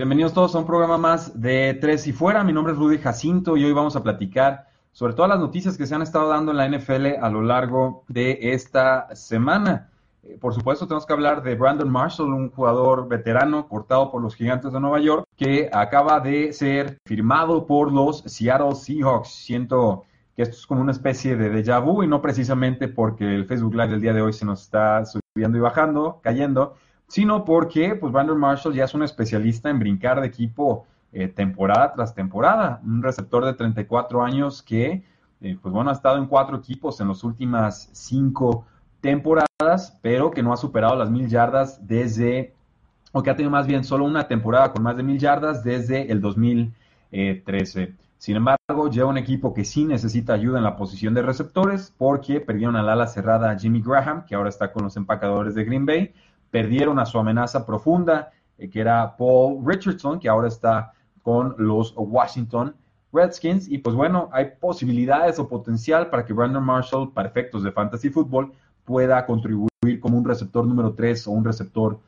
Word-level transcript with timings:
Bienvenidos 0.00 0.32
todos 0.32 0.54
a 0.54 0.58
un 0.60 0.64
programa 0.64 0.96
más 0.96 1.38
de 1.38 1.76
Tres 1.78 2.06
y 2.06 2.14
Fuera. 2.14 2.42
Mi 2.42 2.54
nombre 2.54 2.72
es 2.72 2.78
Rudy 2.78 2.96
Jacinto 2.96 3.58
y 3.58 3.66
hoy 3.66 3.72
vamos 3.72 3.96
a 3.96 4.02
platicar 4.02 4.66
sobre 4.92 5.12
todas 5.12 5.28
las 5.28 5.38
noticias 5.38 5.76
que 5.76 5.86
se 5.86 5.94
han 5.94 6.00
estado 6.00 6.30
dando 6.30 6.52
en 6.52 6.56
la 6.56 6.66
NFL 6.66 7.22
a 7.22 7.28
lo 7.28 7.42
largo 7.42 8.02
de 8.08 8.38
esta 8.40 9.14
semana. 9.14 9.90
Eh, 10.22 10.38
por 10.40 10.54
supuesto, 10.54 10.86
tenemos 10.86 11.04
que 11.04 11.12
hablar 11.12 11.42
de 11.42 11.54
Brandon 11.54 11.90
Marshall, 11.90 12.32
un 12.32 12.50
jugador 12.50 13.08
veterano 13.08 13.68
cortado 13.68 14.10
por 14.10 14.22
los 14.22 14.34
Gigantes 14.34 14.72
de 14.72 14.80
Nueva 14.80 15.00
York, 15.00 15.26
que 15.36 15.68
acaba 15.70 16.18
de 16.18 16.54
ser 16.54 16.96
firmado 17.04 17.66
por 17.66 17.92
los 17.92 18.22
Seattle 18.24 18.76
Seahawks. 18.76 19.28
Siento 19.28 20.04
que 20.34 20.44
esto 20.44 20.56
es 20.56 20.66
como 20.66 20.80
una 20.80 20.92
especie 20.92 21.36
de 21.36 21.52
déjà 21.52 21.78
vu 21.78 22.02
y 22.02 22.06
no 22.06 22.22
precisamente 22.22 22.88
porque 22.88 23.34
el 23.34 23.44
Facebook 23.44 23.74
Live 23.74 23.88
del 23.88 24.00
día 24.00 24.14
de 24.14 24.22
hoy 24.22 24.32
se 24.32 24.46
nos 24.46 24.62
está 24.62 25.04
subiendo 25.04 25.58
y 25.58 25.60
bajando, 25.60 26.20
cayendo, 26.22 26.76
sino 27.10 27.44
porque 27.44 27.96
pues 27.96 28.12
Brandon 28.12 28.38
Marshall 28.38 28.72
ya 28.72 28.84
es 28.84 28.94
un 28.94 29.02
especialista 29.02 29.68
en 29.68 29.80
brincar 29.80 30.20
de 30.20 30.28
equipo 30.28 30.86
eh, 31.12 31.26
temporada 31.26 31.92
tras 31.92 32.14
temporada, 32.14 32.80
un 32.84 33.02
receptor 33.02 33.44
de 33.44 33.54
34 33.54 34.22
años 34.22 34.62
que 34.62 35.02
eh, 35.40 35.58
pues 35.60 35.74
bueno 35.74 35.90
ha 35.90 35.92
estado 35.92 36.18
en 36.18 36.26
cuatro 36.26 36.56
equipos 36.56 37.00
en 37.00 37.08
las 37.08 37.24
últimas 37.24 37.90
cinco 37.92 38.64
temporadas, 39.00 39.98
pero 40.02 40.30
que 40.30 40.40
no 40.40 40.52
ha 40.52 40.56
superado 40.56 40.94
las 40.94 41.10
mil 41.10 41.28
yardas 41.28 41.84
desde, 41.84 42.54
o 43.10 43.24
que 43.24 43.30
ha 43.30 43.34
tenido 43.34 43.50
más 43.50 43.66
bien 43.66 43.82
solo 43.82 44.04
una 44.04 44.28
temporada 44.28 44.72
con 44.72 44.84
más 44.84 44.96
de 44.96 45.02
mil 45.02 45.18
yardas 45.18 45.64
desde 45.64 46.12
el 46.12 46.20
2013. 46.20 47.92
Sin 48.18 48.36
embargo, 48.36 48.88
lleva 48.88 49.08
un 49.08 49.18
equipo 49.18 49.52
que 49.52 49.64
sí 49.64 49.84
necesita 49.84 50.34
ayuda 50.34 50.58
en 50.58 50.64
la 50.64 50.76
posición 50.76 51.14
de 51.14 51.22
receptores 51.22 51.92
porque 51.98 52.40
perdieron 52.40 52.76
al 52.76 52.88
ala 52.88 53.08
cerrada 53.08 53.58
Jimmy 53.58 53.82
Graham, 53.82 54.26
que 54.26 54.36
ahora 54.36 54.50
está 54.50 54.72
con 54.72 54.84
los 54.84 54.96
empacadores 54.96 55.56
de 55.56 55.64
Green 55.64 55.86
Bay, 55.86 56.12
perdieron 56.50 56.98
a 56.98 57.06
su 57.06 57.18
amenaza 57.18 57.64
profunda, 57.64 58.30
eh, 58.58 58.68
que 58.68 58.80
era 58.80 59.16
Paul 59.16 59.64
Richardson, 59.64 60.18
que 60.18 60.28
ahora 60.28 60.48
está 60.48 60.92
con 61.22 61.54
los 61.58 61.94
Washington 61.96 62.74
Redskins. 63.12 63.68
Y 63.68 63.78
pues 63.78 63.94
bueno, 63.94 64.28
hay 64.32 64.52
posibilidades 64.60 65.38
o 65.38 65.48
potencial 65.48 66.10
para 66.10 66.24
que 66.24 66.32
Brandon 66.32 66.64
Marshall, 66.64 67.12
para 67.12 67.28
efectos 67.28 67.62
de 67.62 67.72
fantasy 67.72 68.10
football, 68.10 68.52
pueda 68.84 69.24
contribuir 69.26 69.70
como 70.00 70.18
un 70.18 70.24
receptor 70.24 70.66
número 70.66 70.94
3 70.94 71.26
o 71.26 71.30
un 71.32 71.44
receptor 71.44 71.98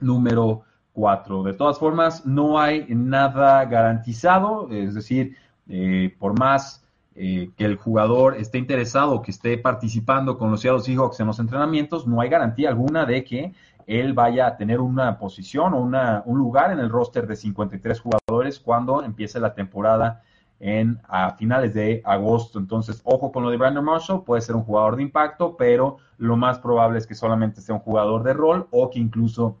número 0.00 0.62
4. 0.92 1.42
De 1.42 1.54
todas 1.54 1.78
formas, 1.78 2.26
no 2.26 2.58
hay 2.58 2.86
nada 2.88 3.64
garantizado, 3.64 4.68
es 4.70 4.94
decir, 4.94 5.36
eh, 5.68 6.14
por 6.18 6.38
más 6.38 6.84
eh, 7.20 7.50
que 7.56 7.64
el 7.64 7.74
jugador 7.74 8.36
esté 8.36 8.58
interesado, 8.58 9.22
que 9.22 9.32
esté 9.32 9.58
participando 9.58 10.38
con 10.38 10.52
los 10.52 10.60
Seattle 10.60 10.82
Seahawks 10.82 11.18
en 11.18 11.26
los 11.26 11.40
entrenamientos, 11.40 12.06
no 12.06 12.20
hay 12.20 12.28
garantía 12.28 12.68
alguna 12.68 13.06
de 13.06 13.24
que 13.24 13.52
él 13.88 14.12
vaya 14.12 14.46
a 14.46 14.56
tener 14.56 14.80
una 14.80 15.18
posición 15.18 15.74
o 15.74 15.80
una, 15.80 16.22
un 16.26 16.38
lugar 16.38 16.70
en 16.70 16.78
el 16.78 16.88
roster 16.88 17.26
de 17.26 17.34
53 17.34 18.00
jugadores 18.00 18.60
cuando 18.60 19.02
empiece 19.02 19.40
la 19.40 19.52
temporada 19.52 20.22
en 20.60 21.00
a 21.08 21.32
finales 21.32 21.74
de 21.74 22.02
agosto. 22.04 22.60
Entonces, 22.60 23.00
ojo 23.02 23.32
con 23.32 23.42
lo 23.42 23.50
de 23.50 23.56
Brandon 23.56 23.84
Marshall, 23.84 24.22
puede 24.22 24.42
ser 24.42 24.54
un 24.54 24.62
jugador 24.62 24.94
de 24.94 25.02
impacto, 25.02 25.56
pero 25.56 25.96
lo 26.18 26.36
más 26.36 26.60
probable 26.60 26.98
es 26.98 27.06
que 27.08 27.16
solamente 27.16 27.60
sea 27.60 27.74
un 27.74 27.80
jugador 27.80 28.22
de 28.22 28.32
rol 28.32 28.68
o 28.70 28.90
que 28.90 29.00
incluso 29.00 29.56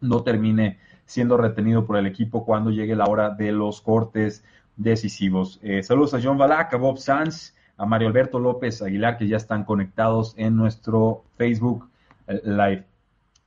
no 0.00 0.22
termine 0.22 0.78
siendo 1.06 1.36
retenido 1.36 1.86
por 1.86 1.96
el 1.96 2.06
equipo 2.06 2.44
cuando 2.44 2.70
llegue 2.70 2.94
la 2.94 3.06
hora 3.06 3.30
de 3.30 3.50
los 3.50 3.80
cortes 3.80 4.44
decisivos. 4.76 5.58
Eh, 5.62 5.82
saludos 5.82 6.14
a 6.14 6.20
John 6.22 6.38
Balak, 6.38 6.74
a 6.74 6.76
Bob 6.76 6.98
Sanz, 6.98 7.54
a 7.76 7.86
Mario 7.86 8.08
Alberto 8.08 8.38
López 8.38 8.82
Aguilar, 8.82 9.16
que 9.16 9.28
ya 9.28 9.36
están 9.36 9.64
conectados 9.64 10.34
en 10.36 10.56
nuestro 10.56 11.24
Facebook 11.36 11.88
eh, 12.26 12.40
Live. 12.44 12.84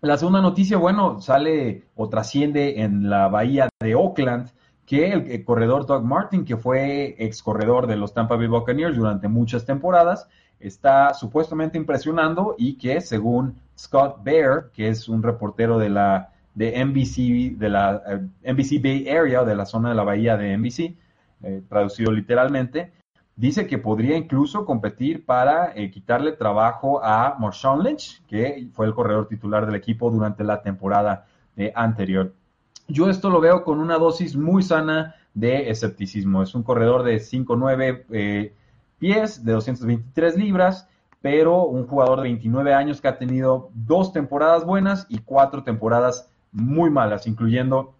La 0.01 0.17
segunda 0.17 0.41
noticia, 0.41 0.77
bueno, 0.77 1.21
sale 1.21 1.85
o 1.95 2.07
trasciende 2.07 2.81
en 2.81 3.09
la 3.09 3.27
bahía 3.29 3.67
de 3.79 3.95
Oakland 3.95 4.51
que 4.85 5.11
el, 5.11 5.43
corredor 5.43 5.85
Doug 5.85 6.03
Martin, 6.03 6.45
que 6.45 6.55
fue 6.55 7.15
ex 7.17 7.43
corredor 7.43 7.87
de 7.87 7.97
los 7.97 8.13
Tampa 8.13 8.37
Bay 8.37 8.47
Buccaneers 8.47 8.95
durante 8.95 9.27
muchas 9.27 9.65
temporadas, 9.65 10.29
está 10.59 11.13
supuestamente 11.13 11.77
impresionando 11.77 12.55
y 12.57 12.77
que 12.77 13.01
según 13.01 13.59
Scott 13.77 14.23
Baer, 14.23 14.71
que 14.73 14.87
es 14.87 15.09
un 15.09 15.23
reportero 15.23 15.77
de 15.77 15.89
la 15.89 16.29
de 16.55 16.83
NBC, 16.83 17.57
de 17.59 17.69
la 17.69 18.01
eh, 18.07 18.51
NBC 18.53 18.81
Bay 18.81 19.09
Area, 19.09 19.43
de 19.43 19.55
la 19.55 19.65
zona 19.65 19.89
de 19.89 19.95
la 19.95 20.03
bahía 20.03 20.37
de 20.37 20.57
NBC, 20.57 20.95
eh, 21.43 21.61
traducido 21.67 22.11
literalmente, 22.11 22.91
Dice 23.37 23.67
que 23.67 23.77
podría 23.77 24.17
incluso 24.17 24.65
competir 24.65 25.23
para 25.23 25.71
eh, 25.75 25.91
quitarle 25.91 26.31
trabajo 26.31 27.03
a 27.03 27.35
Marshawn 27.37 27.83
Lynch, 27.83 28.19
que 28.25 28.67
fue 28.73 28.87
el 28.87 28.95
corredor 28.95 29.27
titular 29.27 29.67
del 29.67 29.75
equipo 29.75 30.09
durante 30.09 30.43
la 30.43 30.63
temporada 30.63 31.27
eh, 31.55 31.71
anterior. 31.75 32.33
Yo 32.87 33.11
esto 33.11 33.29
lo 33.29 33.39
veo 33.39 33.63
con 33.63 33.79
una 33.79 33.99
dosis 33.99 34.35
muy 34.35 34.63
sana 34.63 35.13
de 35.35 35.69
escepticismo. 35.69 36.41
Es 36.41 36.55
un 36.55 36.63
corredor 36.63 37.03
de 37.03 37.17
5'9 37.17 38.05
eh, 38.09 38.55
pies, 38.97 39.45
de 39.45 39.51
223 39.51 40.35
libras, 40.35 40.89
pero 41.21 41.63
un 41.65 41.85
jugador 41.85 42.21
de 42.21 42.29
29 42.29 42.73
años 42.73 43.01
que 43.01 43.07
ha 43.07 43.19
tenido 43.19 43.69
dos 43.75 44.13
temporadas 44.13 44.65
buenas 44.65 45.05
y 45.09 45.19
cuatro 45.19 45.61
temporadas 45.61 46.27
muy 46.51 46.89
malas, 46.89 47.27
incluyendo 47.27 47.93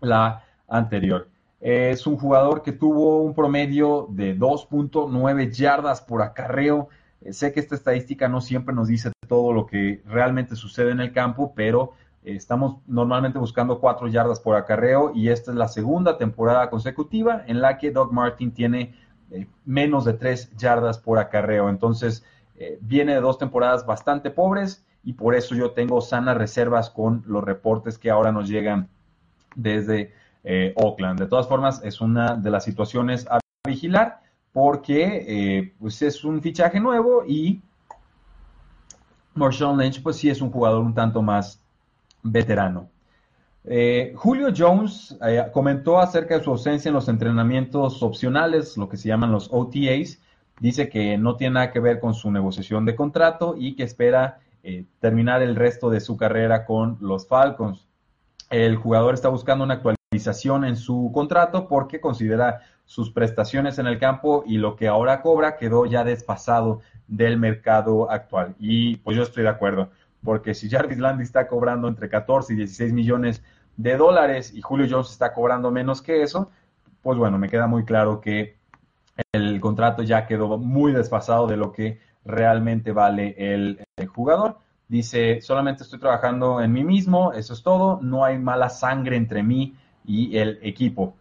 la 0.00 0.44
anterior. 0.66 1.28
Es 1.62 2.08
un 2.08 2.16
jugador 2.16 2.62
que 2.62 2.72
tuvo 2.72 3.22
un 3.22 3.34
promedio 3.34 4.08
de 4.10 4.36
2.9 4.36 5.52
yardas 5.52 6.00
por 6.00 6.20
acarreo. 6.20 6.88
Eh, 7.20 7.32
sé 7.32 7.52
que 7.52 7.60
esta 7.60 7.76
estadística 7.76 8.26
no 8.26 8.40
siempre 8.40 8.74
nos 8.74 8.88
dice 8.88 9.12
todo 9.28 9.52
lo 9.52 9.64
que 9.66 10.02
realmente 10.04 10.56
sucede 10.56 10.90
en 10.90 10.98
el 10.98 11.12
campo, 11.12 11.52
pero 11.54 11.92
eh, 12.24 12.34
estamos 12.34 12.78
normalmente 12.88 13.38
buscando 13.38 13.78
4 13.78 14.08
yardas 14.08 14.40
por 14.40 14.56
acarreo 14.56 15.12
y 15.14 15.28
esta 15.28 15.52
es 15.52 15.56
la 15.56 15.68
segunda 15.68 16.18
temporada 16.18 16.68
consecutiva 16.68 17.44
en 17.46 17.60
la 17.60 17.78
que 17.78 17.92
Doug 17.92 18.12
Martin 18.12 18.50
tiene 18.50 18.96
eh, 19.30 19.46
menos 19.64 20.04
de 20.04 20.14
3 20.14 20.56
yardas 20.56 20.98
por 20.98 21.20
acarreo. 21.20 21.68
Entonces, 21.68 22.24
viene 22.80 23.14
de 23.14 23.20
dos 23.20 23.38
temporadas 23.38 23.86
bastante 23.86 24.30
pobres 24.30 24.84
y 25.02 25.14
por 25.14 25.34
eso 25.34 25.56
yo 25.56 25.72
tengo 25.72 26.00
sanas 26.00 26.36
reservas 26.36 26.90
con 26.90 27.24
los 27.26 27.42
reportes 27.42 27.98
que 27.98 28.10
ahora 28.10 28.30
nos 28.30 28.48
llegan 28.48 28.88
desde 29.56 30.12
eh, 30.44 30.72
Oakland. 30.76 31.20
De 31.20 31.26
todas 31.26 31.46
formas, 31.46 31.80
es 31.84 32.00
una 32.00 32.34
de 32.34 32.50
las 32.50 32.64
situaciones 32.64 33.26
a 33.30 33.38
vigilar 33.66 34.20
porque 34.52 35.24
eh, 35.26 35.72
pues 35.78 36.02
es 36.02 36.24
un 36.24 36.42
fichaje 36.42 36.80
nuevo 36.80 37.24
y 37.26 37.60
Marshawn 39.34 39.78
Lynch 39.78 40.02
pues 40.02 40.16
sí 40.16 40.28
es 40.28 40.42
un 40.42 40.50
jugador 40.50 40.82
un 40.82 40.94
tanto 40.94 41.22
más 41.22 41.62
veterano. 42.24 42.88
Eh, 43.64 44.12
Julio 44.16 44.48
Jones 44.54 45.16
comentó 45.52 46.00
acerca 46.00 46.36
de 46.36 46.42
su 46.42 46.50
ausencia 46.50 46.88
en 46.88 46.94
los 46.94 47.08
entrenamientos 47.08 48.02
opcionales, 48.02 48.76
lo 48.76 48.88
que 48.88 48.96
se 48.96 49.08
llaman 49.08 49.30
los 49.30 49.48
OTAs. 49.52 50.18
Dice 50.58 50.88
que 50.88 51.16
no 51.16 51.36
tiene 51.36 51.54
nada 51.54 51.70
que 51.70 51.78
ver 51.78 52.00
con 52.00 52.14
su 52.14 52.30
negociación 52.32 52.84
de 52.84 52.96
contrato 52.96 53.54
y 53.56 53.76
que 53.76 53.84
espera 53.84 54.40
terminar 54.98 55.40
el 55.42 55.54
resto 55.54 55.88
de 55.88 56.00
su 56.00 56.16
carrera 56.16 56.64
con 56.64 56.98
los 57.00 57.26
Falcons. 57.28 57.86
El 58.50 58.76
jugador 58.76 59.14
está 59.14 59.28
buscando 59.28 59.64
una 59.64 59.74
actualización 59.74 60.01
en 60.12 60.76
su 60.76 61.10
contrato 61.12 61.68
porque 61.68 62.00
considera 62.00 62.60
sus 62.84 63.10
prestaciones 63.10 63.78
en 63.78 63.86
el 63.86 63.98
campo 63.98 64.44
y 64.46 64.58
lo 64.58 64.76
que 64.76 64.86
ahora 64.86 65.22
cobra 65.22 65.56
quedó 65.56 65.86
ya 65.86 66.04
desfasado 66.04 66.80
del 67.08 67.38
mercado 67.38 68.10
actual. 68.10 68.54
Y 68.58 68.96
pues 68.96 69.16
yo 69.16 69.22
estoy 69.22 69.44
de 69.44 69.48
acuerdo, 69.48 69.90
porque 70.22 70.52
si 70.54 70.68
Jarvis 70.68 70.98
Landry 70.98 71.24
está 71.24 71.48
cobrando 71.48 71.88
entre 71.88 72.10
14 72.10 72.52
y 72.52 72.56
16 72.56 72.92
millones 72.92 73.42
de 73.76 73.96
dólares 73.96 74.52
y 74.54 74.60
Julio 74.60 74.86
Jones 74.88 75.10
está 75.10 75.32
cobrando 75.32 75.70
menos 75.70 76.02
que 76.02 76.22
eso, 76.22 76.50
pues 77.02 77.16
bueno, 77.16 77.38
me 77.38 77.48
queda 77.48 77.66
muy 77.66 77.84
claro 77.84 78.20
que 78.20 78.56
el 79.32 79.60
contrato 79.60 80.02
ya 80.02 80.26
quedó 80.26 80.58
muy 80.58 80.92
desfasado 80.92 81.46
de 81.46 81.56
lo 81.56 81.72
que 81.72 82.00
realmente 82.24 82.92
vale 82.92 83.34
el, 83.38 83.82
el 83.96 84.06
jugador. 84.06 84.58
Dice, 84.88 85.40
solamente 85.40 85.84
estoy 85.84 85.98
trabajando 85.98 86.60
en 86.60 86.70
mí 86.70 86.84
mismo, 86.84 87.32
eso 87.32 87.54
es 87.54 87.62
todo, 87.62 87.98
no 88.02 88.24
hay 88.24 88.38
mala 88.38 88.68
sangre 88.68 89.16
entre 89.16 89.42
mí 89.42 89.74
y 90.04 90.36
el 90.36 90.58
equipo. 90.62 91.14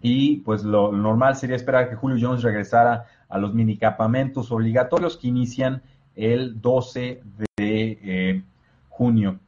Y 0.00 0.38
pues 0.38 0.64
lo, 0.64 0.92
normal 0.92 1.36
sería 1.36 1.56
esperar 1.56 1.90
que 1.90 1.96
Julio 1.96 2.18
Jones 2.20 2.42
regresara 2.42 3.06
a 3.28 3.38
los 3.38 3.52
minicampamentos 3.54 4.50
obligatorios 4.50 5.16
que 5.16 5.28
inician 5.28 5.82
el 6.16 6.60
12 6.60 7.22
de 7.56 7.98
eh, 8.02 8.42
junio. 8.88 9.38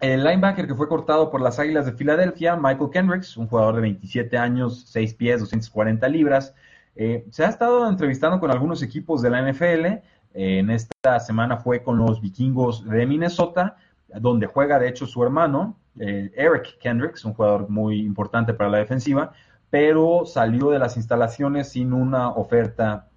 El 0.00 0.24
linebacker 0.24 0.66
que 0.66 0.74
fue 0.74 0.88
cortado 0.88 1.30
por 1.30 1.40
las 1.40 1.58
Águilas 1.58 1.86
de 1.86 1.92
Filadelfia, 1.92 2.56
Michael 2.56 2.90
Kendricks, 2.92 3.36
un 3.36 3.46
jugador 3.46 3.76
de 3.76 3.82
27 3.82 4.36
años, 4.36 4.84
6 4.88 5.14
pies, 5.14 5.40
240 5.40 6.06
libras, 6.08 6.54
eh, 6.96 7.24
se 7.30 7.44
ha 7.44 7.48
estado 7.48 7.88
entrevistando 7.88 8.38
con 8.38 8.50
algunos 8.50 8.82
equipos 8.82 9.22
de 9.22 9.30
la 9.30 9.40
NFL. 9.40 9.86
Eh, 9.86 10.02
en 10.34 10.70
esta 10.70 11.20
semana 11.20 11.56
fue 11.56 11.82
con 11.82 11.98
los 11.98 12.20
vikingos 12.20 12.84
de 12.84 13.06
Minnesota, 13.06 13.76
donde 14.08 14.46
juega 14.46 14.78
de 14.78 14.88
hecho 14.88 15.06
su 15.06 15.22
hermano, 15.22 15.76
eh, 15.98 16.32
Eric 16.34 16.78
Kendricks, 16.78 17.24
un 17.24 17.34
jugador 17.34 17.68
muy 17.68 18.00
importante 18.00 18.54
para 18.54 18.70
la 18.70 18.78
defensiva, 18.78 19.32
pero 19.70 20.24
salió 20.26 20.70
de 20.70 20.78
las 20.78 20.96
instalaciones 20.96 21.70
sin 21.70 21.92
una 21.92 22.30
oferta 22.30 23.08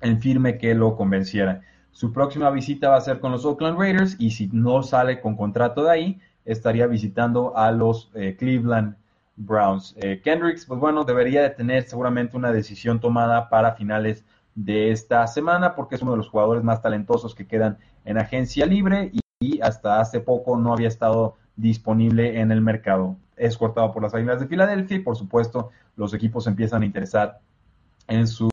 en 0.00 0.20
firme 0.20 0.58
que 0.58 0.74
lo 0.74 0.96
convenciera. 0.96 1.62
Su 1.92 2.12
próxima 2.12 2.50
visita 2.50 2.88
va 2.88 2.96
a 2.96 3.00
ser 3.00 3.20
con 3.20 3.32
los 3.32 3.44
Oakland 3.44 3.78
Raiders 3.78 4.16
y 4.18 4.32
si 4.32 4.48
no 4.52 4.82
sale 4.82 5.20
con 5.20 5.36
contrato 5.36 5.84
de 5.84 5.90
ahí, 5.90 6.20
estaría 6.44 6.86
visitando 6.86 7.56
a 7.56 7.70
los 7.70 8.10
Cleveland 8.38 8.96
Browns. 9.36 9.94
Eh, 9.98 10.20
Kendricks, 10.22 10.66
pues 10.66 10.78
bueno, 10.78 11.04
debería 11.04 11.42
de 11.42 11.50
tener 11.50 11.84
seguramente 11.84 12.36
una 12.36 12.52
decisión 12.52 13.00
tomada 13.00 13.48
para 13.48 13.72
finales 13.72 14.24
de 14.54 14.92
esta 14.92 15.26
semana 15.26 15.74
porque 15.74 15.96
es 15.96 16.02
uno 16.02 16.12
de 16.12 16.18
los 16.18 16.28
jugadores 16.28 16.62
más 16.62 16.80
talentosos 16.80 17.34
que 17.34 17.46
quedan 17.46 17.78
en 18.04 18.18
agencia 18.18 18.66
libre 18.66 19.10
y, 19.12 19.20
hasta 19.60 20.00
hace 20.00 20.20
poco 20.20 20.56
no 20.56 20.72
había 20.72 20.88
estado 20.88 21.36
disponible 21.56 22.40
en 22.40 22.50
el 22.50 22.60
mercado. 22.60 23.16
Es 23.36 23.56
cortado 23.56 23.92
por 23.92 24.02
las 24.02 24.14
Águilas 24.14 24.40
de 24.40 24.46
Filadelfia 24.46 24.96
y 24.96 25.00
por 25.00 25.16
supuesto 25.16 25.70
los 25.96 26.14
equipos 26.14 26.46
empiezan 26.46 26.82
a 26.82 26.86
interesar 26.86 27.40
en 28.08 28.26
sus 28.26 28.50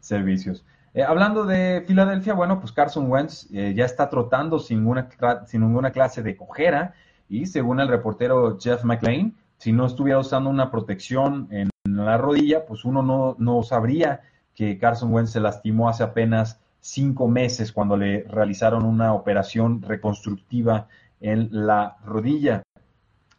servicios. 0.00 0.64
Eh, 0.92 1.02
hablando 1.02 1.44
de 1.44 1.84
Filadelfia, 1.86 2.34
bueno, 2.34 2.58
pues 2.58 2.72
Carson 2.72 3.10
Wentz 3.10 3.46
eh, 3.52 3.74
ya 3.76 3.84
está 3.84 4.08
trotando 4.08 4.58
sin 4.58 4.78
ninguna, 4.78 5.08
sin 5.46 5.60
ninguna 5.60 5.92
clase 5.92 6.22
de 6.22 6.36
cojera 6.36 6.94
y 7.28 7.46
según 7.46 7.78
el 7.80 7.88
reportero 7.88 8.58
Jeff 8.60 8.82
McLean, 8.82 9.34
si 9.56 9.72
no 9.72 9.86
estuviera 9.86 10.18
usando 10.18 10.50
una 10.50 10.70
protección 10.70 11.46
en 11.50 11.70
la 11.84 12.16
rodilla, 12.16 12.66
pues 12.66 12.84
uno 12.84 13.02
no, 13.02 13.36
no 13.38 13.62
sabría 13.62 14.22
que 14.54 14.78
Carson 14.78 15.12
Wentz 15.12 15.30
se 15.32 15.40
lastimó 15.40 15.88
hace 15.88 16.02
apenas 16.02 16.60
cinco 16.80 17.28
meses 17.28 17.72
cuando 17.72 17.96
le 17.96 18.24
realizaron 18.24 18.84
una 18.84 19.12
operación 19.12 19.82
reconstructiva 19.82 20.88
en 21.20 21.48
la 21.50 21.96
rodilla. 22.04 22.62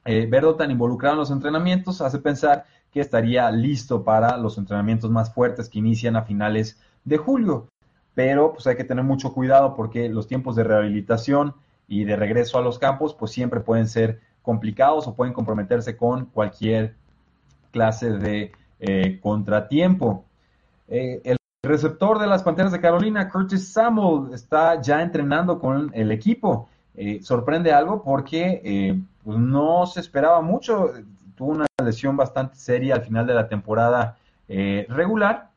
Eh, 0.05 0.29
tan 0.57 0.71
involucrado 0.71 1.13
en 1.13 1.19
los 1.19 1.31
entrenamientos 1.31 2.01
hace 2.01 2.19
pensar 2.19 2.65
que 2.91 2.99
estaría 2.99 3.49
listo 3.51 4.03
para 4.03 4.37
los 4.37 4.57
entrenamientos 4.57 5.09
más 5.09 5.33
fuertes 5.33 5.69
que 5.69 5.79
inician 5.79 6.15
a 6.15 6.23
finales 6.23 6.79
de 7.05 7.17
julio. 7.17 7.67
Pero 8.13 8.53
pues 8.53 8.67
hay 8.67 8.75
que 8.75 8.83
tener 8.83 9.03
mucho 9.03 9.33
cuidado 9.33 9.75
porque 9.75 10.09
los 10.09 10.27
tiempos 10.27 10.55
de 10.55 10.63
rehabilitación 10.63 11.53
y 11.87 12.03
de 12.03 12.15
regreso 12.15 12.57
a 12.57 12.61
los 12.61 12.79
campos 12.79 13.13
pues 13.13 13.31
siempre 13.31 13.59
pueden 13.59 13.87
ser 13.87 14.19
complicados 14.41 15.07
o 15.07 15.15
pueden 15.15 15.33
comprometerse 15.33 15.95
con 15.95 16.25
cualquier 16.25 16.95
clase 17.71 18.11
de 18.11 18.51
eh, 18.79 19.19
contratiempo. 19.21 20.25
Eh, 20.87 21.21
el 21.23 21.37
receptor 21.63 22.19
de 22.19 22.27
las 22.27 22.43
Panteras 22.43 22.71
de 22.71 22.81
Carolina, 22.81 23.29
Curtis 23.29 23.71
Samuel, 23.71 24.33
está 24.33 24.81
ya 24.81 25.01
entrenando 25.01 25.59
con 25.59 25.91
el 25.93 26.11
equipo. 26.11 26.67
Eh, 26.95 27.21
sorprende 27.23 27.71
algo 27.71 28.03
porque 28.03 29.01
pues 29.23 29.37
no 29.37 29.85
se 29.85 29.99
esperaba 29.99 30.41
mucho. 30.41 30.91
Tuvo 31.35 31.51
una 31.51 31.65
lesión 31.83 32.17
bastante 32.17 32.55
seria 32.55 32.95
al 32.95 33.01
final 33.01 33.25
de 33.25 33.33
la 33.33 33.47
temporada 33.47 34.17
regular. 34.47 35.49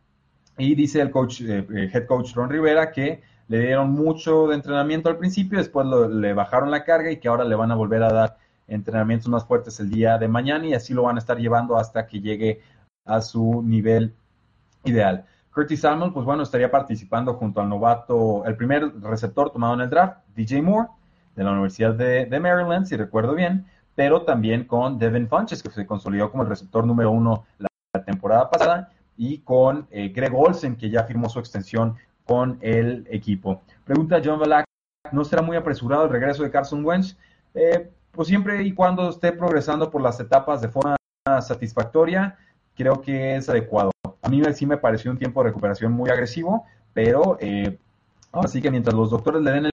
Y 0.56 0.74
dice 0.74 1.00
el 1.00 1.10
coach, 1.10 1.40
head 1.40 2.06
coach 2.06 2.32
Ron 2.34 2.48
Rivera 2.48 2.92
que 2.92 3.22
le 3.48 3.60
dieron 3.60 3.92
mucho 3.92 4.46
de 4.46 4.54
entrenamiento 4.54 5.08
al 5.08 5.18
principio, 5.18 5.58
después 5.58 5.86
le 5.86 6.32
bajaron 6.32 6.70
la 6.70 6.84
carga 6.84 7.10
y 7.10 7.18
que 7.18 7.28
ahora 7.28 7.44
le 7.44 7.54
van 7.54 7.70
a 7.70 7.74
volver 7.74 8.02
a 8.02 8.12
dar 8.12 8.38
entrenamientos 8.66 9.28
más 9.28 9.44
fuertes 9.44 9.78
el 9.80 9.90
día 9.90 10.18
de 10.18 10.28
mañana 10.28 10.66
y 10.66 10.74
así 10.74 10.94
lo 10.94 11.02
van 11.02 11.16
a 11.16 11.18
estar 11.18 11.38
llevando 11.38 11.76
hasta 11.76 12.06
que 12.06 12.20
llegue 12.20 12.60
a 13.04 13.20
su 13.20 13.62
nivel 13.62 14.14
ideal. 14.84 15.26
Curtis 15.52 15.80
Samuel, 15.80 16.12
pues 16.12 16.24
bueno, 16.24 16.42
estaría 16.42 16.70
participando 16.70 17.34
junto 17.34 17.60
al 17.60 17.68
novato, 17.68 18.44
el 18.44 18.56
primer 18.56 18.92
receptor 19.02 19.50
tomado 19.50 19.74
en 19.74 19.82
el 19.82 19.90
draft, 19.90 20.18
DJ 20.34 20.62
Moore, 20.62 20.88
de 21.36 21.44
la 21.44 21.52
Universidad 21.52 21.94
de, 21.94 22.40
Maryland, 22.40 22.86
si 22.86 22.96
recuerdo 22.96 23.34
bien, 23.34 23.66
pero 23.94 24.22
también 24.22 24.64
con 24.64 24.98
Devin 24.98 25.28
Funches, 25.28 25.62
que 25.62 25.70
se 25.70 25.86
consolidó 25.86 26.30
como 26.30 26.42
el 26.42 26.48
receptor 26.48 26.86
número 26.86 27.10
uno 27.10 27.44
la, 27.58 27.68
temporada 28.04 28.50
pasada, 28.50 28.90
y 29.16 29.38
con 29.38 29.86
eh, 29.90 30.08
Greg 30.08 30.34
Olsen, 30.34 30.76
que 30.76 30.90
ya 30.90 31.04
firmó 31.04 31.28
su 31.28 31.38
extensión 31.38 31.96
con 32.26 32.58
el 32.60 33.06
equipo. 33.08 33.62
Pregunta 33.84 34.20
John 34.24 34.40
Balak, 34.40 34.64
¿no 35.12 35.24
será 35.24 35.42
muy 35.42 35.56
apresurado 35.56 36.04
el 36.04 36.10
regreso 36.10 36.42
de 36.42 36.50
Carson 36.50 36.84
Wentz? 36.84 37.16
Eh, 37.54 37.90
pues 38.10 38.28
siempre 38.28 38.62
y 38.64 38.72
cuando 38.72 39.08
esté 39.10 39.32
progresando 39.32 39.90
por 39.90 40.02
las 40.02 40.18
etapas 40.18 40.60
de 40.60 40.68
forma 40.68 40.96
satisfactoria, 41.40 42.36
creo 42.76 43.00
que 43.00 43.36
es 43.36 43.48
adecuado. 43.48 43.90
A 44.22 44.28
mí 44.28 44.42
sí 44.54 44.66
me 44.66 44.76
pareció 44.76 45.10
un 45.10 45.18
tiempo 45.18 45.42
de 45.42 45.50
recuperación 45.50 45.92
muy 45.92 46.10
agresivo, 46.10 46.64
pero 46.92 47.36
eh, 47.40 47.78
así 48.32 48.60
que 48.60 48.70
mientras 48.70 48.94
los 48.94 49.10
doctores 49.10 49.42
le 49.42 49.52
den 49.52 49.70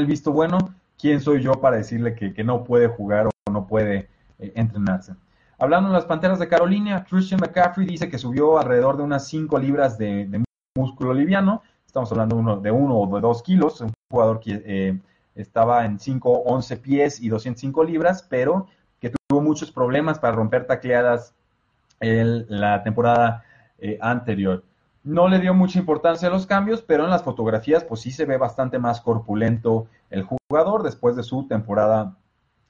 el, 0.00 0.06
visto 0.06 0.32
bueno, 0.32 0.58
¿quién 0.96 1.20
soy 1.20 1.42
yo 1.42 1.54
para 1.54 1.76
decirle 1.76 2.14
que, 2.14 2.44
no 2.44 2.62
puede 2.62 2.86
jugar 2.86 3.26
o 3.26 3.50
no 3.50 3.66
puede 3.66 4.08
eh, 4.38 4.52
entrenarse? 4.54 5.14
Hablando 5.58 5.88
de 5.88 5.94
las 5.94 6.04
Panteras 6.04 6.38
de 6.38 6.46
Carolina, 6.46 7.04
Christian 7.04 7.40
McCaffrey 7.40 7.84
dice 7.84 8.08
que 8.08 8.16
subió 8.16 8.58
alrededor 8.58 8.96
de 8.96 9.02
unas 9.02 9.26
5 9.26 9.58
libras 9.58 9.98
de, 9.98 10.42
músculo 10.76 11.12
liviano. 11.12 11.62
Estamos 11.84 12.12
hablando 12.12 12.36
de 12.36 12.42
uno, 12.42 12.60
de 12.60 12.70
uno 12.70 12.96
o 12.96 13.16
de 13.16 13.20
dos 13.20 13.42
kilos. 13.42 13.80
Un 13.80 13.92
jugador 14.08 14.38
que 14.38 14.62
eh, 14.64 15.00
estaba 15.34 15.84
en 15.84 15.98
5, 15.98 16.42
11 16.46 16.76
pies 16.76 17.20
y 17.20 17.28
205 17.28 17.82
libras, 17.82 18.22
pero 18.22 18.68
que 19.00 19.10
tuvo 19.10 19.40
muchos 19.40 19.72
problemas 19.72 20.20
para 20.20 20.36
romper 20.36 20.66
tacleadas 20.66 21.34
en 21.98 22.46
la 22.48 22.84
temporada 22.84 23.42
eh, 23.78 23.98
anterior. 24.00 24.62
No 25.08 25.26
le 25.26 25.38
dio 25.38 25.54
mucha 25.54 25.78
importancia 25.78 26.28
a 26.28 26.30
los 26.30 26.46
cambios, 26.46 26.82
pero 26.82 27.04
en 27.04 27.10
las 27.10 27.22
fotografías 27.22 27.82
pues 27.82 28.02
sí 28.02 28.10
se 28.10 28.26
ve 28.26 28.36
bastante 28.36 28.78
más 28.78 29.00
corpulento 29.00 29.86
el 30.10 30.22
jugador 30.22 30.82
después 30.82 31.16
de 31.16 31.22
su 31.22 31.48
temporada 31.48 32.14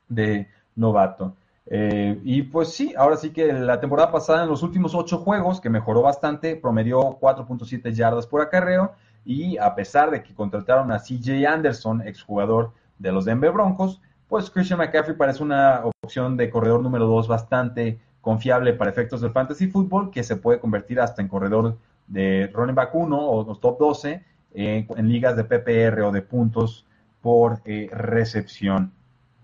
de 0.08 0.46
novato. 0.76 1.35
Eh, 1.67 2.20
y 2.23 2.43
pues 2.43 2.73
sí, 2.73 2.94
ahora 2.96 3.17
sí 3.17 3.31
que 3.31 3.52
la 3.52 3.81
temporada 3.81 4.12
pasada 4.12 4.44
en 4.44 4.49
los 4.49 4.62
últimos 4.62 4.94
ocho 4.94 5.19
juegos, 5.19 5.61
que 5.61 5.69
mejoró 5.69 6.00
bastante, 6.02 6.55
promedió 6.55 7.19
4.7 7.19 7.93
yardas 7.93 8.29
por 8.29 8.41
acarreo, 8.41 8.93
y 9.25 9.58
a 9.58 9.75
pesar 9.75 10.12
de 10.12 10.23
que 10.23 10.32
contrataron 10.32 10.93
a 10.93 11.00
CJ 11.00 11.44
Anderson, 11.44 12.02
exjugador 12.02 12.70
de 13.00 13.10
los 13.10 13.24
Denver 13.24 13.51
Broncos, 13.51 14.01
pues 14.29 14.48
Christian 14.48 14.79
McCaffrey 14.79 15.17
parece 15.17 15.43
una 15.43 15.82
opción 16.05 16.36
de 16.36 16.51
corredor 16.51 16.84
número 16.84 17.08
2 17.08 17.27
bastante 17.27 17.98
confiable 18.20 18.74
para 18.74 18.91
efectos 18.93 19.22
del 19.22 19.32
fantasy 19.32 19.67
football, 19.67 20.12
que 20.12 20.22
se 20.22 20.36
puede 20.36 20.60
convertir 20.60 21.01
hasta 21.01 21.20
en 21.20 21.27
corredor 21.27 21.77
de 22.08 22.50
running 22.53 22.74
back 22.74 22.94
1 22.94 23.19
o 23.19 23.44
los 23.44 23.60
top 23.60 23.79
12 23.79 24.24
en 24.55 25.08
ligas 25.08 25.36
de 25.36 25.44
PPR 25.44 26.03
o 26.03 26.10
de 26.10 26.22
puntos 26.22 26.86
por 27.20 27.60
eh, 27.65 27.88
recepción. 27.93 28.93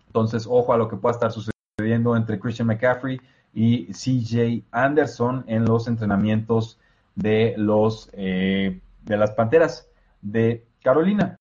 Entonces, 0.06 0.46
ojo 0.48 0.72
a 0.72 0.78
lo 0.78 0.88
que 0.88 0.96
pueda 0.96 1.14
estar 1.14 1.32
sucediendo 1.32 2.16
entre 2.16 2.38
Christian 2.38 2.68
McCaffrey 2.68 3.20
y 3.52 3.92
CJ 3.92 4.64
Anderson 4.70 5.44
en 5.46 5.64
los 5.64 5.86
entrenamientos 5.86 6.78
de 7.14 7.54
los 7.56 8.10
eh, 8.12 8.80
de 9.02 9.16
las 9.16 9.32
Panteras 9.32 9.88
de 10.22 10.64
Carolina. 10.82 11.36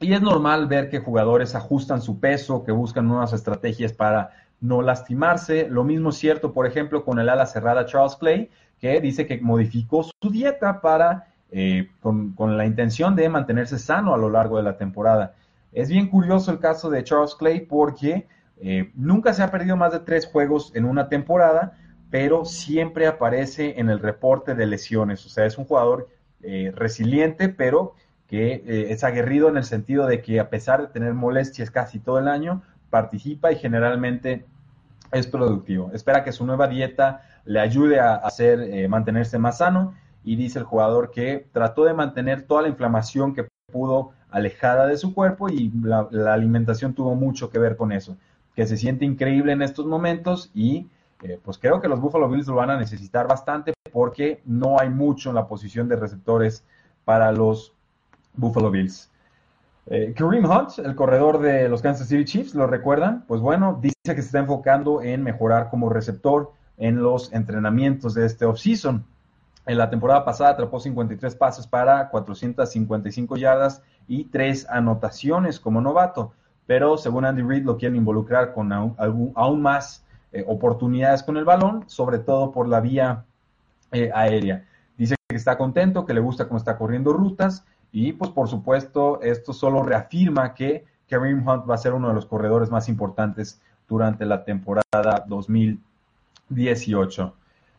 Y 0.00 0.12
es 0.12 0.20
normal 0.20 0.66
ver 0.66 0.90
que 0.90 1.00
jugadores 1.00 1.54
ajustan 1.54 2.02
su 2.02 2.20
peso, 2.20 2.64
que 2.64 2.72
buscan 2.72 3.06
nuevas 3.06 3.32
estrategias 3.32 3.92
para 3.92 4.30
no 4.60 4.82
lastimarse. 4.82 5.68
Lo 5.68 5.84
mismo 5.84 6.10
es 6.10 6.16
cierto, 6.16 6.52
por 6.52 6.66
ejemplo, 6.66 7.04
con 7.04 7.18
el 7.18 7.28
ala 7.28 7.46
cerrada 7.46 7.86
Charles 7.86 8.16
Clay, 8.16 8.50
que 8.80 9.00
dice 9.00 9.26
que 9.26 9.38
modificó 9.40 10.02
su 10.02 10.30
dieta 10.30 10.80
para, 10.80 11.28
eh, 11.50 11.88
con, 12.00 12.34
la 12.56 12.66
intención 12.66 13.16
de 13.16 13.28
mantenerse 13.28 13.78
sano 13.78 14.14
a 14.14 14.18
lo 14.18 14.30
largo 14.30 14.56
de 14.56 14.62
la 14.62 14.76
temporada. 14.76 15.34
Es 15.72 15.88
bien 15.88 16.08
curioso 16.08 16.50
el 16.50 16.58
caso 16.58 16.90
de 16.90 17.04
Charles 17.04 17.34
Clay 17.34 17.60
porque 17.60 18.26
eh, 18.58 18.90
nunca 18.94 19.32
se 19.32 19.42
ha 19.42 19.50
perdido 19.50 19.76
más 19.76 19.92
de 19.92 20.00
tres 20.00 20.26
juegos 20.26 20.72
en 20.74 20.84
una 20.84 21.08
temporada, 21.08 21.78
pero 22.10 22.44
siempre 22.44 23.06
aparece 23.06 23.78
en 23.78 23.90
el 23.90 23.98
reporte 23.98 24.54
de 24.54 24.66
lesiones. 24.66 25.24
O 25.26 25.28
sea, 25.28 25.46
es 25.46 25.58
un 25.58 25.64
jugador 25.64 26.08
eh, 26.42 26.72
resiliente, 26.74 27.48
pero 27.48 27.94
que 28.28 28.54
eh, 28.54 28.86
es 28.90 29.04
aguerrido 29.04 29.48
en 29.48 29.56
el 29.56 29.64
sentido 29.64 30.06
de 30.06 30.22
que 30.22 30.40
a 30.40 30.50
pesar 30.50 30.80
de 30.80 30.88
tener 30.88 31.14
molestias 31.14 31.70
casi 31.70 31.98
todo 31.98 32.18
el 32.18 32.28
año, 32.28 32.62
participa 32.90 33.52
y 33.52 33.56
generalmente 33.56 34.44
es 35.12 35.26
productivo. 35.26 35.90
Espera 35.92 36.24
que 36.24 36.32
su 36.32 36.44
nueva 36.46 36.68
dieta 36.68 37.22
le 37.46 37.60
ayude 37.60 38.00
a 38.00 38.16
hacer, 38.16 38.60
eh, 38.60 38.88
mantenerse 38.88 39.38
más 39.38 39.58
sano 39.58 39.94
y 40.24 40.36
dice 40.36 40.58
el 40.58 40.64
jugador 40.64 41.10
que 41.10 41.46
trató 41.52 41.84
de 41.84 41.94
mantener 41.94 42.42
toda 42.42 42.62
la 42.62 42.68
inflamación 42.68 43.34
que 43.34 43.48
pudo 43.72 44.10
alejada 44.30 44.86
de 44.86 44.96
su 44.96 45.14
cuerpo 45.14 45.48
y 45.48 45.70
la, 45.82 46.08
alimentación 46.32 46.92
tuvo 46.92 47.14
mucho 47.14 47.48
que 47.48 47.58
ver 47.58 47.76
con 47.76 47.92
eso, 47.92 48.16
que 48.54 48.66
se 48.66 48.76
siente 48.76 49.04
increíble 49.04 49.52
en 49.52 49.62
estos 49.62 49.86
momentos 49.86 50.50
y 50.52 50.88
eh, 51.22 51.40
pues 51.42 51.58
creo 51.58 51.80
que 51.80 51.88
los 51.88 52.00
Buffalo 52.00 52.28
Bills 52.28 52.48
lo 52.48 52.56
van 52.56 52.70
a 52.70 52.76
necesitar 52.76 53.26
bastante 53.26 53.72
porque 53.92 54.42
no 54.44 54.78
hay 54.78 54.90
mucho 54.90 55.30
en 55.30 55.36
la 55.36 55.46
posición 55.46 55.88
de 55.88 55.96
receptores 55.96 56.64
para 57.04 57.32
los 57.32 57.72
Buffalo 58.34 58.70
Bills. 58.70 59.10
Eh, 59.86 60.12
Kareem 60.16 60.44
Hunt, 60.44 60.78
el 60.80 60.96
corredor 60.96 61.40
de 61.40 61.68
los 61.68 61.80
Kansas 61.80 62.08
City 62.08 62.24
Chiefs, 62.24 62.54
¿lo 62.54 62.66
recuerdan? 62.66 63.24
Pues 63.28 63.40
bueno, 63.40 63.78
dice 63.80 63.94
que 64.04 64.14
se 64.16 64.26
está 64.26 64.40
enfocando 64.40 65.00
en 65.00 65.22
mejorar 65.22 65.70
como 65.70 65.88
receptor 65.88 66.52
en 66.78 67.02
los 67.02 67.32
entrenamientos 67.32 68.14
de 68.14 68.26
este 68.26 68.44
offseason. 68.44 69.04
En 69.66 69.78
la 69.78 69.90
temporada 69.90 70.24
pasada 70.24 70.50
atrapó 70.50 70.78
53 70.78 71.34
pases 71.34 71.66
para 71.66 72.08
455 72.08 73.36
yardas 73.36 73.82
y 74.06 74.24
3 74.24 74.68
anotaciones 74.70 75.58
como 75.58 75.80
novato, 75.80 76.32
pero 76.66 76.96
según 76.96 77.24
Andy 77.24 77.42
Reid 77.42 77.64
lo 77.64 77.76
quieren 77.76 77.96
involucrar 77.96 78.52
con 78.52 78.72
aún, 78.72 79.62
más 79.62 80.04
eh, 80.32 80.44
oportunidades 80.46 81.22
con 81.22 81.36
el 81.36 81.44
balón, 81.44 81.84
sobre 81.88 82.18
todo 82.18 82.52
por 82.52 82.68
la 82.68 82.80
vía 82.80 83.24
eh, 83.90 84.10
aérea. 84.14 84.64
Dice 84.96 85.16
que 85.28 85.36
está 85.36 85.58
contento, 85.58 86.06
que 86.06 86.14
le 86.14 86.20
gusta 86.20 86.46
cómo 86.46 86.58
está 86.58 86.78
corriendo 86.78 87.12
rutas 87.12 87.64
y 87.90 88.12
pues 88.12 88.30
por 88.30 88.48
supuesto 88.48 89.20
esto 89.22 89.52
solo 89.52 89.82
reafirma 89.82 90.54
que 90.54 90.84
Kareem 91.08 91.46
Hunt 91.46 91.68
va 91.68 91.74
a 91.74 91.78
ser 91.78 91.92
uno 91.92 92.08
de 92.08 92.14
los 92.14 92.26
corredores 92.26 92.70
más 92.70 92.88
importantes 92.88 93.60
durante 93.88 94.26
la 94.26 94.44
temporada 94.44 95.24
2018. 96.48 97.34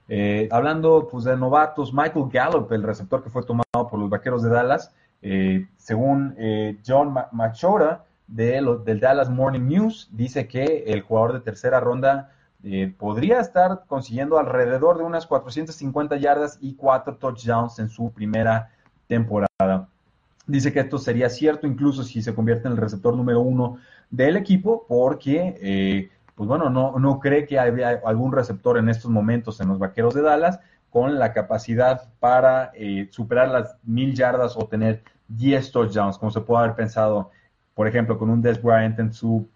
Eh, 0.10 0.48
hablando 0.52 1.08
pues, 1.10 1.26
de 1.26 1.36
novatos, 1.36 1.94
Michael 1.94 2.28
Gallup, 2.32 2.72
el 2.72 2.84
receptor 2.84 3.24
que 3.24 3.30
fue 3.30 3.44
tomado 3.44 3.88
por 3.90 4.00
los 4.00 4.10
Vaqueros 4.10 4.42
de 4.42 4.50
Dallas, 4.50 4.94
eh, 5.22 5.68
según 5.78 6.36
eh, 6.38 6.78
John 6.86 7.14
Machora 7.32 8.06
de 8.28 8.62
del 8.86 9.00
Dallas 9.00 9.30
Morning 9.30 9.68
News, 9.68 10.10
dice 10.12 10.48
que 10.48 10.84
el 10.88 11.02
jugador 11.02 11.34
de 11.34 11.40
tercera 11.40 11.80
ronda 11.80 12.32
podría 12.98 13.40
estar 13.40 13.84
consiguiendo 13.88 14.38
alrededor 14.38 14.98
de 14.98 15.06
unas 15.06 15.26
450 15.26 16.18
yardas 16.18 16.58
y 16.60 16.74
cuatro 16.74 17.16
touchdowns 17.16 17.80
en 17.80 17.88
su 17.88 18.12
primera 18.12 18.72
temporada. 19.08 19.88
Dice 20.46 20.74
que 20.74 20.82
esto 20.82 20.98
sería 20.98 21.30
cierto 21.30 21.66
incluso 21.66 22.04
si 22.04 22.22
se 22.22 22.36
convierte 22.36 22.68
en 22.68 22.74
el 22.74 22.80
receptor 22.80 23.16
número 23.16 23.40
uno 23.40 23.78
del 24.10 24.36
equipo, 24.36 24.86
porque, 24.90 26.10
pues 26.38 26.48
bueno, 26.48 26.70
no, 26.70 27.00
no 27.00 27.20
cree 27.20 27.48
que 27.48 27.58
haya 27.58 28.00
algún 28.06 28.32
receptor 28.32 28.78
en 28.78 28.90
estos 28.90 29.10
momentos 29.10 29.60
en 29.60 29.70
los 29.70 29.80
Vaqueros 29.80 30.14
de 30.14 30.22
Dallas 30.22 30.60
con 30.92 31.18
la 31.18 31.34
capacidad 31.34 32.10
para 32.20 32.72
eh, 32.76 33.08
superar 33.10 33.50
las 33.50 33.76
mil 33.84 34.14
yardas 34.14 34.56
o 34.56 34.68
tener 34.68 35.04
10 35.30 35.72
touchdowns, 35.72 36.20
como 36.20 36.32
se 36.32 36.42
puede 36.42 36.64
haber 36.64 36.76
pensado, 36.76 37.32
por 37.74 37.88
ejemplo, 37.88 38.20
con 38.20 38.30
un 38.30 38.44
Des 38.44 38.62
Bryant 38.62 39.00
en 39.00 39.12
su 39.12 39.50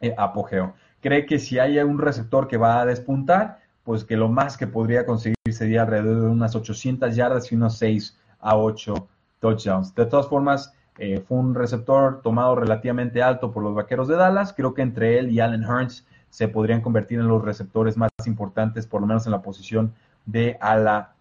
eh, 0.00 0.12
apogeo. 0.18 0.74
Cree 1.00 1.26
que 1.26 1.38
si 1.38 1.60
hay 1.60 1.78
un 1.78 1.98
receptor 1.98 2.48
que 2.48 2.56
va 2.56 2.80
a 2.80 2.86
despuntar, 2.86 3.60
pues 3.84 4.04
que 4.04 4.16
lo 4.16 4.28
más 4.28 4.56
que 4.56 4.66
podría 4.66 5.06
conseguir 5.06 5.36
sería 5.52 5.82
alrededor 5.82 6.22
de 6.22 6.28
unas 6.28 6.56
800 6.56 7.14
yardas 7.14 7.52
y 7.52 7.54
unos 7.54 7.78
6 7.78 8.18
a 8.40 8.56
8 8.56 9.08
touchdowns. 9.38 9.94
De 9.94 10.06
todas 10.06 10.26
formas, 10.26 10.74
eh, 10.98 11.20
fue 11.20 11.38
un 11.38 11.54
receptor 11.54 12.20
tomado 12.20 12.56
relativamente 12.56 13.22
alto 13.22 13.52
por 13.52 13.62
los 13.62 13.76
Vaqueros 13.76 14.08
de 14.08 14.16
Dallas. 14.16 14.52
Creo 14.52 14.74
que 14.74 14.82
entre 14.82 15.18
él 15.18 15.30
y 15.30 15.38
Allen 15.38 15.62
Hearns 15.62 16.04
se 16.36 16.48
podrían 16.48 16.82
convertir 16.82 17.18
en 17.18 17.28
los 17.28 17.42
receptores 17.42 17.96
más 17.96 18.10
importantes, 18.26 18.86
por 18.86 19.00
lo 19.00 19.06
menos 19.06 19.24
en 19.24 19.32
la 19.32 19.40
posición 19.40 19.94
de 20.26 20.58
ala 20.60 21.14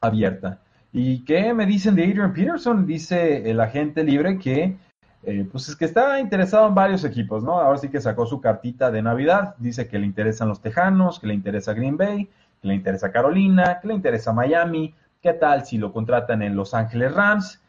abierta. 0.00 0.58
¿Y 0.92 1.24
qué 1.24 1.54
me 1.54 1.66
dicen 1.66 1.94
de 1.94 2.02
Adrian 2.02 2.34
Peterson? 2.34 2.84
Dice 2.84 3.48
el 3.48 3.60
agente 3.60 4.02
libre 4.02 4.40
que 4.40 4.76
eh, 5.22 5.46
pues 5.52 5.68
es 5.68 5.76
que 5.76 5.84
está 5.84 6.18
interesado 6.18 6.66
en 6.66 6.74
varios 6.74 7.04
equipos, 7.04 7.44
¿no? 7.44 7.60
Ahora 7.60 7.78
sí 7.78 7.90
que 7.90 8.00
sacó 8.00 8.26
su 8.26 8.40
cartita 8.40 8.90
de 8.90 9.02
Navidad, 9.02 9.54
dice 9.58 9.86
que 9.86 10.00
le 10.00 10.06
interesan 10.06 10.48
los 10.48 10.60
Tejanos, 10.60 11.20
que 11.20 11.28
le 11.28 11.34
interesa 11.34 11.72
Green 11.72 11.96
Bay, 11.96 12.28
que 12.60 12.66
le 12.66 12.74
interesa 12.74 13.12
Carolina, 13.12 13.78
que 13.80 13.86
le 13.86 13.94
interesa 13.94 14.32
Miami, 14.32 14.96
¿Qué 15.22 15.34
tal 15.34 15.66
si 15.66 15.76
lo 15.76 15.92
contratan 15.92 16.40
en 16.40 16.56
Los 16.56 16.72
Ángeles 16.72 17.14
Rams? 17.14 17.60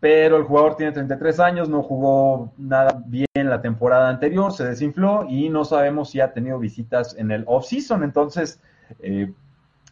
Pero 0.00 0.36
el 0.36 0.44
jugador 0.44 0.76
tiene 0.76 0.92
33 0.92 1.40
años, 1.40 1.68
no 1.68 1.82
jugó 1.82 2.52
nada 2.56 3.02
bien 3.06 3.26
la 3.34 3.60
temporada 3.60 4.08
anterior, 4.08 4.52
se 4.52 4.64
desinfló 4.64 5.26
y 5.28 5.48
no 5.48 5.64
sabemos 5.64 6.10
si 6.10 6.20
ha 6.20 6.32
tenido 6.32 6.58
visitas 6.58 7.14
en 7.16 7.30
el 7.30 7.44
off-season. 7.46 8.02
Entonces, 8.02 8.60
eh, 9.00 9.32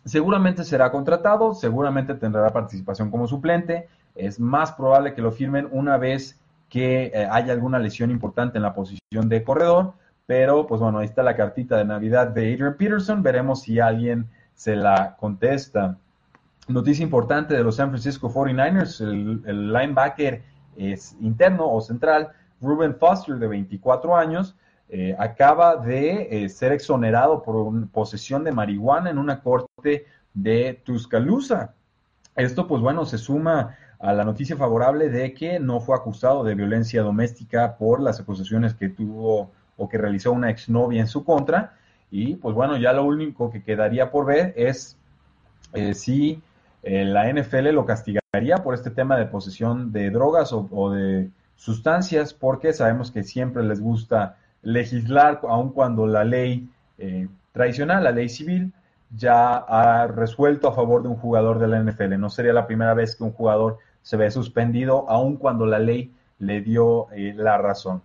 seguramente 0.04 0.64
será 0.64 0.90
contratado, 0.90 1.54
seguramente 1.54 2.14
tendrá 2.14 2.48
participación 2.50 3.10
como 3.10 3.28
suplente. 3.28 3.88
Es 4.14 4.40
más 4.40 4.72
probable 4.72 5.14
que 5.14 5.22
lo 5.22 5.32
firmen 5.32 5.68
una 5.70 5.96
vez 5.96 6.40
que 6.68 7.06
eh, 7.06 7.28
haya 7.30 7.52
alguna 7.52 7.78
lesión 7.78 8.10
importante 8.10 8.58
en 8.58 8.62
la 8.62 8.74
posición 8.74 9.28
de 9.28 9.44
corredor. 9.44 9.92
Pero, 10.26 10.66
pues 10.66 10.80
bueno, 10.80 10.98
ahí 10.98 11.06
está 11.06 11.22
la 11.22 11.36
cartita 11.36 11.76
de 11.76 11.84
Navidad 11.84 12.28
de 12.28 12.52
Adrian 12.52 12.76
Peterson. 12.76 13.22
Veremos 13.22 13.62
si 13.62 13.80
alguien 13.80 14.28
se 14.54 14.76
la 14.76 15.16
contesta. 15.18 15.98
Noticia 16.70 17.02
importante 17.02 17.54
de 17.54 17.64
los 17.64 17.76
San 17.76 17.90
Francisco 17.90 18.32
49ers, 18.32 19.00
el, 19.00 19.72
linebacker 19.72 20.42
es 20.76 21.16
interno 21.20 21.68
o 21.68 21.80
central, 21.80 22.28
Ruben 22.60 22.94
Foster, 22.94 23.36
de 23.36 23.48
24 23.48 24.16
años, 24.16 24.56
eh, 24.88 25.16
acaba 25.18 25.76
de 25.76 26.44
eh, 26.44 26.48
ser 26.48 26.72
exonerado 26.72 27.42
por 27.42 27.88
posesión 27.88 28.44
de 28.44 28.52
marihuana 28.52 29.10
en 29.10 29.18
una 29.18 29.40
corte 29.40 30.06
de 30.32 30.80
Tuscaloosa. 30.84 31.74
Esto, 32.36 32.66
pues 32.66 32.80
bueno, 32.80 33.04
se 33.04 33.18
suma 33.18 33.76
a 33.98 34.12
la 34.12 34.24
noticia 34.24 34.56
favorable 34.56 35.08
de 35.08 35.34
que 35.34 35.58
no 35.58 35.80
fue 35.80 35.96
acusado 35.96 36.44
de 36.44 36.54
violencia 36.54 37.02
doméstica 37.02 37.76
por 37.76 38.00
las 38.00 38.20
acusaciones 38.20 38.74
que 38.74 38.88
tuvo 38.88 39.50
o 39.76 39.88
que 39.88 39.98
realizó 39.98 40.32
una 40.32 40.50
exnovia 40.50 41.00
en 41.00 41.08
su 41.08 41.24
contra 41.24 41.74
y 42.10 42.36
pues 42.36 42.54
bueno, 42.54 42.76
ya 42.76 42.92
lo 42.92 43.04
único 43.04 43.50
que 43.50 43.62
quedaría 43.62 44.10
por 44.10 44.26
ver 44.26 44.52
es 44.56 44.96
eh, 45.72 45.94
si 45.94 46.42
eh, 46.82 47.04
la 47.04 47.30
NFL 47.32 47.70
lo 47.70 47.84
castigaría 47.84 48.58
por 48.62 48.74
este 48.74 48.90
tema 48.90 49.16
de 49.16 49.26
posesión 49.26 49.92
de 49.92 50.10
drogas 50.10 50.52
o, 50.52 50.90
de 50.90 51.30
sustancias, 51.56 52.32
porque 52.32 52.72
sabemos 52.72 53.10
que 53.10 53.22
siempre 53.22 53.62
les 53.62 53.80
gusta 53.80 54.36
legislar, 54.62 55.40
aun 55.42 55.70
cuando 55.72 56.06
la 56.06 56.24
ley 56.24 56.68
eh, 56.98 57.28
tradicional, 57.52 58.04
la 58.04 58.12
ley 58.12 58.28
civil, 58.28 58.72
ya 59.16 59.56
ha 59.56 60.06
resuelto 60.06 60.68
a 60.68 60.72
favor 60.72 61.02
de 61.02 61.08
un 61.08 61.16
jugador 61.16 61.58
de 61.58 61.68
la 61.68 61.82
NFL. 61.82 62.18
No 62.18 62.30
sería 62.30 62.52
la 62.52 62.66
primera 62.66 62.94
vez 62.94 63.16
que 63.16 63.24
un 63.24 63.32
jugador 63.32 63.78
se 64.02 64.16
ve 64.16 64.30
suspendido, 64.30 65.08
aun 65.08 65.36
cuando 65.36 65.66
la 65.66 65.78
ley 65.78 66.12
le 66.38 66.60
dio 66.60 67.08
la 67.16 67.58
razón. 67.58 68.02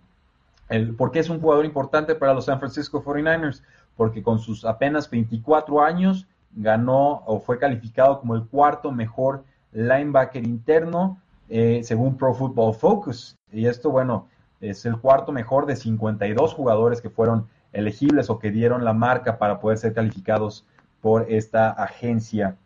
El, 0.68 0.94
¿Por 0.94 1.12
qué 1.12 1.20
es 1.20 1.30
un 1.30 1.40
jugador 1.40 1.64
importante 1.64 2.16
para 2.16 2.34
los 2.34 2.46
San 2.46 2.58
Francisco 2.58 3.02
49ers? 3.02 3.62
porque 3.96 4.22
con 4.22 4.38
sus 4.38 4.64
apenas 4.64 5.10
24 5.10 5.82
años 5.82 6.26
ganó 6.56 7.22
o 7.26 7.38
fue 7.38 7.58
calificado 7.58 8.18
como 8.18 8.34
el 8.34 8.46
cuarto 8.46 8.90
mejor 8.90 9.44
linebacker 9.72 10.44
interno 10.44 11.20
eh, 11.48 11.82
según 11.84 12.16
Pro 12.16 12.34
Football 12.34 12.74
Focus. 12.74 13.36
Y 13.52 13.66
esto, 13.66 13.90
bueno, 13.90 14.28
es 14.60 14.84
el 14.84 14.98
cuarto 14.98 15.32
mejor 15.32 15.66
de 15.66 15.76
52 15.76 16.54
jugadores 16.54 17.00
que 17.00 17.10
fueron 17.10 17.46
elegibles 17.72 18.30
o 18.30 18.38
que 18.38 18.50
dieron 18.50 18.84
la 18.84 18.92
marca 18.92 19.38
para 19.38 19.60
poder 19.60 19.78
ser 19.78 19.92
calificados 19.92 20.66
por 21.00 21.30
esta 21.30 21.70
agencia. 21.70 22.56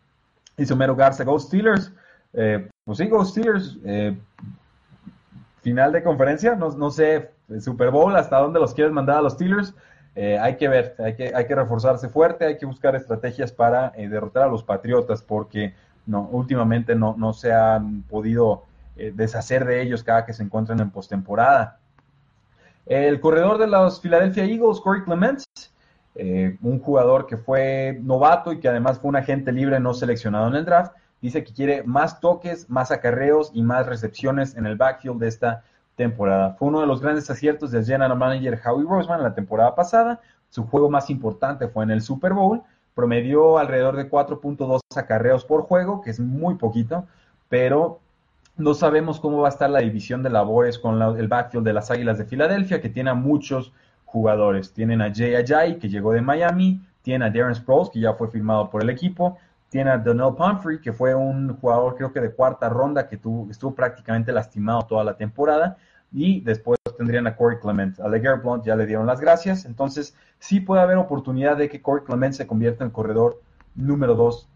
Y 0.57 0.71
Homero 0.71 0.95
Garza, 0.95 1.23
Go 1.23 1.37
Steelers. 1.39 1.91
Eh, 2.33 2.69
pues 2.85 2.97
sí, 2.97 3.07
Go 3.07 3.23
Steelers. 3.23 3.77
Eh, 3.83 4.17
final 5.61 5.91
de 5.91 6.01
conferencia, 6.01 6.55
no, 6.55 6.69
no 6.71 6.89
sé, 6.89 7.31
Super 7.59 7.91
Bowl, 7.91 8.15
hasta 8.15 8.39
dónde 8.39 8.59
los 8.59 8.73
quieres 8.73 8.93
mandar 8.93 9.17
a 9.17 9.21
los 9.21 9.33
Steelers. 9.33 9.75
Eh, 10.15 10.37
hay 10.37 10.57
que 10.57 10.67
ver, 10.67 10.95
hay 10.99 11.15
que, 11.15 11.55
reforzarse 11.55 12.09
fuerte, 12.09 12.45
hay 12.45 12.57
que 12.57 12.65
buscar 12.65 12.95
estrategias 12.95 13.51
para 13.51 13.93
eh, 13.95 14.09
derrotar 14.09 14.43
a 14.43 14.47
los 14.47 14.63
Patriotas 14.63 15.21
porque 15.21 15.73
últimamente 16.07 16.95
no, 16.95 17.15
no 17.17 17.31
se 17.31 17.53
han 17.53 18.01
podido 18.03 18.65
eh, 18.97 19.13
deshacer 19.15 19.63
de 19.63 19.81
ellos 19.81 20.03
cada 20.03 20.25
que 20.25 20.33
se 20.33 20.43
encuentran 20.43 20.79
en 20.81 20.89
postemporada. 20.89 21.79
El 22.85 23.21
corredor 23.21 23.57
de 23.57 23.67
los 23.67 24.01
Philadelphia 24.01 24.43
Eagles, 24.43 24.81
Corey 24.81 25.03
Clements, 25.03 25.45
un 26.15 26.79
jugador 26.79 27.25
que 27.25 27.37
fue 27.37 27.97
novato 28.01 28.51
y 28.51 28.59
que 28.59 28.67
además 28.67 28.99
fue 28.99 29.09
un 29.09 29.15
agente 29.15 29.51
libre 29.51 29.79
no 29.79 29.93
seleccionado 29.93 30.47
en 30.47 30.55
el 30.55 30.65
draft, 30.65 30.93
dice 31.21 31.43
que 31.43 31.53
quiere 31.53 31.83
más 31.83 32.19
toques, 32.19 32.69
más 32.69 32.91
acarreos 32.91 33.51
y 33.53 33.61
más 33.61 33.85
recepciones 33.85 34.57
en 34.57 34.65
el 34.65 34.75
backfield 34.75 35.19
de 35.19 35.27
esta 35.27 35.63
temporada. 35.95 36.53
Fue 36.53 36.67
uno 36.67 36.81
de 36.81 36.87
los 36.87 37.01
grandes 37.01 37.29
aciertos 37.29 37.71
del 37.71 37.85
general 37.85 38.17
manager 38.17 38.59
Howie 38.65 38.87
Roseman 38.87 39.23
la 39.23 39.33
temporada 39.33 39.75
pasada. 39.75 40.19
Su 40.49 40.65
juego 40.65 40.89
más 40.89 41.09
importante 41.09 41.67
fue 41.67 41.83
en 41.83 41.91
el 41.91 42.01
Super 42.01 42.33
Bowl. 42.33 42.61
Promedió 42.93 43.57
alrededor 43.57 43.95
de 43.95 44.09
4.2 44.09 44.79
acarreos 44.95 45.45
por 45.45 45.63
juego, 45.63 46.01
que 46.01 46.09
es 46.09 46.19
muy 46.19 46.55
poquito, 46.55 47.07
pero 47.47 47.99
no 48.57 48.73
sabemos 48.73 49.19
cómo 49.19 49.39
va 49.39 49.47
a 49.47 49.51
estar 49.51 49.69
la 49.69 49.79
división 49.79 50.23
de 50.23 50.29
labores 50.29 50.77
con 50.77 51.01
el 51.01 51.27
backfield 51.27 51.65
de 51.65 51.73
las 51.73 51.89
Águilas 51.89 52.17
de 52.17 52.25
Filadelfia, 52.25 52.81
que 52.81 52.89
tiene 52.89 53.09
a 53.09 53.13
muchos 53.13 53.73
jugadores. 54.05 54.73
Tienen 54.73 55.01
a 55.01 55.13
Jay 55.13 55.35
Ajayi, 55.35 55.77
que 55.77 55.89
llegó 55.89 56.11
de 56.11 56.21
Miami, 56.21 56.81
tiene 57.01 57.25
a 57.25 57.29
Darren 57.29 57.55
Sproles, 57.55 57.89
que 57.89 57.99
ya 57.99 58.13
fue 58.13 58.29
firmado 58.29 58.69
por 58.69 58.83
el 58.83 58.89
equipo, 58.89 59.37
tiene 59.71 59.89
a 59.89 59.97
Donnell 59.97 60.35
Pumphrey, 60.35 60.81
que 60.81 60.91
fue 60.91 61.15
un 61.15 61.55
jugador 61.55 61.95
creo 61.95 62.11
que 62.11 62.19
de 62.19 62.33
cuarta 62.33 62.67
ronda 62.67 63.07
que 63.07 63.15
tuvo, 63.15 63.49
estuvo 63.49 63.73
prácticamente 63.73 64.33
lastimado 64.33 64.81
toda 64.81 65.05
la 65.05 65.15
temporada. 65.15 65.77
Y 66.11 66.41
después 66.41 66.77
tendrían 66.97 67.25
a 67.25 67.37
Corey 67.37 67.57
Clement. 67.57 67.97
A 68.01 68.09
Leger 68.09 68.41
Blunt 68.41 68.65
ya 68.65 68.75
le 68.75 68.85
dieron 68.85 69.07
las 69.07 69.21
gracias. 69.21 69.63
Entonces 69.63 70.13
sí 70.39 70.59
puede 70.59 70.81
haber 70.81 70.97
oportunidad 70.97 71.55
de 71.55 71.69
que 71.69 71.81
Corey 71.81 72.03
Clement 72.03 72.33
se 72.33 72.45
convierta 72.45 72.83
en 72.83 72.89
el 72.89 72.93
corredor 72.93 73.41
número 73.73 74.13
dos 74.13 74.49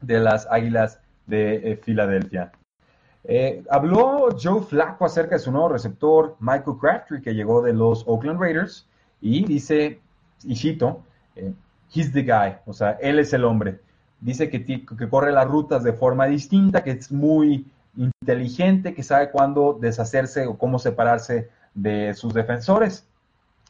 de 0.00 0.20
las 0.20 0.48
Águilas 0.50 1.00
de 1.26 1.72
eh, 1.72 1.76
Filadelfia. 1.76 2.50
Eh, 3.24 3.62
habló 3.68 4.28
Joe 4.42 4.62
Flacco 4.62 5.04
acerca 5.04 5.34
de 5.34 5.40
su 5.40 5.52
nuevo 5.52 5.68
receptor, 5.68 6.34
Michael 6.40 6.78
Crabtree, 6.80 7.20
que 7.20 7.34
llegó 7.34 7.60
de 7.60 7.74
los 7.74 8.04
Oakland 8.06 8.40
Raiders, 8.40 8.88
y 9.20 9.44
dice, 9.44 10.00
y 10.44 10.56
cito, 10.56 11.02
eh, 11.34 11.52
he's 11.92 12.10
the 12.10 12.22
guy, 12.22 12.56
o 12.64 12.72
sea, 12.72 12.92
él 13.02 13.18
es 13.18 13.34
el 13.34 13.44
hombre. 13.44 13.80
Dice 14.20 14.48
que, 14.50 14.64
que 14.64 15.08
corre 15.08 15.32
las 15.32 15.46
rutas 15.46 15.84
de 15.84 15.92
forma 15.92 16.26
distinta, 16.26 16.82
que 16.82 16.92
es 16.92 17.12
muy 17.12 17.66
inteligente, 17.96 18.94
que 18.94 19.02
sabe 19.02 19.30
cuándo 19.30 19.78
deshacerse 19.80 20.46
o 20.46 20.56
cómo 20.56 20.78
separarse 20.78 21.50
de 21.74 22.14
sus 22.14 22.34
defensores. 22.34 23.06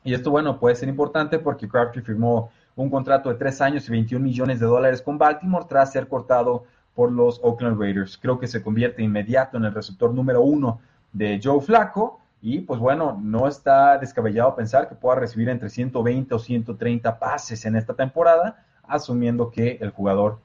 Y 0.04 0.14
esto, 0.14 0.30
bueno, 0.30 0.58
puede 0.60 0.76
ser 0.76 0.88
importante 0.88 1.38
porque 1.38 1.68
Crabtree 1.68 2.02
firmó 2.02 2.50
un 2.76 2.90
contrato 2.90 3.28
de 3.28 3.34
tres 3.34 3.60
años 3.60 3.88
y 3.88 3.90
21 3.90 4.22
millones 4.22 4.60
de 4.60 4.66
dólares 4.66 5.02
con 5.02 5.18
Baltimore 5.18 5.66
tras 5.68 5.92
ser 5.92 6.08
cortado 6.08 6.64
por 6.94 7.10
los 7.10 7.40
Oakland 7.42 7.80
Raiders. 7.80 8.16
Creo 8.16 8.38
que 8.38 8.46
se 8.46 8.62
convierte 8.62 9.02
inmediato 9.02 9.56
en 9.56 9.64
el 9.64 9.74
receptor 9.74 10.12
número 10.12 10.42
uno 10.42 10.80
de 11.12 11.40
Joe 11.42 11.60
Flacco. 11.60 12.20
Y 12.40 12.60
pues 12.60 12.78
bueno, 12.78 13.18
no 13.20 13.48
está 13.48 13.98
descabellado 13.98 14.54
pensar 14.54 14.88
que 14.88 14.94
pueda 14.94 15.16
recibir 15.18 15.48
entre 15.48 15.70
120 15.70 16.34
o 16.34 16.38
130 16.38 17.18
pases 17.18 17.64
en 17.64 17.76
esta 17.76 17.94
temporada, 17.94 18.64
asumiendo 18.88 19.50
que 19.50 19.78
el 19.80 19.90
jugador 19.90 20.38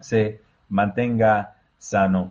se 0.00 0.40
mantenga 0.68 1.56
sano. 1.78 2.30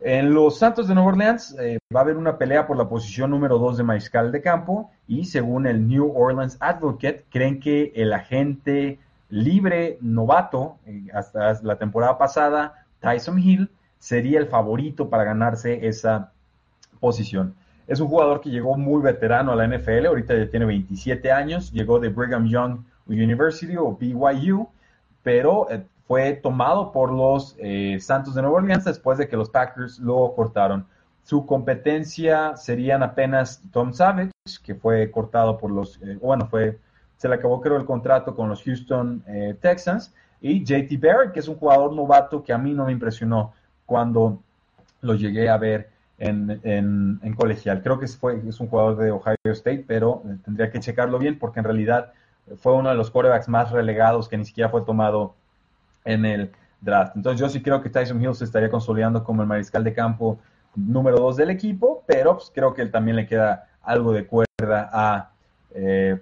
En 0.00 0.32
los 0.32 0.58
Santos 0.58 0.86
de 0.86 0.94
Nueva 0.94 1.10
Orleans 1.10 1.56
eh, 1.58 1.78
va 1.94 2.00
a 2.00 2.02
haber 2.04 2.16
una 2.16 2.38
pelea 2.38 2.66
por 2.66 2.76
la 2.76 2.88
posición 2.88 3.30
número 3.30 3.58
2 3.58 3.78
de 3.78 3.82
mariscal 3.82 4.30
de 4.30 4.40
campo 4.40 4.92
y 5.08 5.24
según 5.24 5.66
el 5.66 5.88
New 5.88 6.12
Orleans 6.16 6.56
Advocate 6.60 7.24
creen 7.30 7.58
que 7.58 7.92
el 7.96 8.12
agente 8.12 9.00
libre 9.28 9.98
novato 10.00 10.76
eh, 10.86 11.06
hasta 11.12 11.60
la 11.62 11.76
temporada 11.76 12.16
pasada, 12.16 12.86
Tyson 13.00 13.40
Hill, 13.40 13.70
sería 13.98 14.38
el 14.38 14.46
favorito 14.46 15.10
para 15.10 15.24
ganarse 15.24 15.88
esa 15.88 16.30
posición. 17.00 17.54
Es 17.88 18.00
un 18.00 18.08
jugador 18.08 18.40
que 18.40 18.50
llegó 18.50 18.76
muy 18.76 19.02
veterano 19.02 19.50
a 19.50 19.56
la 19.56 19.66
NFL, 19.66 20.06
ahorita 20.06 20.36
ya 20.36 20.48
tiene 20.48 20.66
27 20.66 21.32
años, 21.32 21.72
llegó 21.72 21.98
de 21.98 22.10
Brigham 22.10 22.46
Young 22.46 22.80
University 23.14 23.76
o 23.76 23.96
BYU, 23.96 24.68
pero 25.22 25.70
eh, 25.70 25.84
fue 26.06 26.34
tomado 26.34 26.92
por 26.92 27.12
los 27.12 27.56
eh, 27.58 27.98
Santos 28.00 28.34
de 28.34 28.42
Nueva 28.42 28.58
Orleans 28.58 28.84
después 28.84 29.18
de 29.18 29.28
que 29.28 29.36
los 29.36 29.50
Packers 29.50 29.98
lo 29.98 30.32
cortaron. 30.34 30.86
Su 31.22 31.44
competencia 31.44 32.56
serían 32.56 33.02
apenas 33.02 33.62
Tom 33.72 33.92
Savage, 33.92 34.30
que 34.62 34.74
fue 34.74 35.10
cortado 35.10 35.58
por 35.58 35.70
los, 35.70 36.00
eh, 36.02 36.18
bueno, 36.20 36.46
fue, 36.46 36.78
se 37.16 37.28
le 37.28 37.34
acabó 37.34 37.60
creo 37.60 37.76
el 37.76 37.84
contrato 37.84 38.34
con 38.34 38.48
los 38.48 38.62
Houston 38.62 39.22
Texans, 39.60 40.14
y 40.40 40.64
JT 40.64 40.96
Barrett, 40.98 41.32
que 41.32 41.40
es 41.40 41.48
un 41.48 41.56
jugador 41.56 41.92
novato 41.92 42.44
que 42.44 42.52
a 42.52 42.58
mí 42.58 42.72
no 42.72 42.86
me 42.86 42.92
impresionó 42.92 43.52
cuando 43.84 44.40
lo 45.00 45.14
llegué 45.14 45.48
a 45.48 45.56
ver 45.56 45.90
en, 46.18 46.60
en, 46.62 47.34
colegial. 47.34 47.82
Creo 47.82 47.98
que 47.98 48.06
fue, 48.06 48.40
es 48.46 48.60
un 48.60 48.68
jugador 48.68 48.96
de 48.96 49.10
Ohio 49.10 49.36
State, 49.44 49.84
pero 49.86 50.22
tendría 50.44 50.70
que 50.70 50.80
checarlo 50.80 51.18
bien 51.18 51.38
porque 51.38 51.60
en 51.60 51.64
realidad 51.64 52.12
fue 52.56 52.74
uno 52.74 52.88
de 52.88 52.94
los 52.94 53.10
quarterbacks 53.10 53.48
más 53.48 53.70
relegados 53.70 54.28
que 54.28 54.36
ni 54.36 54.44
siquiera 54.44 54.70
fue 54.70 54.82
tomado 54.82 55.34
en 56.04 56.24
el 56.24 56.50
draft. 56.80 57.16
Entonces 57.16 57.40
yo 57.40 57.48
sí 57.48 57.62
creo 57.62 57.82
que 57.82 57.90
Tyson 57.90 58.22
Hill 58.22 58.34
se 58.34 58.44
estaría 58.44 58.70
consolidando 58.70 59.24
como 59.24 59.42
el 59.42 59.48
mariscal 59.48 59.84
de 59.84 59.92
campo 59.92 60.38
número 60.74 61.18
dos 61.18 61.36
del 61.36 61.50
equipo, 61.50 62.04
pero 62.06 62.36
pues, 62.36 62.50
creo 62.54 62.74
que 62.74 62.82
él 62.82 62.90
también 62.90 63.16
le 63.16 63.26
queda 63.26 63.68
algo 63.82 64.12
de 64.12 64.26
cuerda 64.26 64.88
a, 64.92 65.30
eh, 65.74 66.20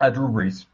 Drew 0.00 0.28
Brees. 0.28 0.68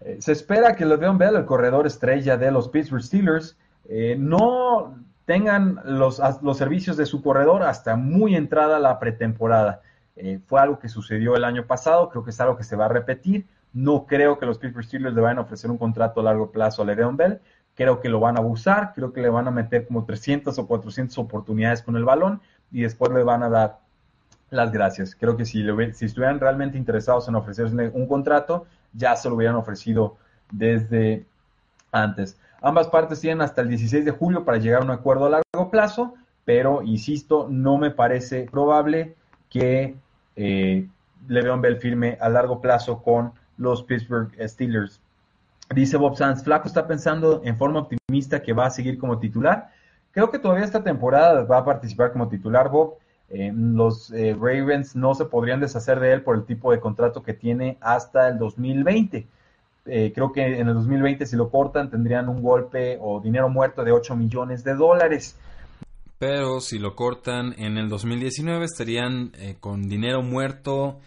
Eh, 0.00 0.18
se 0.20 0.32
espera 0.32 0.74
que 0.74 0.84
Le'Veon 0.84 1.18
Bell, 1.18 1.36
el 1.36 1.44
corredor 1.44 1.86
estrella 1.86 2.36
de 2.36 2.50
los 2.50 2.68
Pittsburgh 2.68 3.02
Steelers, 3.02 3.56
eh, 3.88 4.16
no 4.18 4.94
tengan 5.24 5.80
los, 5.84 6.20
los, 6.42 6.56
servicios 6.56 6.96
de 6.96 7.06
su 7.06 7.22
corredor 7.22 7.62
hasta 7.62 7.96
muy 7.96 8.36
entrada 8.36 8.78
la 8.78 8.98
pretemporada. 8.98 9.80
fue 10.46 10.60
algo 10.60 10.78
que 10.78 10.88
sucedió 10.88 11.36
el 11.36 11.44
año 11.44 11.66
pasado, 11.66 12.08
creo 12.08 12.24
que 12.24 12.30
es 12.30 12.40
algo 12.40 12.56
que 12.56 12.64
se 12.64 12.76
va 12.76 12.86
a 12.86 12.88
repetir. 12.88 13.46
No 13.76 14.06
creo 14.06 14.38
que 14.38 14.46
los 14.46 14.56
Pittsburgh 14.56 14.86
Steelers 14.86 15.14
le 15.14 15.20
vayan 15.20 15.36
a 15.36 15.42
ofrecer 15.42 15.70
un 15.70 15.76
contrato 15.76 16.20
a 16.20 16.22
largo 16.22 16.50
plazo 16.50 16.80
a 16.80 16.86
Le'Veon 16.86 17.14
Bell, 17.14 17.40
creo 17.74 18.00
que 18.00 18.08
lo 18.08 18.18
van 18.20 18.38
a 18.38 18.40
abusar, 18.40 18.94
creo 18.94 19.12
que 19.12 19.20
le 19.20 19.28
van 19.28 19.48
a 19.48 19.50
meter 19.50 19.86
como 19.86 20.06
300 20.06 20.58
o 20.58 20.66
400 20.66 21.18
oportunidades 21.18 21.82
con 21.82 21.94
el 21.94 22.06
balón 22.06 22.40
y 22.72 22.80
después 22.80 23.12
le 23.12 23.22
van 23.22 23.42
a 23.42 23.50
dar 23.50 23.80
las 24.48 24.72
gracias. 24.72 25.14
Creo 25.14 25.36
que 25.36 25.44
si, 25.44 25.62
estuvieran 26.00 26.40
realmente 26.40 26.78
interesados 26.78 27.28
en 27.28 27.34
ofrecerle 27.34 27.90
un 27.90 28.08
contrato, 28.08 28.64
ya 28.94 29.14
se 29.14 29.28
lo 29.28 29.34
hubieran 29.34 29.56
ofrecido 29.56 30.16
desde 30.50 31.26
antes. 31.92 32.40
Ambas 32.62 32.88
partes 32.88 33.20
tienen 33.20 33.42
hasta 33.42 33.60
el 33.60 33.68
16 33.68 34.06
de 34.06 34.10
julio 34.10 34.46
para 34.46 34.56
llegar 34.56 34.80
a 34.80 34.84
un 34.86 34.90
acuerdo 34.90 35.26
a 35.26 35.30
largo 35.30 35.70
plazo, 35.70 36.14
pero 36.46 36.80
insisto, 36.82 37.46
no 37.50 37.76
me 37.76 37.90
parece 37.90 38.48
probable 38.50 39.16
que 39.50 39.96
eh, 40.34 40.88
Le'Veon 41.28 41.60
Bell 41.60 41.76
firme 41.76 42.16
a 42.22 42.30
largo 42.30 42.62
plazo 42.62 43.02
con 43.02 43.32
los 43.58 43.82
Pittsburgh 43.82 44.30
Steelers. 44.48 45.00
Dice 45.74 45.96
Bob 45.96 46.16
Sanz, 46.16 46.44
Flaco 46.44 46.68
está 46.68 46.86
pensando 46.86 47.42
en 47.44 47.56
forma 47.56 47.80
optimista 47.80 48.40
que 48.40 48.52
va 48.52 48.66
a 48.66 48.70
seguir 48.70 48.98
como 48.98 49.18
titular. 49.18 49.72
Creo 50.12 50.30
que 50.30 50.38
todavía 50.38 50.64
esta 50.64 50.82
temporada 50.82 51.44
va 51.44 51.58
a 51.58 51.64
participar 51.64 52.12
como 52.12 52.28
titular, 52.28 52.70
Bob. 52.70 52.94
Eh, 53.28 53.52
los 53.52 54.12
eh, 54.12 54.36
Ravens 54.38 54.94
no 54.94 55.14
se 55.14 55.24
podrían 55.24 55.60
deshacer 55.60 55.98
de 55.98 56.12
él 56.12 56.22
por 56.22 56.36
el 56.36 56.44
tipo 56.44 56.70
de 56.70 56.78
contrato 56.78 57.22
que 57.22 57.34
tiene 57.34 57.76
hasta 57.80 58.28
el 58.28 58.38
2020. 58.38 59.26
Eh, 59.86 60.12
creo 60.14 60.32
que 60.32 60.58
en 60.58 60.68
el 60.68 60.74
2020 60.74 61.26
si 61.26 61.36
lo 61.36 61.50
cortan 61.50 61.90
tendrían 61.90 62.28
un 62.28 62.42
golpe 62.42 62.98
o 63.00 63.20
dinero 63.20 63.48
muerto 63.48 63.84
de 63.84 63.92
8 63.92 64.16
millones 64.16 64.62
de 64.62 64.74
dólares. 64.74 65.36
Pero 66.18 66.60
si 66.60 66.78
lo 66.78 66.94
cortan 66.94 67.54
en 67.58 67.76
el 67.76 67.88
2019 67.88 68.64
estarían 68.64 69.32
con 69.60 69.88
dinero 69.88 70.22
muerto 70.22 70.98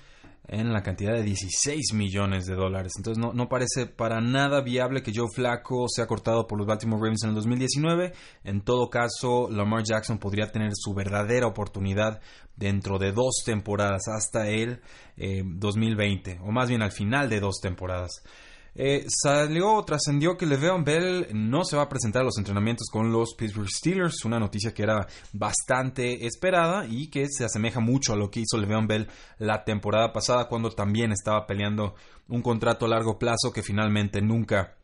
en 0.51 0.73
la 0.73 0.81
cantidad 0.81 1.13
de 1.13 1.23
16 1.23 1.93
millones 1.93 2.45
de 2.45 2.55
dólares. 2.55 2.93
Entonces 2.97 3.21
no, 3.21 3.33
no, 3.33 3.47
parece 3.47 3.85
para 3.85 4.19
nada 4.19 4.61
viable 4.61 5.03
que 5.03 5.11
Joe 5.15 5.27
Flacco 5.33 5.87
sea 5.87 6.07
cortado 6.07 6.47
por 6.47 6.57
los 6.57 6.67
Baltimore 6.67 6.99
Ravens 6.99 7.23
en 7.23 7.29
el 7.29 7.35
2019. 7.35 8.13
En 8.43 8.61
todo 8.61 8.89
caso, 8.89 9.47
Lamar 9.49 9.83
Jackson 9.83 10.17
podría 10.17 10.51
tener 10.51 10.71
su 10.73 10.93
verdadera 10.93 11.47
oportunidad 11.47 12.19
dentro 12.55 12.97
de 12.97 13.11
dos 13.11 13.43
temporadas 13.45 14.07
hasta 14.07 14.49
el 14.49 14.81
2020, 15.17 16.31
eh, 16.31 16.39
o 16.41 16.51
más 16.51 16.67
bien 16.67 16.81
al 16.81 16.91
final 16.91 17.29
de 17.29 17.39
dos 17.39 17.59
temporadas. 17.61 18.23
Eh, 18.75 19.05
salió, 19.07 19.83
trascendió 19.83 20.37
que 20.37 20.45
Le'Veon 20.45 20.83
Bell 20.83 21.27
no 21.33 21.63
se 21.63 21.75
va 21.75 21.83
a 21.83 21.89
presentar 21.89 22.21
a 22.21 22.25
los 22.25 22.37
entrenamientos 22.37 22.87
con 22.91 23.11
los 23.11 23.33
Pittsburgh 23.35 23.69
Steelers, 23.69 24.23
una 24.25 24.39
noticia 24.39 24.73
que 24.73 24.83
era 24.83 25.07
bastante 25.33 26.25
esperada 26.25 26.85
y 26.87 27.09
que 27.09 27.27
se 27.29 27.45
asemeja 27.45 27.79
mucho 27.79 28.13
a 28.13 28.15
lo 28.15 28.29
que 28.31 28.41
hizo 28.41 28.57
Le'Veon 28.57 28.87
Bell 28.87 29.07
la 29.37 29.63
temporada 29.63 30.13
pasada 30.13 30.47
cuando 30.47 30.69
también 30.71 31.11
estaba 31.11 31.45
peleando 31.45 31.95
un 32.27 32.41
contrato 32.41 32.85
a 32.85 32.89
largo 32.89 33.17
plazo 33.17 33.51
que 33.53 33.63
finalmente 33.63 34.21
nunca 34.21 34.78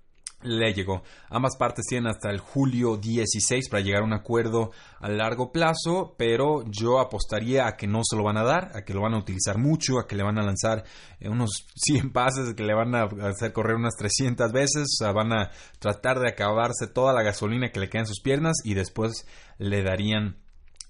le 0.46 0.74
llegó. 0.74 1.04
Ambas 1.30 1.58
partes 1.58 1.86
tienen 1.88 2.10
hasta 2.10 2.30
el 2.30 2.40
julio 2.40 2.98
16 2.98 3.70
para 3.70 3.84
llegar 3.84 4.02
a 4.02 4.06
un 4.06 4.14
acuerdo 4.14 4.72
a 5.00 5.10
largo 5.10 5.52
plazo, 5.52 6.16
pero 6.18 6.64
yo 6.70 7.00
apostaría 7.00 7.68
a 7.68 7.76
que 7.76 7.88
no 7.88 8.02
se 8.04 8.16
lo 8.16 8.24
van 8.24 8.38
a 8.38 8.44
dar, 8.44 8.72
a 8.76 8.84
que 8.84 8.94
lo 8.94 9.02
van 9.02 9.14
a 9.14 9.20
utilizar 9.20 9.58
mucho, 9.58 10.00
a 10.00 10.08
que 10.08 10.16
le 10.16 10.24
van 10.24 10.38
a 10.38 10.44
lanzar 10.44 10.84
eh, 11.20 11.30
unos 11.30 11.66
100 11.76 12.12
pases, 12.12 12.54
que 12.54 12.64
le 12.64 12.74
van 12.74 12.96
a 12.96 13.04
hacer 13.28 13.52
correr 13.52 13.76
unas 13.76 13.96
300 13.98 14.52
veces, 14.52 14.98
van 15.14 15.34
a 15.34 15.52
tratar 15.80 16.20
de 16.20 16.30
acabarse 16.30 16.88
toda 16.88 17.14
la 17.14 17.24
gasolina 17.24 17.72
que 17.72 17.80
le 17.80 17.90
queda 17.90 18.02
en 18.02 18.08
sus 18.08 18.22
piernas 18.22 18.58
y 18.64 18.74
después 18.74 19.28
le 19.58 19.84
darían 19.84 20.38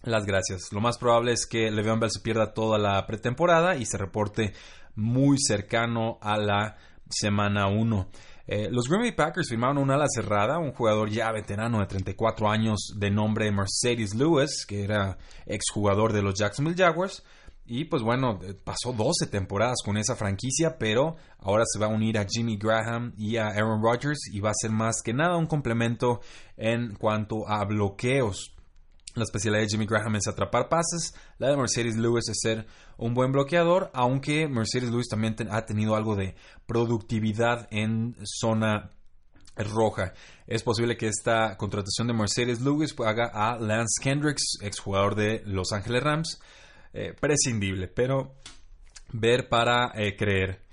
las 0.03 0.25
gracias. 0.25 0.71
Lo 0.71 0.81
más 0.81 0.97
probable 0.97 1.33
es 1.33 1.47
que 1.47 1.71
Le'Veon 1.71 1.99
Bell 1.99 2.11
se 2.11 2.19
pierda 2.19 2.53
toda 2.53 2.77
la 2.77 3.05
pretemporada 3.07 3.75
y 3.75 3.85
se 3.85 3.97
reporte 3.97 4.53
muy 4.95 5.37
cercano 5.39 6.17
a 6.21 6.37
la 6.37 6.77
semana 7.09 7.67
1. 7.67 8.07
Eh, 8.47 8.69
los 8.69 8.87
Green 8.87 9.01
Bay 9.01 9.11
Packers 9.11 9.49
firmaron 9.49 9.79
un 9.79 9.89
ala 9.89 10.05
cerrada, 10.07 10.59
un 10.59 10.71
jugador 10.71 11.09
ya 11.09 11.31
veterano 11.31 11.79
de 11.79 11.87
34 11.87 12.49
años 12.49 12.93
de 12.95 13.09
nombre 13.09 13.51
Mercedes 13.51 14.13
Lewis, 14.13 14.65
que 14.67 14.83
era 14.83 15.17
exjugador 15.45 16.13
de 16.13 16.21
los 16.21 16.35
Jacksonville 16.35 16.77
Jaguars. 16.77 17.23
Y 17.67 17.85
pues 17.85 18.03
bueno, 18.03 18.39
eh, 18.43 18.53
pasó 18.53 18.93
12 18.93 19.25
temporadas 19.27 19.77
con 19.83 19.97
esa 19.97 20.15
franquicia, 20.15 20.77
pero 20.77 21.15
ahora 21.39 21.63
se 21.65 21.79
va 21.79 21.87
a 21.87 21.89
unir 21.89 22.19
a 22.19 22.27
Jimmy 22.29 22.57
Graham 22.57 23.13
y 23.17 23.37
a 23.37 23.47
Aaron 23.47 23.81
Rodgers 23.81 24.19
y 24.31 24.39
va 24.39 24.51
a 24.51 24.55
ser 24.55 24.69
más 24.69 25.01
que 25.03 25.13
nada 25.13 25.37
un 25.37 25.47
complemento 25.47 26.21
en 26.57 26.93
cuanto 26.95 27.47
a 27.47 27.65
bloqueos. 27.65 28.54
La 29.15 29.23
especialidad 29.23 29.61
de 29.61 29.69
Jimmy 29.69 29.85
Graham 29.85 30.17
es 30.17 30.27
atrapar 30.27 30.67
pases, 30.67 31.15
la 31.37 31.49
de 31.49 31.55
Mercedes 31.55 31.95
Lewis 31.95 32.27
es 32.27 32.37
ser 32.41 32.67
un 32.97 33.13
buen 33.13 33.31
bloqueador, 33.31 33.89
aunque 33.93 34.49
Mercedes 34.49 34.91
Lewis 34.91 35.07
también 35.07 35.35
ha 35.49 35.65
tenido 35.65 35.95
algo 35.95 36.17
de 36.17 36.35
productividad 36.65 37.65
en 37.71 38.17
zona 38.25 38.91
roja. 39.55 40.13
Es 40.47 40.63
posible 40.63 40.97
que 40.97 41.07
esta 41.07 41.55
contratación 41.55 42.07
de 42.07 42.13
Mercedes 42.13 42.59
Lewis 42.59 42.93
haga 43.05 43.31
a 43.33 43.57
Lance 43.57 44.03
Kendricks, 44.03 44.57
exjugador 44.61 45.15
de 45.15 45.43
Los 45.45 45.71
Ángeles 45.71 46.03
Rams, 46.03 46.41
eh, 46.93 47.13
prescindible, 47.17 47.87
pero 47.87 48.35
ver 49.13 49.47
para 49.47 49.93
eh, 49.95 50.17
creer. 50.17 50.64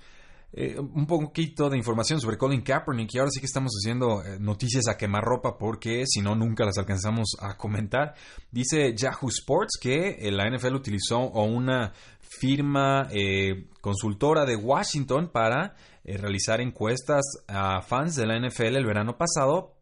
Eh, 0.55 0.77
un 0.77 1.07
poquito 1.07 1.67
de 1.67 1.77
información 1.77 2.21
sobre 2.21 2.37
Colin 2.37 2.61
Kaepernick 2.61 3.15
y 3.15 3.17
ahora 3.17 3.31
sí 3.31 3.39
que 3.39 3.47
estamos 3.47 3.71
haciendo 3.73 4.23
eh, 4.23 4.37
noticias 4.39 4.87
a 4.87 4.97
quemarropa 4.97 5.57
porque 5.57 6.03
si 6.05 6.21
no 6.21 6.35
nunca 6.35 6.63
las 6.63 6.77
alcanzamos 6.77 7.35
a 7.39 7.57
comentar. 7.57 8.13
Dice 8.51 8.93
Yahoo 8.95 9.29
Sports 9.29 9.79
que 9.81 10.19
la 10.31 10.47
NFL 10.47 10.75
utilizó 10.75 11.29
una 11.31 11.91
firma 12.19 13.07
eh, 13.11 13.65
consultora 13.81 14.45
de 14.45 14.55
Washington 14.55 15.31
para 15.33 15.75
realizar 16.05 16.61
encuestas 16.61 17.23
a 17.47 17.81
fans 17.81 18.15
de 18.15 18.27
la 18.27 18.37
NFL 18.37 18.75
el 18.75 18.85
verano 18.85 19.17
pasado 19.17 19.73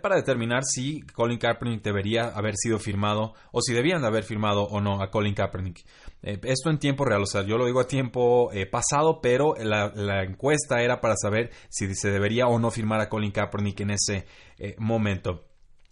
para 0.00 0.16
determinar 0.16 0.62
si 0.64 1.02
Colin 1.02 1.38
Kaepernick 1.38 1.82
debería 1.82 2.28
haber 2.28 2.54
sido 2.56 2.78
firmado 2.78 3.34
o 3.50 3.60
si 3.60 3.74
debían 3.74 4.00
de 4.00 4.06
haber 4.06 4.24
firmado 4.24 4.64
o 4.64 4.80
no 4.80 5.02
a 5.02 5.10
Colin 5.10 5.34
Kaepernick. 5.34 5.84
Eh, 6.22 6.40
esto 6.44 6.70
en 6.70 6.78
tiempo 6.78 7.04
real, 7.04 7.22
o 7.22 7.26
sea, 7.26 7.42
yo 7.42 7.58
lo 7.58 7.66
digo 7.66 7.80
a 7.80 7.86
tiempo 7.86 8.50
eh, 8.52 8.66
pasado, 8.66 9.20
pero 9.20 9.54
la, 9.58 10.22
encuesta 10.22 10.82
era 10.82 11.00
para 11.00 11.16
saber 11.16 11.50
si 11.68 11.94
se 11.94 12.10
debería 12.10 12.46
o 12.46 12.58
no 12.58 12.70
firmar 12.70 13.00
a 13.00 13.08
Colin 13.08 13.32
Kaepernick 13.32 13.80
en 13.80 13.90
ese 13.90 14.26
eh, 14.58 14.74
momento. 14.78 15.44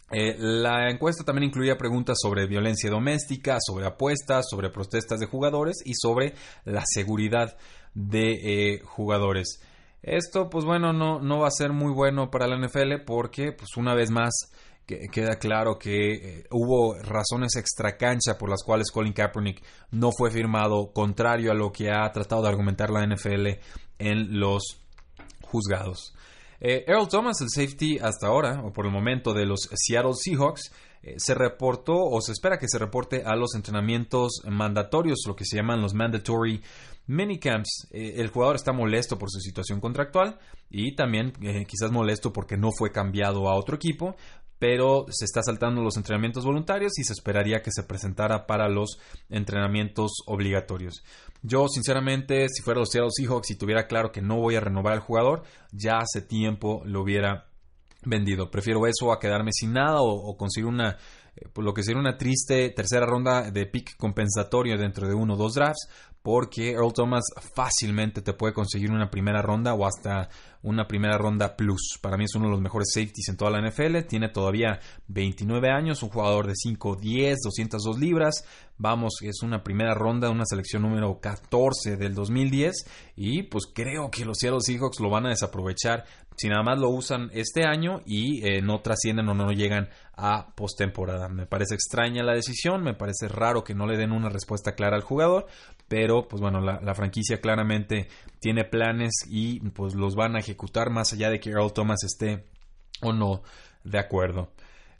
la 0.09 0.89
encuesta 0.89 1.23
también 1.23 1.49
incluía 1.49 1.77
preguntas 1.77 2.17
sobre 2.21 2.47
violencia 2.47 2.89
doméstica, 2.89 3.57
sobre 3.59 3.85
apuestas, 3.85 4.45
sobre 4.49 4.69
protestas 4.69 5.19
de 5.19 5.25
jugadores 5.25 5.77
y 5.85 5.93
sobre 5.93 6.33
la 6.65 6.83
seguridad 6.85 7.57
de 7.93 8.81
jugadores. 8.83 9.61
Esto, 10.01 10.49
pues 10.49 10.65
bueno, 10.65 10.93
no, 10.93 11.19
no 11.19 11.39
va 11.39 11.47
a 11.47 11.51
ser 11.51 11.71
muy 11.71 11.93
bueno 11.93 12.31
para 12.31 12.47
la 12.47 12.57
NFL 12.57 13.03
porque, 13.05 13.51
pues 13.51 13.77
una 13.77 13.93
vez 13.93 14.09
más, 14.09 14.51
queda 14.85 15.37
claro 15.37 15.77
que 15.77 16.13
eh, 16.13 16.43
hubo 16.51 16.95
razones 16.95 17.55
extracancha 17.55 18.37
por 18.37 18.49
las 18.49 18.63
cuales 18.63 18.91
Colin 18.91 19.13
Kaepernick 19.13 19.63
no 19.91 20.11
fue 20.11 20.31
firmado, 20.31 20.91
contrario 20.91 21.51
a 21.51 21.55
lo 21.55 21.71
que 21.71 21.91
ha 21.91 22.11
tratado 22.11 22.43
de 22.43 22.49
argumentar 22.49 22.89
la 22.89 23.05
NFL 23.05 23.47
en 23.99 24.39
los 24.39 24.81
juzgados. 25.41 26.13
Eh, 26.59 26.85
Earl 26.87 27.07
Thomas, 27.07 27.41
el 27.41 27.49
safety 27.49 27.97
hasta 27.99 28.27
ahora, 28.27 28.61
o 28.63 28.71
por 28.71 28.85
el 28.85 28.91
momento 28.91 29.33
de 29.33 29.45
los 29.45 29.69
Seattle 29.73 30.13
Seahawks, 30.13 30.71
eh, 31.03 31.15
se 31.17 31.33
reportó 31.33 31.95
o 31.95 32.21
se 32.21 32.31
espera 32.31 32.59
que 32.59 32.67
se 32.67 32.77
reporte 32.77 33.23
a 33.25 33.35
los 33.35 33.55
entrenamientos 33.55 34.41
mandatorios, 34.47 35.23
lo 35.25 35.35
que 35.35 35.45
se 35.45 35.57
llaman 35.57 35.81
los 35.81 35.95
mandatory 35.95 36.61
minicamps. 37.07 37.87
Eh, 37.91 38.15
el 38.17 38.29
jugador 38.29 38.55
está 38.55 38.71
molesto 38.71 39.17
por 39.17 39.29
su 39.29 39.39
situación 39.39 39.79
contractual 39.79 40.39
y 40.69 40.95
también 40.95 41.33
eh, 41.41 41.65
quizás 41.65 41.91
molesto 41.91 42.31
porque 42.33 42.57
no 42.57 42.71
fue 42.71 42.91
cambiado 42.91 43.49
a 43.49 43.55
otro 43.55 43.75
equipo, 43.75 44.15
pero 44.61 45.05
se 45.09 45.25
está 45.25 45.41
saltando 45.41 45.81
los 45.81 45.97
entrenamientos 45.97 46.45
voluntarios 46.45 46.99
y 46.99 47.03
se 47.03 47.13
esperaría 47.13 47.63
que 47.63 47.71
se 47.71 47.81
presentara 47.81 48.45
para 48.45 48.69
los 48.69 48.99
entrenamientos 49.29 50.11
obligatorios. 50.27 51.03
Yo, 51.41 51.67
sinceramente, 51.67 52.47
si 52.47 52.61
fuera 52.61 52.79
los 52.79 52.91
Seattle 52.91 53.09
Seahawks 53.11 53.49
y 53.49 53.57
tuviera 53.57 53.87
claro 53.87 54.11
que 54.11 54.21
no 54.21 54.37
voy 54.37 54.55
a 54.55 54.59
renovar 54.59 54.93
al 54.93 54.99
jugador, 54.99 55.41
ya 55.71 55.97
hace 55.97 56.21
tiempo 56.21 56.83
lo 56.85 57.01
hubiera 57.01 57.47
vendido. 58.05 58.51
Prefiero 58.51 58.85
eso 58.85 59.11
a 59.11 59.19
quedarme 59.19 59.51
sin 59.51 59.73
nada 59.73 59.97
o, 60.01 60.37
conseguir 60.37 60.67
una, 60.67 60.97
eh, 61.35 61.47
lo 61.55 61.73
que 61.73 61.83
sería 61.83 61.99
una 61.99 62.17
triste 62.17 62.69
tercera 62.69 63.05
ronda 63.05 63.51
de 63.51 63.65
pick 63.65 63.95
compensatorio 63.97 64.77
dentro 64.77 65.07
de 65.07 65.13
uno 65.13 65.33
o 65.33 65.37
dos 65.37 65.53
drafts 65.53 65.87
porque 66.21 66.71
Earl 66.71 66.93
Thomas 66.93 67.23
fácilmente 67.55 68.21
te 68.21 68.33
puede 68.33 68.53
conseguir 68.53 68.91
una 68.91 69.09
primera 69.09 69.41
ronda 69.41 69.73
o 69.73 69.85
hasta 69.85 70.29
una 70.61 70.87
primera 70.87 71.17
ronda 71.17 71.55
plus. 71.55 71.97
Para 71.99 72.17
mí 72.17 72.25
es 72.25 72.35
uno 72.35 72.45
de 72.45 72.51
los 72.51 72.61
mejores 72.61 72.89
safeties 72.93 73.29
en 73.29 73.37
toda 73.37 73.49
la 73.49 73.67
NFL. 73.67 74.07
Tiene 74.07 74.29
todavía 74.29 74.79
29 75.07 75.71
años, 75.71 76.03
un 76.03 76.09
jugador 76.09 76.45
de 76.45 76.53
5, 76.55 76.97
10, 76.97 77.37
202 77.43 77.99
libras. 77.99 78.45
Vamos, 78.77 79.13
es 79.21 79.41
una 79.41 79.63
primera 79.63 79.95
ronda, 79.95 80.29
una 80.29 80.45
selección 80.45 80.83
número 80.83 81.19
14 81.19 81.97
del 81.97 82.13
2010 82.13 82.85
y 83.15 83.43
pues 83.43 83.65
creo 83.73 84.11
que 84.11 84.25
los 84.25 84.37
Seattle 84.39 84.61
Seahawks 84.61 84.99
lo 84.99 85.09
van 85.09 85.25
a 85.25 85.29
desaprovechar 85.29 86.05
si 86.41 86.49
nada 86.49 86.63
más 86.63 86.79
lo 86.79 86.89
usan 86.89 87.29
este 87.33 87.67
año 87.67 88.01
y 88.03 88.43
eh, 88.43 88.63
no 88.63 88.81
trascienden 88.81 89.29
o 89.29 89.35
no 89.35 89.51
llegan 89.51 89.89
a 90.15 90.55
postemporada. 90.55 91.29
Me 91.29 91.45
parece 91.45 91.75
extraña 91.75 92.23
la 92.23 92.33
decisión, 92.33 92.81
me 92.81 92.95
parece 92.95 93.27
raro 93.27 93.63
que 93.63 93.75
no 93.75 93.85
le 93.85 93.95
den 93.95 94.11
una 94.11 94.27
respuesta 94.27 94.73
clara 94.73 94.95
al 94.95 95.03
jugador, 95.03 95.45
pero 95.87 96.27
pues 96.27 96.41
bueno, 96.41 96.59
la, 96.59 96.95
franquicia 96.95 97.39
claramente 97.39 98.07
tiene 98.39 98.63
planes 98.63 99.11
y 99.29 99.59
pues 99.69 99.93
los 99.93 100.15
van 100.15 100.35
a 100.35 100.39
ejecutar 100.39 100.89
más 100.89 101.13
allá 101.13 101.29
de 101.29 101.39
que 101.39 101.51
Earl 101.51 101.73
Thomas 101.73 102.03
esté 102.03 102.47
o 103.03 103.13
no 103.13 103.43
de 103.83 103.99
acuerdo. 103.99 104.51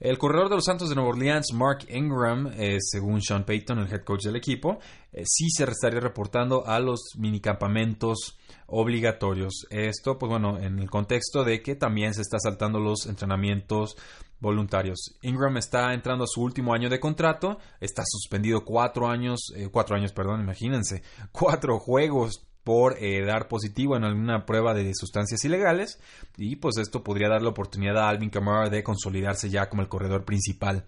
El 0.02 0.18
corredor 0.18 0.50
de 0.50 0.56
los 0.56 0.66
Santos 0.66 0.90
de 0.90 0.96
Nueva 0.96 1.12
Orleans, 1.12 1.54
Mark 1.54 1.86
Ingram, 1.88 2.52
eh, 2.58 2.80
según 2.82 3.22
Sean 3.22 3.46
Payton, 3.46 3.78
el 3.78 3.94
head 3.94 4.04
coach 4.04 4.24
del 4.24 4.36
equipo, 4.36 4.80
eh, 5.14 5.22
sí 5.26 5.48
se 5.52 5.64
estaría 5.66 6.00
reportando 6.00 6.66
a 6.66 6.80
los 6.80 7.12
minicampamentos 7.20 8.40
obligatorios. 8.66 9.68
Esto, 9.70 10.18
pues 10.18 10.28
bueno, 10.28 10.58
en 10.58 10.80
el 10.80 10.90
contexto 10.90 11.44
de 11.44 11.62
que 11.62 11.76
también 11.76 12.16
se 12.16 12.22
está 12.22 12.40
saltando 12.40 12.80
los 12.80 13.06
entrenamientos 13.06 13.96
voluntarios. 14.40 15.20
Ingram 15.22 15.58
está 15.58 15.94
entrando 15.94 16.24
a 16.24 16.28
su 16.28 16.42
último 16.42 16.74
año 16.74 16.90
de 16.90 17.00
contrato, 17.00 17.60
está 17.80 18.02
suspendido 18.04 18.66
cuatro 18.66 19.08
años, 19.08 19.54
eh, 19.56 19.70
cuatro 19.72 19.96
años, 19.96 20.14
perdón, 20.14 20.42
imagínense, 20.42 21.04
cuatro 21.32 21.78
juegos 21.78 22.48
por 22.64 22.98
eh, 23.00 23.26
dar 23.26 23.48
positivo 23.48 23.98
en 23.98 24.04
alguna 24.04 24.46
prueba 24.46 24.74
de 24.74 24.94
sustancias 24.94 25.44
ilegales 25.46 26.00
y 26.38 26.58
pues 26.58 26.78
esto 26.78 27.04
podría 27.04 27.30
dar 27.30 27.42
la 27.42 27.50
oportunidad 27.50 27.98
a 27.98 28.10
Alvin 28.10 28.30
Kamara 28.30 28.70
de 28.70 28.84
consolidarse 28.84 29.50
ya 29.50 29.70
como 29.70 29.82
el 29.82 29.88
corredor 29.90 30.26
principal 30.26 30.86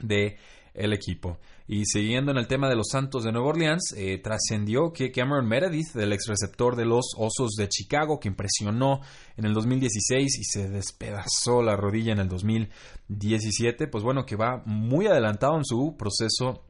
de 0.00 0.38
el 0.74 0.92
equipo. 0.92 1.38
Y 1.68 1.84
siguiendo 1.84 2.32
en 2.32 2.38
el 2.38 2.46
tema 2.46 2.68
de 2.68 2.76
los 2.76 2.88
Santos 2.90 3.24
de 3.24 3.32
Nueva 3.32 3.48
Orleans, 3.48 3.94
eh, 3.96 4.18
trascendió 4.18 4.92
que 4.92 5.12
Cameron 5.12 5.46
Meredith, 5.46 5.92
del 5.94 6.12
ex 6.12 6.26
receptor 6.26 6.76
de 6.76 6.84
los 6.84 7.12
Osos 7.16 7.52
de 7.56 7.68
Chicago, 7.68 8.18
que 8.18 8.28
impresionó 8.28 9.00
en 9.36 9.44
el 9.44 9.54
2016 9.54 10.38
y 10.38 10.44
se 10.44 10.68
despedazó 10.68 11.62
la 11.62 11.76
rodilla 11.76 12.12
en 12.12 12.20
el 12.20 12.28
2017, 12.28 13.86
pues 13.86 14.02
bueno, 14.02 14.26
que 14.26 14.36
va 14.36 14.62
muy 14.66 15.06
adelantado 15.06 15.56
en 15.56 15.64
su 15.64 15.96
proceso 15.96 16.64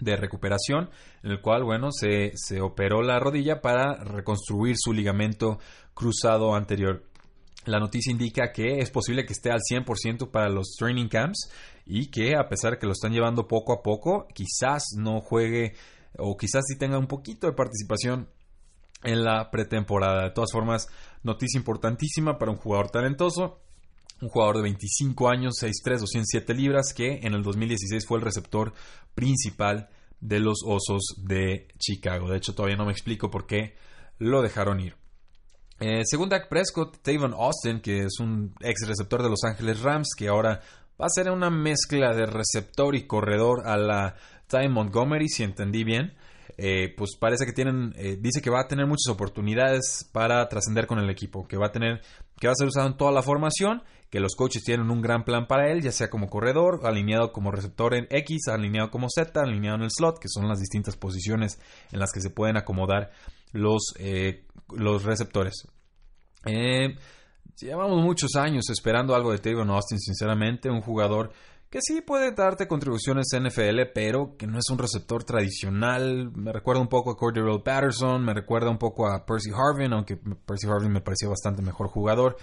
de 0.00 0.16
recuperación, 0.16 0.90
en 1.22 1.30
el 1.30 1.40
cual, 1.40 1.64
bueno, 1.64 1.90
se, 1.92 2.32
se 2.34 2.60
operó 2.60 3.02
la 3.02 3.18
rodilla 3.18 3.60
para 3.60 3.94
reconstruir 4.04 4.76
su 4.78 4.92
ligamento 4.92 5.58
cruzado 5.94 6.54
anterior. 6.54 7.04
La 7.64 7.80
noticia 7.80 8.10
indica 8.10 8.52
que 8.52 8.78
es 8.78 8.90
posible 8.90 9.26
que 9.26 9.32
esté 9.32 9.50
al 9.50 9.60
100% 9.60 10.30
para 10.30 10.48
los 10.48 10.74
training 10.78 11.08
camps 11.08 11.50
y 11.84 12.10
que 12.10 12.34
a 12.36 12.48
pesar 12.48 12.72
de 12.72 12.78
que 12.78 12.86
lo 12.86 12.92
están 12.92 13.12
llevando 13.12 13.46
poco 13.46 13.72
a 13.72 13.82
poco, 13.82 14.26
quizás 14.32 14.84
no 14.96 15.20
juegue 15.20 15.74
o 16.16 16.36
quizás 16.36 16.64
sí 16.66 16.78
tenga 16.78 16.98
un 16.98 17.06
poquito 17.06 17.46
de 17.46 17.52
participación 17.52 18.28
en 19.02 19.24
la 19.24 19.50
pretemporada. 19.50 20.24
De 20.24 20.30
todas 20.30 20.50
formas, 20.52 20.88
noticia 21.22 21.58
importantísima 21.58 22.38
para 22.38 22.52
un 22.52 22.58
jugador 22.58 22.90
talentoso. 22.90 23.60
Un 24.20 24.30
jugador 24.30 24.56
de 24.56 24.62
25 24.62 25.28
años, 25.28 25.62
6'3, 25.62 26.00
207 26.00 26.52
libras, 26.54 26.92
que 26.92 27.20
en 27.22 27.34
el 27.34 27.42
2016 27.42 28.04
fue 28.04 28.18
el 28.18 28.24
receptor 28.24 28.72
principal 29.18 29.88
de 30.20 30.38
los 30.38 30.58
Osos 30.64 31.16
de 31.16 31.66
Chicago. 31.76 32.30
De 32.30 32.36
hecho, 32.36 32.54
todavía 32.54 32.76
no 32.76 32.86
me 32.86 32.92
explico 32.92 33.32
por 33.32 33.48
qué 33.48 33.74
lo 34.18 34.42
dejaron 34.42 34.78
ir. 34.78 34.94
Eh, 35.80 36.02
según 36.04 36.28
Dak 36.28 36.48
Prescott, 36.48 36.98
Tavon 37.02 37.34
Austin, 37.34 37.80
que 37.80 38.04
es 38.04 38.20
un 38.20 38.54
ex 38.60 38.86
receptor 38.86 39.24
de 39.24 39.28
Los 39.28 39.42
Ángeles 39.42 39.80
Rams, 39.82 40.10
que 40.16 40.28
ahora 40.28 40.60
va 41.00 41.06
a 41.06 41.08
ser 41.08 41.32
una 41.32 41.50
mezcla 41.50 42.14
de 42.14 42.26
receptor 42.26 42.94
y 42.94 43.08
corredor 43.08 43.66
a 43.66 43.76
la 43.76 44.14
Ty 44.46 44.68
Montgomery, 44.68 45.28
si 45.28 45.42
entendí 45.42 45.82
bien. 45.82 46.14
Eh, 46.56 46.94
pues 46.96 47.16
parece 47.18 47.44
que 47.44 47.52
tienen, 47.52 47.92
eh, 47.96 48.16
dice 48.20 48.40
que 48.40 48.50
va 48.50 48.60
a 48.60 48.68
tener 48.68 48.86
muchas 48.86 49.12
oportunidades 49.12 50.08
para 50.12 50.48
trascender 50.48 50.86
con 50.86 51.00
el 51.00 51.10
equipo, 51.10 51.48
que 51.48 51.56
va 51.56 51.66
a 51.66 51.72
tener, 51.72 52.02
que 52.38 52.46
va 52.46 52.52
a 52.52 52.56
ser 52.56 52.68
usado 52.68 52.86
en 52.86 52.96
toda 52.96 53.10
la 53.10 53.22
formación, 53.22 53.82
que 54.10 54.20
los 54.20 54.34
coaches 54.34 54.64
tienen 54.64 54.90
un 54.90 55.02
gran 55.02 55.24
plan 55.24 55.46
para 55.46 55.70
él, 55.70 55.82
ya 55.82 55.92
sea 55.92 56.08
como 56.08 56.28
corredor, 56.28 56.80
alineado 56.84 57.32
como 57.32 57.50
receptor 57.50 57.94
en 57.94 58.06
X, 58.10 58.48
alineado 58.48 58.90
como 58.90 59.08
Z, 59.10 59.40
alineado 59.40 59.76
en 59.76 59.82
el 59.82 59.90
slot, 59.90 60.18
que 60.18 60.28
son 60.28 60.48
las 60.48 60.60
distintas 60.60 60.96
posiciones 60.96 61.60
en 61.92 62.00
las 62.00 62.12
que 62.12 62.20
se 62.20 62.30
pueden 62.30 62.56
acomodar 62.56 63.10
los, 63.52 63.94
eh, 63.98 64.46
los 64.74 65.04
receptores. 65.04 65.68
Eh, 66.46 66.96
llevamos 67.60 68.02
muchos 68.02 68.34
años 68.36 68.70
esperando 68.70 69.14
algo 69.14 69.32
de 69.32 69.38
Tavon 69.38 69.70
Austin, 69.70 69.98
sinceramente, 69.98 70.70
un 70.70 70.80
jugador 70.80 71.32
que 71.70 71.80
sí 71.82 72.00
puede 72.00 72.32
darte 72.32 72.66
contribuciones 72.66 73.26
en 73.34 73.44
NFL, 73.46 73.92
pero 73.94 74.36
que 74.38 74.46
no 74.46 74.58
es 74.58 74.70
un 74.70 74.78
receptor 74.78 75.24
tradicional. 75.24 76.30
Me 76.34 76.50
recuerda 76.50 76.80
un 76.80 76.88
poco 76.88 77.10
a 77.10 77.16
Cordero 77.16 77.62
Patterson, 77.62 78.24
me 78.24 78.32
recuerda 78.32 78.70
un 78.70 78.78
poco 78.78 79.06
a 79.06 79.26
Percy 79.26 79.50
Harvin, 79.50 79.92
aunque 79.92 80.16
Percy 80.16 80.66
Harvin 80.66 80.92
me 80.92 81.02
pareció 81.02 81.28
bastante 81.28 81.60
mejor 81.60 81.88
jugador. 81.88 82.38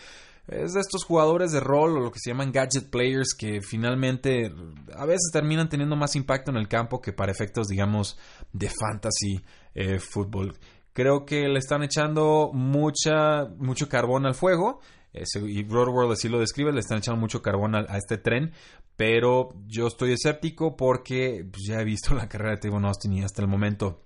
Es 0.48 0.74
de 0.74 0.80
estos 0.80 1.04
jugadores 1.04 1.52
de 1.52 1.60
rol 1.60 1.98
o 1.98 2.02
lo 2.02 2.12
que 2.12 2.20
se 2.20 2.30
llaman 2.30 2.52
gadget 2.52 2.90
players 2.92 3.34
que 3.34 3.62
finalmente 3.62 4.52
a 4.96 5.06
veces 5.06 5.32
terminan 5.34 5.70
teniendo 5.70 5.96
más 5.96 6.16
impacto 6.16 6.52
en 6.52 6.58
el 6.58 6.68
campo 6.68 7.02
que 7.02 7.14
para 7.14 7.32
efectos, 7.32 7.68
digamos, 7.68 8.18
de 8.54 8.70
fantasy 8.70 9.44
eh, 9.74 10.00
fútbol. 10.00 10.56
Creo 10.94 11.26
que 11.26 11.48
le 11.48 11.60
están 11.60 11.84
echando 11.84 12.52
mucha, 12.54 13.46
mucho 13.58 13.90
carbón 13.90 14.26
al 14.26 14.36
fuego. 14.36 14.80
y 15.14 15.64
Broad 15.64 15.90
World 15.90 16.14
así 16.14 16.30
lo 16.30 16.40
describe, 16.40 16.72
le 16.72 16.80
están 16.80 17.00
echando 17.00 17.20
mucho 17.20 17.42
carbón 17.42 17.76
a, 17.76 17.98
este 17.98 18.18
tren, 18.18 18.54
pero 18.96 19.50
yo 19.68 19.88
estoy 19.88 20.14
escéptico 20.14 20.78
porque 20.78 21.46
pues, 21.52 21.64
ya 21.68 21.82
he 21.82 21.84
visto 21.84 22.14
la 22.16 22.30
carrera 22.30 22.52
de 22.52 22.58
Tavon 22.58 22.86
Austin 22.86 23.14
y 23.14 23.24
hasta 23.24 23.42
el 23.42 23.48
momento 23.48 24.04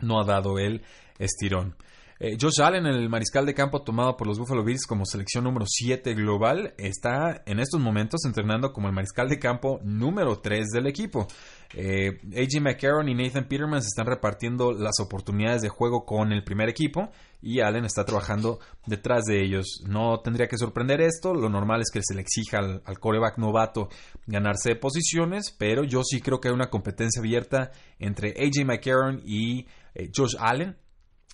no 0.00 0.20
ha 0.20 0.24
dado 0.24 0.58
el 0.58 0.82
estirón. 1.18 1.76
Eh, 2.20 2.36
Josh 2.40 2.60
Allen, 2.60 2.84
el 2.86 3.08
mariscal 3.08 3.46
de 3.46 3.54
campo 3.54 3.82
tomado 3.82 4.16
por 4.16 4.26
los 4.26 4.40
Buffalo 4.40 4.64
Bills 4.64 4.86
como 4.86 5.06
selección 5.06 5.44
número 5.44 5.66
7 5.68 6.14
global, 6.14 6.74
está 6.76 7.42
en 7.46 7.60
estos 7.60 7.80
momentos 7.80 8.24
entrenando 8.24 8.72
como 8.72 8.88
el 8.88 8.94
mariscal 8.94 9.28
de 9.28 9.38
campo 9.38 9.78
número 9.84 10.40
3 10.40 10.66
del 10.70 10.88
equipo. 10.88 11.28
Eh, 11.74 12.18
AJ 12.34 12.60
McCarron 12.60 13.08
y 13.08 13.14
Nathan 13.14 13.46
Peterman 13.46 13.82
se 13.82 13.88
están 13.88 14.06
repartiendo 14.06 14.72
las 14.72 14.98
oportunidades 14.98 15.62
de 15.62 15.68
juego 15.68 16.04
con 16.04 16.32
el 16.32 16.42
primer 16.42 16.68
equipo 16.68 17.10
y 17.40 17.60
Allen 17.60 17.84
está 17.84 18.04
trabajando 18.04 18.58
detrás 18.86 19.22
de 19.24 19.40
ellos. 19.40 19.84
No 19.86 20.18
tendría 20.18 20.48
que 20.48 20.58
sorprender 20.58 21.00
esto, 21.00 21.34
lo 21.34 21.48
normal 21.48 21.82
es 21.82 21.90
que 21.92 22.00
se 22.02 22.16
le 22.16 22.22
exija 22.22 22.58
al, 22.58 22.98
coreback 22.98 23.38
novato 23.38 23.90
ganarse 24.26 24.74
posiciones, 24.74 25.54
pero 25.56 25.84
yo 25.84 26.02
sí 26.02 26.20
creo 26.20 26.40
que 26.40 26.48
hay 26.48 26.54
una 26.54 26.70
competencia 26.70 27.20
abierta 27.20 27.70
entre 28.00 28.30
AJ 28.30 28.64
McCarron 28.66 29.22
y 29.24 29.68
eh, 29.94 30.10
Josh 30.12 30.34
Allen 30.40 30.76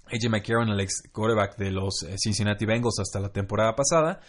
AJ 0.06 0.28
McCarron, 0.30 0.68
el 0.68 0.80
ex 0.80 1.02
quarterback 1.12 1.56
de 1.56 1.70
los 1.70 2.02
eh, 2.02 2.16
Cincinnati 2.18 2.66
Bengals 2.66 2.98
hasta 3.00 3.20
la 3.20 3.30
temporada 3.30 3.74
pasada, 3.74 4.20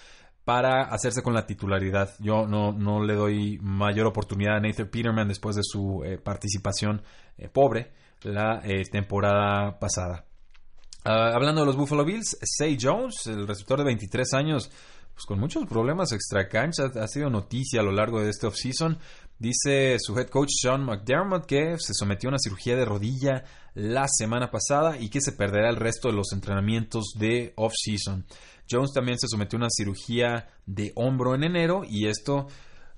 para 0.43 0.83
hacerse 0.83 1.21
con 1.21 1.33
la 1.33 1.45
titularidad. 1.45 2.11
Yo 2.19 2.45
no, 2.45 2.71
no 2.71 3.03
le 3.03 3.15
doy 3.15 3.57
mayor 3.61 4.07
oportunidad 4.07 4.57
a 4.57 4.59
Nathan 4.59 4.87
Peterman 4.87 5.27
después 5.27 5.55
de 5.55 5.63
su 5.63 6.03
eh, 6.05 6.17
participación 6.17 7.01
eh, 7.37 7.49
pobre 7.49 7.91
la 8.21 8.61
temporada 8.91 9.77
pasada. 9.79 10.25
Ah, 11.03 11.31
hablando 11.35 11.61
de 11.61 11.67
los 11.67 11.75
Buffalo 11.75 12.03
Bills, 12.03 12.37
Say 12.41 12.77
Jones, 12.81 13.27
el 13.27 13.47
receptor 13.47 13.77
de 13.77 13.85
23 13.85 14.33
años, 14.33 14.71
pues 15.13 15.25
con 15.27 15.39
muchos 15.39 15.65
problemas 15.67 16.11
extra 16.11 16.47
cancha, 16.49 16.85
ha 16.99 17.07
sido 17.07 17.29
noticia 17.29 17.81
a 17.81 17.83
lo 17.83 17.91
largo 17.91 18.21
de 18.21 18.31
este 18.31 18.47
offseason. 18.47 18.97
Dice 19.37 19.97
su 19.99 20.17
head 20.17 20.29
coach 20.29 20.49
Sean 20.61 20.85
McDermott 20.85 21.45
que 21.45 21.75
se 21.77 21.93
sometió 21.93 22.29
a 22.29 22.31
una 22.31 22.39
cirugía 22.39 22.77
de 22.77 22.85
rodilla 22.85 23.43
la 23.73 24.05
semana 24.07 24.49
pasada 24.49 24.97
y 24.97 25.09
que 25.09 25.19
se 25.19 25.33
perderá 25.33 25.69
el 25.69 25.75
resto 25.75 26.07
de 26.07 26.15
los 26.15 26.31
entrenamientos 26.31 27.13
de 27.17 27.53
off-season. 27.57 28.25
Jones 28.69 28.93
también 28.93 29.19
se 29.19 29.27
sometió 29.27 29.57
a 29.57 29.63
una 29.63 29.69
cirugía 29.69 30.47
de 30.65 30.93
hombro 30.95 31.35
en 31.35 31.43
enero 31.43 31.83
y 31.85 32.07
esto, 32.07 32.47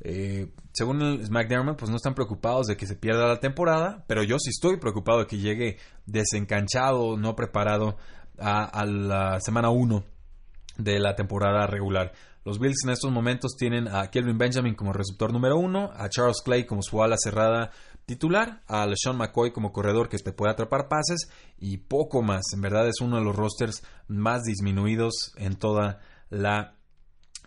eh, 0.02 0.52
según 0.73 1.02
el 1.02 1.30
McDermott, 1.32 1.78
pues 1.78 1.89
no 1.89 1.97
están 1.97 2.13
preocupados 2.13 2.67
de 2.67 2.78
que 2.78 2.86
se 2.86 2.95
pierda 2.95 3.28
la 3.28 3.39
temporada, 3.39 4.06
pero 4.08 4.21
yo 4.21 4.38
sí 4.38 4.52
estoy 4.52 4.78
preocupado 4.78 5.19
de 5.19 5.28
que 5.28 5.39
llegue 5.39 5.78
desencanchado, 6.06 7.17
no 7.17 7.36
preparado 7.36 7.97
a, 8.38 8.63
a 8.63 8.86
la 8.86 9.39
semana 9.41 9.71
1 9.71 10.04
de 10.78 11.00
la 11.00 11.15
temporada 11.15 11.65
regular. 11.65 12.13
Los 12.47 12.60
Bills 12.60 12.86
en 12.86 12.91
estos 12.91 13.12
momentos 13.12 13.57
tienen 13.57 13.89
a 13.89 14.10
Kelvin 14.10 14.38
Benjamin 14.38 14.73
como 14.73 14.93
receptor 14.93 15.33
número 15.33 15.57
uno, 15.57 15.91
a 15.93 16.07
Charles 16.07 16.41
Clay 16.41 16.65
como 16.65 16.81
su 16.81 17.03
ala 17.03 17.17
cerrada 17.21 17.71
titular, 18.05 18.62
a 18.67 18.88
LeSean 18.88 19.17
McCoy 19.17 19.51
como 19.51 19.73
corredor 19.73 20.07
que 20.07 20.17
te 20.17 20.31
puede 20.31 20.53
atrapar 20.53 20.88
pases 20.88 21.29
y 21.60 21.75
poco 21.75 22.21
más. 22.21 22.43
En 22.53 22.62
verdad 22.62 22.88
es 22.88 23.01
uno 23.01 23.17
de 23.17 23.25
los 23.25 23.36
rosters 23.36 23.83
más 24.07 24.43
disminuidos 24.43 25.33
en 25.36 25.57
toda 25.57 25.99
la 26.29 26.75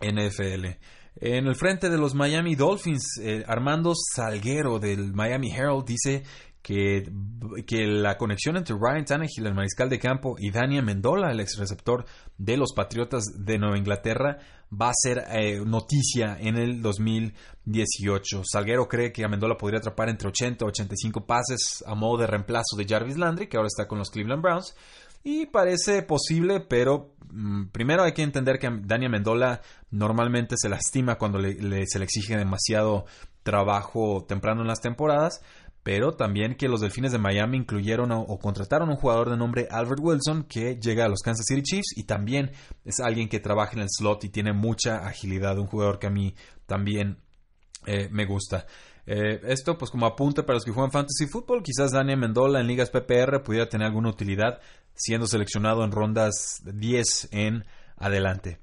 NFL. 0.01 0.77
En 1.15 1.47
el 1.47 1.55
frente 1.55 1.89
de 1.89 1.97
los 1.97 2.13
Miami 2.13 2.53
Dolphins, 2.53 3.17
eh, 3.23 3.43
Armando 3.47 3.93
Salguero 3.95 4.77
del 4.77 5.13
Miami 5.13 5.51
Herald 5.51 5.83
dice 5.83 6.21
que, 6.61 7.11
que, 7.65 7.85
la 7.87 8.17
conexión 8.17 8.55
entre 8.57 8.75
Ryan 8.75 9.05
Tannehill, 9.05 9.47
el 9.47 9.53
mariscal 9.53 9.89
de 9.89 9.99
campo, 9.99 10.35
y 10.37 10.51
Daniel 10.51 10.85
Mendola, 10.85 11.31
el 11.31 11.39
ex 11.39 11.57
receptor 11.57 12.05
de 12.37 12.57
los 12.57 12.73
Patriotas 12.73 13.25
de 13.37 13.57
Nueva 13.57 13.77
Inglaterra, 13.77 14.37
va 14.71 14.89
a 14.89 14.93
ser 14.93 15.25
eh, 15.29 15.59
noticia 15.65 16.37
en 16.39 16.57
el 16.57 16.81
2018. 16.81 18.43
Salguero 18.45 18.87
cree 18.87 19.11
que 19.11 19.25
Amendola 19.25 19.57
podría 19.57 19.79
atrapar 19.79 20.09
entre 20.09 20.29
80 20.29 20.63
y 20.63 20.67
85 20.67 21.25
pases 21.25 21.83
a 21.85 21.95
modo 21.95 22.19
de 22.19 22.27
reemplazo 22.27 22.77
de 22.77 22.85
Jarvis 22.87 23.17
Landry, 23.17 23.47
que 23.47 23.57
ahora 23.57 23.67
está 23.67 23.87
con 23.87 23.97
los 23.97 24.09
Cleveland 24.09 24.41
Browns. 24.41 24.75
Y 25.23 25.47
parece 25.47 26.01
posible, 26.03 26.61
pero 26.61 27.13
mm, 27.31 27.65
primero 27.67 28.03
hay 28.03 28.13
que 28.13 28.23
entender 28.23 28.59
que 28.59 28.69
Daniel 28.83 29.11
Mendola 29.11 29.61
normalmente 29.91 30.55
se 30.57 30.69
lastima 30.69 31.17
cuando 31.17 31.39
se 31.41 31.99
le 31.99 32.05
exige 32.05 32.37
demasiado 32.37 33.05
trabajo 33.43 34.25
temprano 34.27 34.61
en 34.61 34.67
las 34.67 34.81
temporadas 34.81 35.41
pero 35.83 36.13
también 36.13 36.55
que 36.55 36.67
los 36.67 36.81
Delfines 36.81 37.11
de 37.11 37.17
Miami 37.17 37.57
incluyeron 37.57 38.11
o, 38.11 38.37
contrataron 38.39 38.89
a 38.89 38.93
un 38.93 38.97
jugador 38.97 39.29
de 39.29 39.37
nombre 39.37 39.67
Albert 39.71 39.99
Wilson 40.01 40.43
que 40.43 40.79
llega 40.79 41.05
a 41.05 41.09
los 41.09 41.21
Kansas 41.21 41.45
City 41.47 41.63
Chiefs 41.63 41.97
y 41.97 42.03
también 42.03 42.51
es 42.85 42.99
alguien 42.99 43.29
que 43.29 43.39
trabaja 43.39 43.73
en 43.73 43.79
el 43.79 43.89
slot 43.89 44.23
y 44.23 44.29
tiene 44.29 44.53
mucha 44.53 45.07
agilidad, 45.07 45.57
un 45.57 45.67
jugador 45.67 45.99
que 45.99 46.07
a 46.07 46.11
mí 46.11 46.35
también 46.65 47.17
eh, 47.85 48.09
me 48.11 48.25
gusta. 48.25 48.67
Eh, 49.07 49.41
esto 49.45 49.77
pues 49.77 49.89
como 49.89 50.05
apunte 50.05 50.43
para 50.43 50.55
los 50.55 50.63
que 50.63 50.71
juegan 50.71 50.91
fantasy 50.91 51.25
football, 51.27 51.63
quizás 51.63 51.91
Daniel 51.91 52.19
Mendola 52.19 52.59
en 52.59 52.67
ligas 52.67 52.91
PPR 52.91 53.41
pudiera 53.43 53.67
tener 53.67 53.87
alguna 53.87 54.09
utilidad 54.09 54.59
siendo 54.93 55.25
seleccionado 55.25 55.83
en 55.83 55.91
rondas 55.91 56.61
10 56.63 57.29
en 57.31 57.65
adelante. 57.97 58.59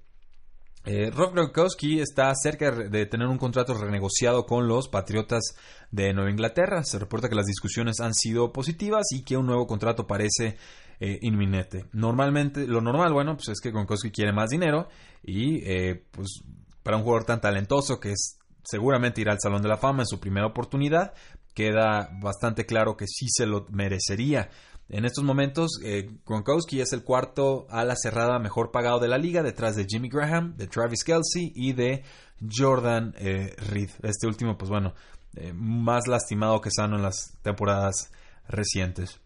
Eh, 0.84 1.10
Rob 1.10 1.34
Gronkowski 1.34 2.00
está 2.00 2.32
cerca 2.34 2.70
de 2.70 3.06
tener 3.06 3.26
un 3.26 3.38
contrato 3.38 3.74
renegociado 3.74 4.46
con 4.46 4.68
los 4.68 4.88
Patriotas 4.88 5.54
de 5.90 6.12
Nueva 6.14 6.30
Inglaterra. 6.30 6.82
Se 6.84 6.98
reporta 6.98 7.28
que 7.28 7.34
las 7.34 7.46
discusiones 7.46 8.00
han 8.00 8.14
sido 8.14 8.52
positivas 8.52 9.06
y 9.10 9.22
que 9.22 9.36
un 9.36 9.46
nuevo 9.46 9.66
contrato 9.66 10.06
parece 10.06 10.56
eh, 11.00 11.18
inminente. 11.22 11.86
Normalmente, 11.92 12.66
lo 12.66 12.80
normal, 12.80 13.12
bueno, 13.12 13.36
pues 13.36 13.48
es 13.48 13.60
que 13.60 13.70
Gronkowski 13.70 14.10
quiere 14.10 14.32
más 14.32 14.50
dinero 14.50 14.88
y 15.22 15.62
eh, 15.64 16.04
pues 16.10 16.42
para 16.82 16.96
un 16.96 17.02
jugador 17.02 17.24
tan 17.24 17.40
talentoso 17.40 18.00
que 18.00 18.14
seguramente 18.64 19.20
irá 19.20 19.32
al 19.32 19.40
Salón 19.40 19.62
de 19.62 19.68
la 19.68 19.76
Fama 19.76 20.02
en 20.02 20.06
su 20.06 20.18
primera 20.18 20.46
oportunidad, 20.46 21.12
queda 21.54 22.08
bastante 22.20 22.66
claro 22.66 22.96
que 22.96 23.06
sí 23.06 23.26
se 23.28 23.46
lo 23.46 23.66
merecería. 23.70 24.48
En 24.90 25.04
estos 25.04 25.22
momentos, 25.22 25.80
eh, 25.84 26.10
Gronkowski 26.26 26.80
es 26.80 26.94
el 26.94 27.04
cuarto 27.04 27.66
ala 27.68 27.94
cerrada 27.94 28.38
mejor 28.38 28.70
pagado 28.70 28.98
de 28.98 29.08
la 29.08 29.18
liga, 29.18 29.42
detrás 29.42 29.76
de 29.76 29.84
Jimmy 29.86 30.08
Graham, 30.08 30.56
de 30.56 30.66
Travis 30.66 31.04
Kelsey 31.04 31.52
y 31.54 31.74
de 31.74 32.04
Jordan 32.50 33.14
eh, 33.18 33.54
Reed. 33.68 33.90
Este 34.02 34.26
último, 34.26 34.56
pues 34.56 34.70
bueno, 34.70 34.94
eh, 35.36 35.52
más 35.54 36.08
lastimado 36.08 36.62
que 36.62 36.70
sano 36.70 36.96
en 36.96 37.02
las 37.02 37.36
temporadas 37.42 38.10
recientes. 38.48 39.20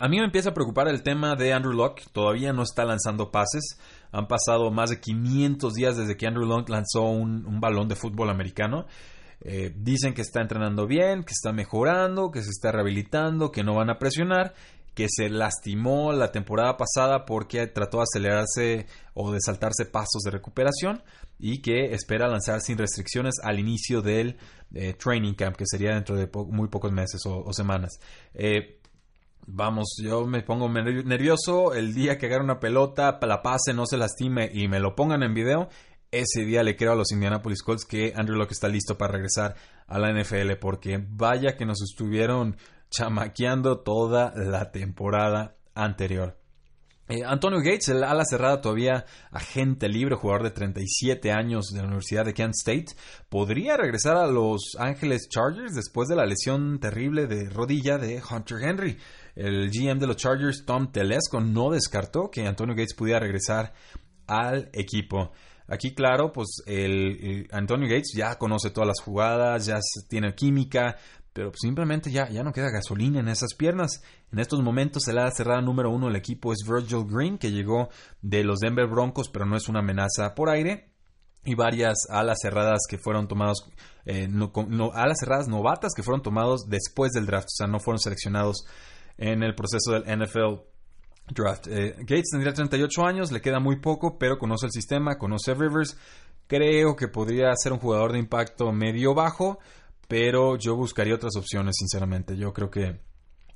a 0.00 0.08
mí 0.08 0.18
me 0.18 0.24
empieza 0.24 0.50
a 0.50 0.54
preocupar 0.54 0.88
el 0.88 1.04
tema 1.04 1.36
de 1.36 1.52
Andrew 1.52 1.74
Locke. 1.74 2.02
Todavía 2.12 2.52
no 2.52 2.64
está 2.64 2.84
lanzando 2.84 3.30
pases. 3.30 3.78
Han 4.10 4.26
pasado 4.26 4.72
más 4.72 4.90
de 4.90 5.00
500 5.00 5.74
días 5.74 5.96
desde 5.96 6.16
que 6.16 6.26
Andrew 6.26 6.44
Locke 6.46 6.70
lanzó 6.70 7.02
un 7.02 7.60
balón 7.60 7.86
de 7.86 7.94
fútbol 7.94 8.30
americano. 8.30 8.86
Eh, 9.44 9.72
dicen 9.74 10.14
que 10.14 10.22
está 10.22 10.40
entrenando 10.40 10.86
bien, 10.86 11.24
que 11.24 11.32
está 11.32 11.52
mejorando, 11.52 12.30
que 12.30 12.42
se 12.42 12.50
está 12.50 12.70
rehabilitando, 12.70 13.50
que 13.50 13.64
no 13.64 13.74
van 13.74 13.90
a 13.90 13.98
presionar, 13.98 14.54
que 14.94 15.06
se 15.08 15.28
lastimó 15.30 16.12
la 16.12 16.30
temporada 16.30 16.76
pasada 16.76 17.24
porque 17.24 17.66
trató 17.66 17.98
de 17.98 18.04
acelerarse 18.04 18.86
o 19.14 19.32
de 19.32 19.40
saltarse 19.40 19.86
pasos 19.86 20.22
de 20.24 20.30
recuperación 20.30 21.02
y 21.38 21.60
que 21.60 21.92
espera 21.92 22.28
lanzar 22.28 22.60
sin 22.60 22.78
restricciones 22.78 23.36
al 23.42 23.58
inicio 23.58 24.00
del 24.00 24.36
eh, 24.74 24.94
training 24.94 25.34
camp, 25.34 25.56
que 25.56 25.64
sería 25.66 25.94
dentro 25.94 26.14
de 26.14 26.30
muy 26.48 26.68
pocos 26.68 26.92
meses 26.92 27.22
o, 27.26 27.52
semanas. 27.52 27.98
Eh, 28.34 28.78
vamos, 29.46 29.96
yo 30.00 30.24
me 30.26 30.42
pongo 30.42 30.68
nervioso 30.68 31.74
el 31.74 31.94
día 31.94 32.16
que 32.16 32.26
agarre 32.26 32.44
una 32.44 32.60
pelota, 32.60 33.18
la 33.22 33.42
pase, 33.42 33.74
no 33.74 33.86
se 33.86 33.96
lastime 33.96 34.50
y 34.52 34.68
me 34.68 34.78
lo 34.78 34.94
pongan 34.94 35.22
en 35.22 35.34
video 35.34 35.68
ese 36.12 36.44
día 36.44 36.62
le 36.62 36.76
creo 36.76 36.92
a 36.92 36.96
los 36.96 37.10
Indianapolis 37.10 37.62
Colts 37.62 37.84
que 37.84 38.12
Andrew 38.14 38.36
Locke 38.36 38.52
está 38.52 38.68
listo 38.68 38.96
para 38.96 39.12
regresar 39.12 39.56
a 39.86 39.98
la 39.98 40.12
NFL 40.12 40.52
porque 40.60 41.04
vaya 41.04 41.56
que 41.56 41.66
nos 41.66 41.82
estuvieron 41.82 42.56
chamaqueando 42.90 43.80
toda 43.80 44.32
la 44.36 44.70
temporada 44.70 45.56
anterior. 45.74 46.38
Eh, 47.08 47.24
Antonio 47.26 47.58
Gates, 47.58 47.88
el 47.88 48.04
ala 48.04 48.24
cerrada 48.24 48.60
todavía 48.60 49.04
agente 49.32 49.88
libre, 49.88 50.14
jugador 50.14 50.44
de 50.44 50.50
37 50.50 51.32
años 51.32 51.66
de 51.72 51.80
la 51.80 51.86
Universidad 51.86 52.24
de 52.24 52.32
Kent 52.32 52.54
State, 52.54 52.94
podría 53.28 53.76
regresar 53.76 54.16
a 54.16 54.26
los 54.26 54.76
Ángeles 54.78 55.28
Chargers 55.28 55.74
después 55.74 56.08
de 56.08 56.16
la 56.16 56.26
lesión 56.26 56.78
terrible 56.78 57.26
de 57.26 57.50
rodilla 57.50 57.98
de 57.98 58.22
Hunter 58.22 58.58
Henry. 58.62 58.98
El 59.34 59.70
GM 59.70 59.98
de 59.98 60.06
los 60.06 60.16
Chargers, 60.16 60.64
Tom 60.64 60.92
Telesco, 60.92 61.40
no 61.40 61.70
descartó 61.70 62.30
que 62.30 62.46
Antonio 62.46 62.74
Gates 62.74 62.94
pudiera 62.94 63.18
regresar 63.18 63.72
al 64.26 64.70
equipo. 64.72 65.32
Aquí, 65.68 65.94
claro, 65.94 66.32
pues 66.32 66.62
el, 66.66 67.48
Antonio 67.52 67.88
Gates 67.88 68.12
ya 68.14 68.36
conoce 68.36 68.70
todas 68.70 68.88
las 68.88 69.00
jugadas, 69.00 69.66
ya 69.66 69.78
tiene 70.08 70.34
química, 70.34 70.96
pero 71.32 71.50
simplemente 71.54 72.10
ya, 72.10 72.28
ya 72.28 72.42
no 72.42 72.52
queda 72.52 72.70
gasolina 72.70 73.20
en 73.20 73.28
esas 73.28 73.54
piernas. 73.54 74.02
En 74.32 74.38
estos 74.38 74.60
momentos, 74.60 75.08
el 75.08 75.18
ala 75.18 75.30
cerrada 75.30 75.62
número 75.62 75.90
uno 75.90 76.06
del 76.06 76.16
equipo 76.16 76.52
es 76.52 76.58
Virgil 76.66 77.06
Green, 77.08 77.38
que 77.38 77.52
llegó 77.52 77.88
de 78.20 78.44
los 78.44 78.58
Denver 78.58 78.86
Broncos, 78.86 79.30
pero 79.30 79.46
no 79.46 79.56
es 79.56 79.68
una 79.68 79.80
amenaza 79.80 80.34
por 80.34 80.50
aire. 80.50 80.90
Y 81.44 81.56
varias 81.56 82.06
alas 82.08 82.38
cerradas 82.40 82.82
que 82.88 82.98
fueron 82.98 83.26
tomados, 83.26 83.68
eh, 84.04 84.28
alas 84.94 85.18
cerradas 85.18 85.48
novatas 85.48 85.92
que 85.96 86.04
fueron 86.04 86.22
tomados 86.22 86.68
después 86.68 87.10
del 87.10 87.26
draft, 87.26 87.48
o 87.48 87.56
sea, 87.56 87.66
no 87.66 87.80
fueron 87.80 87.98
seleccionados 87.98 88.64
en 89.18 89.42
el 89.42 89.56
proceso 89.56 89.90
del 89.90 90.04
NFL 90.04 90.71
draft. 91.28 91.66
Eh, 91.68 91.94
Gates 92.00 92.30
tendría 92.30 92.52
38 92.52 93.06
años, 93.06 93.32
le 93.32 93.40
queda 93.40 93.60
muy 93.60 93.76
poco, 93.76 94.18
pero 94.18 94.38
conoce 94.38 94.66
el 94.66 94.72
sistema, 94.72 95.18
conoce 95.18 95.54
Rivers. 95.54 95.96
Creo 96.46 96.96
que 96.96 97.08
podría 97.08 97.52
ser 97.56 97.72
un 97.72 97.78
jugador 97.78 98.12
de 98.12 98.18
impacto 98.18 98.72
medio 98.72 99.14
bajo, 99.14 99.58
pero 100.08 100.56
yo 100.56 100.76
buscaría 100.76 101.14
otras 101.14 101.36
opciones, 101.36 101.76
sinceramente. 101.78 102.36
Yo 102.36 102.52
creo 102.52 102.70
que 102.70 103.00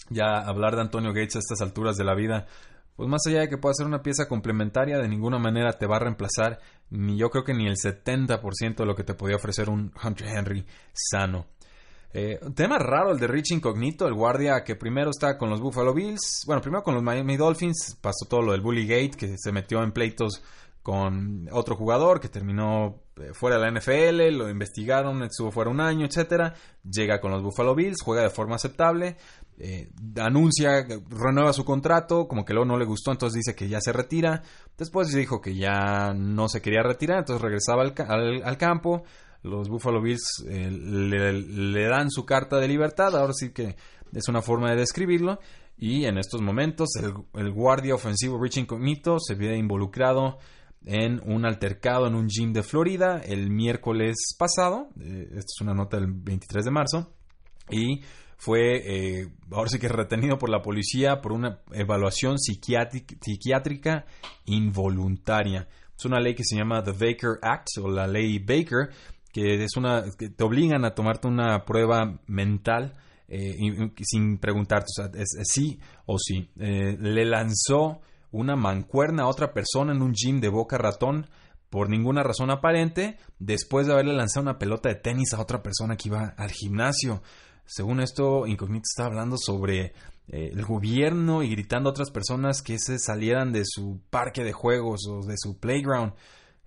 ya 0.08 0.38
hablar 0.38 0.76
de 0.76 0.82
Antonio 0.82 1.12
Gates 1.12 1.36
a 1.36 1.40
estas 1.40 1.60
alturas 1.60 1.96
de 1.96 2.04
la 2.04 2.14
vida, 2.14 2.46
pues 2.94 3.08
más 3.08 3.26
allá 3.26 3.40
de 3.40 3.48
que 3.48 3.58
pueda 3.58 3.74
ser 3.74 3.86
una 3.86 4.02
pieza 4.02 4.26
complementaria, 4.26 4.98
de 4.98 5.08
ninguna 5.08 5.38
manera 5.38 5.72
te 5.72 5.86
va 5.86 5.96
a 5.96 6.00
reemplazar 6.00 6.60
ni 6.88 7.18
yo 7.18 7.30
creo 7.30 7.44
que 7.44 7.54
ni 7.54 7.66
el 7.66 7.76
70% 7.76 8.76
de 8.76 8.86
lo 8.86 8.94
que 8.94 9.04
te 9.04 9.14
podía 9.14 9.36
ofrecer 9.36 9.68
un 9.68 9.92
Hunter 10.02 10.28
Henry 10.28 10.64
sano. 10.92 11.46
Eh, 12.18 12.40
tema 12.54 12.78
raro 12.78 13.12
el 13.12 13.18
de 13.18 13.26
Rich 13.26 13.50
Incognito, 13.50 14.08
el 14.08 14.14
guardia 14.14 14.64
que 14.64 14.74
primero 14.74 15.10
está 15.10 15.36
con 15.36 15.50
los 15.50 15.60
Buffalo 15.60 15.92
Bills, 15.92 16.44
bueno, 16.46 16.62
primero 16.62 16.82
con 16.82 16.94
los 16.94 17.02
Miami 17.02 17.36
Dolphins, 17.36 17.98
pasó 18.00 18.24
todo 18.26 18.40
lo 18.40 18.52
del 18.52 18.62
Bully 18.62 18.86
Gate, 18.86 19.18
que 19.18 19.36
se 19.36 19.52
metió 19.52 19.82
en 19.82 19.92
pleitos 19.92 20.42
con 20.82 21.46
otro 21.52 21.76
jugador 21.76 22.18
que 22.18 22.30
terminó 22.30 23.02
eh, 23.16 23.32
fuera 23.34 23.58
de 23.58 23.70
la 23.70 23.78
NFL, 23.78 24.34
lo 24.34 24.48
investigaron, 24.48 25.24
estuvo 25.24 25.50
fuera 25.50 25.70
un 25.70 25.78
año, 25.78 26.06
etcétera, 26.06 26.54
llega 26.90 27.20
con 27.20 27.32
los 27.32 27.42
Buffalo 27.42 27.74
Bills, 27.74 28.00
juega 28.02 28.22
de 28.22 28.30
forma 28.30 28.56
aceptable, 28.56 29.18
eh, 29.58 29.90
anuncia, 30.18 30.86
renueva 31.10 31.52
su 31.52 31.66
contrato, 31.66 32.26
como 32.28 32.46
que 32.46 32.54
luego 32.54 32.64
no 32.64 32.78
le 32.78 32.86
gustó, 32.86 33.10
entonces 33.10 33.42
dice 33.44 33.54
que 33.54 33.68
ya 33.68 33.82
se 33.82 33.92
retira, 33.92 34.42
después 34.78 35.12
dijo 35.12 35.42
que 35.42 35.54
ya 35.54 36.14
no 36.14 36.48
se 36.48 36.62
quería 36.62 36.82
retirar, 36.82 37.18
entonces 37.18 37.42
regresaba 37.42 37.82
al 37.82 38.56
campo, 38.56 39.04
los 39.46 39.68
Buffalo 39.68 40.02
Bills 40.02 40.44
eh, 40.48 40.70
le, 40.70 41.88
dan 41.88 42.10
su 42.10 42.24
carta 42.26 42.58
de 42.58 42.68
libertad, 42.68 43.16
ahora 43.16 43.32
sí 43.32 43.52
que 43.52 43.76
es 44.12 44.28
una 44.28 44.42
forma 44.42 44.70
de 44.70 44.76
describirlo. 44.76 45.38
Y 45.78 46.04
en 46.04 46.18
estos 46.18 46.40
momentos 46.40 46.88
el, 47.34 47.50
guardia 47.52 47.94
ofensivo 47.94 48.42
Rich 48.42 48.58
Incognito 48.58 49.18
se 49.20 49.34
ve 49.34 49.56
involucrado 49.56 50.38
en 50.84 51.20
un 51.24 51.44
altercado 51.44 52.06
en 52.06 52.14
un 52.14 52.28
gym 52.28 52.52
de 52.52 52.62
Florida 52.62 53.20
el 53.24 53.50
miércoles 53.50 54.16
pasado. 54.38 54.88
Eh, 55.00 55.28
esta 55.30 55.52
es 55.54 55.60
una 55.60 55.74
nota 55.74 55.98
del 55.98 56.12
23 56.12 56.64
de 56.64 56.70
marzo. 56.70 57.12
Y 57.70 58.00
fue 58.38 59.20
eh, 59.20 59.28
ahora 59.50 59.68
sí 59.68 59.78
que 59.78 59.88
retenido 59.88 60.38
por 60.38 60.50
la 60.50 60.62
policía 60.62 61.20
por 61.20 61.32
una 61.32 61.60
evaluación 61.72 62.38
psiquiátrica 62.38 64.06
involuntaria. 64.44 65.68
Es 65.98 66.04
una 66.04 66.20
ley 66.20 66.34
que 66.34 66.44
se 66.44 66.56
llama 66.56 66.82
The 66.84 66.92
Baker 66.92 67.38
Act 67.40 67.78
o 67.82 67.88
la 67.88 68.06
ley 68.06 68.38
Baker, 68.38 68.90
que 69.36 69.62
es 69.64 69.76
una 69.76 70.02
que 70.18 70.30
te 70.30 70.44
obligan 70.44 70.86
a 70.86 70.94
tomarte 70.94 71.28
una 71.28 71.66
prueba 71.66 72.20
mental 72.26 72.94
eh, 73.28 73.54
sin 74.00 74.38
preguntarte, 74.38 74.86
o 74.86 75.02
sea, 75.02 75.10
es, 75.14 75.28
sí 75.44 75.78
o 76.06 76.16
sí. 76.18 76.48
Eh, 76.58 76.96
le 76.98 77.26
lanzó 77.26 78.00
una 78.30 78.56
mancuerna 78.56 79.24
a 79.24 79.28
otra 79.28 79.52
persona 79.52 79.92
en 79.92 80.00
un 80.00 80.14
gym 80.14 80.40
de 80.40 80.48
Boca 80.48 80.78
Ratón 80.78 81.26
por 81.68 81.90
ninguna 81.90 82.22
razón 82.22 82.50
aparente, 82.50 83.18
después 83.38 83.86
de 83.86 83.92
haberle 83.92 84.14
lanzado 84.14 84.44
una 84.44 84.58
pelota 84.58 84.88
de 84.88 84.94
tenis 84.94 85.34
a 85.34 85.42
otra 85.42 85.62
persona 85.62 85.98
que 85.98 86.08
iba 86.08 86.32
al 86.38 86.50
gimnasio. 86.50 87.22
Según 87.66 88.00
esto, 88.00 88.46
Incognito 88.46 88.84
está 88.84 89.04
hablando 89.04 89.36
sobre 89.36 89.92
eh, 90.28 90.50
el 90.54 90.64
gobierno 90.64 91.42
y 91.42 91.50
gritando 91.50 91.90
a 91.90 91.92
otras 91.92 92.10
personas 92.10 92.62
que 92.62 92.78
se 92.78 92.98
salieran 92.98 93.52
de 93.52 93.64
su 93.66 94.00
parque 94.08 94.44
de 94.44 94.54
juegos 94.54 95.06
o 95.10 95.26
de 95.26 95.34
su 95.36 95.58
playground. 95.58 96.14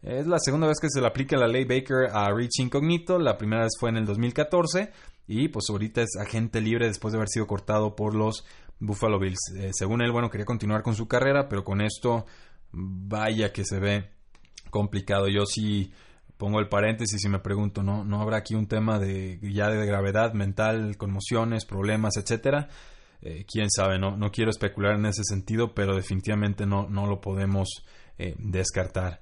Es 0.01 0.27
la 0.27 0.39
segunda 0.39 0.67
vez 0.67 0.77
que 0.79 0.87
se 0.89 1.01
le 1.01 1.07
aplica 1.07 1.35
la 1.35 1.47
ley 1.47 1.65
Baker 1.65 2.09
a 2.13 2.31
Rich 2.33 2.59
Incognito. 2.61 3.19
La 3.19 3.37
primera 3.37 3.63
vez 3.63 3.73
fue 3.77 3.89
en 3.89 3.97
el 3.97 4.05
2014 4.05 4.91
y 5.27 5.49
pues 5.49 5.65
ahorita 5.69 6.01
es 6.01 6.15
agente 6.19 6.61
libre 6.61 6.87
después 6.87 7.11
de 7.11 7.17
haber 7.17 7.27
sido 7.27 7.47
cortado 7.47 7.95
por 7.95 8.15
los 8.15 8.45
Buffalo 8.79 9.19
Bills. 9.19 9.53
Eh, 9.57 9.71
según 9.73 10.01
él, 10.01 10.11
bueno, 10.11 10.29
quería 10.29 10.45
continuar 10.45 10.83
con 10.83 10.95
su 10.95 11.07
carrera, 11.07 11.49
pero 11.49 11.63
con 11.63 11.81
esto 11.81 12.25
vaya 12.71 13.51
que 13.51 13.65
se 13.65 13.79
ve 13.79 14.09
complicado. 14.69 15.27
Yo 15.27 15.45
sí 15.45 15.91
pongo 16.37 16.59
el 16.59 16.69
paréntesis 16.69 17.23
y 17.25 17.27
me 17.27 17.39
pregunto, 17.39 17.83
¿no, 17.83 18.05
no 18.05 18.21
habrá 18.21 18.37
aquí 18.37 18.55
un 18.55 18.67
tema 18.67 18.99
de 18.99 19.39
ya 19.41 19.69
de 19.69 19.85
gravedad 19.85 20.33
mental, 20.33 20.95
conmociones, 20.95 21.65
problemas, 21.65 22.15
etcétera? 22.15 22.69
Eh, 23.21 23.45
quién 23.45 23.69
sabe, 23.69 23.99
no, 23.99 24.15
no 24.15 24.31
quiero 24.31 24.49
especular 24.49 24.95
en 24.95 25.05
ese 25.05 25.23
sentido, 25.25 25.73
pero 25.75 25.93
definitivamente 25.93 26.65
no, 26.65 26.87
no 26.87 27.05
lo 27.05 27.19
podemos 27.19 27.83
eh, 28.17 28.35
descartar. 28.37 29.21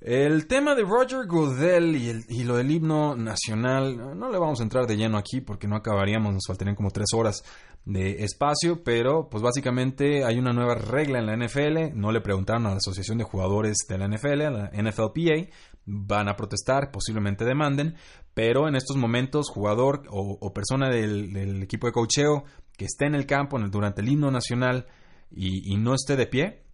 El 0.00 0.46
tema 0.46 0.74
de 0.74 0.82
Roger 0.82 1.26
Goodell 1.26 1.96
y, 2.28 2.44
lo 2.44 2.56
del 2.56 2.70
himno 2.70 3.16
nacional, 3.16 4.18
no 4.18 4.30
le 4.30 4.38
vamos 4.38 4.60
a 4.60 4.62
entrar 4.62 4.86
de 4.86 4.96
lleno 4.96 5.16
aquí 5.16 5.40
porque 5.40 5.66
no 5.66 5.76
acabaríamos, 5.76 6.34
nos 6.34 6.46
faltarían 6.46 6.76
como 6.76 6.90
tres 6.90 7.06
horas 7.14 7.42
de 7.86 8.22
espacio, 8.22 8.82
pero 8.84 9.28
pues 9.30 9.42
básicamente 9.42 10.24
hay 10.24 10.38
una 10.38 10.52
nueva 10.52 10.74
regla 10.74 11.18
en 11.18 11.26
la 11.26 11.36
NFL, 11.36 11.98
no 11.98 12.12
le 12.12 12.20
preguntaron 12.20 12.66
a 12.66 12.70
la 12.70 12.76
Asociación 12.76 13.16
de 13.16 13.24
Jugadores 13.24 13.78
de 13.88 13.96
la 13.96 14.06
NFL, 14.06 14.42
a 14.42 14.50
la 14.50 14.70
NFLPA, 14.70 15.48
van 15.86 16.28
a 16.28 16.36
protestar, 16.36 16.90
posiblemente 16.90 17.46
demanden, 17.46 17.94
pero 18.34 18.68
en 18.68 18.76
estos 18.76 18.98
momentos 18.98 19.48
jugador 19.48 20.02
o, 20.10 20.52
persona 20.52 20.90
del, 20.90 21.62
equipo 21.62 21.86
de 21.86 21.92
cocheo 21.94 22.44
que 22.76 22.84
esté 22.84 23.06
en 23.06 23.14
el 23.14 23.24
campo 23.24 23.58
durante 23.58 24.02
el 24.02 24.08
himno 24.08 24.30
nacional 24.30 24.86
y 25.30 25.74
no 25.78 25.94
esté 25.94 26.16
de 26.16 26.26
pie, 26.26 26.65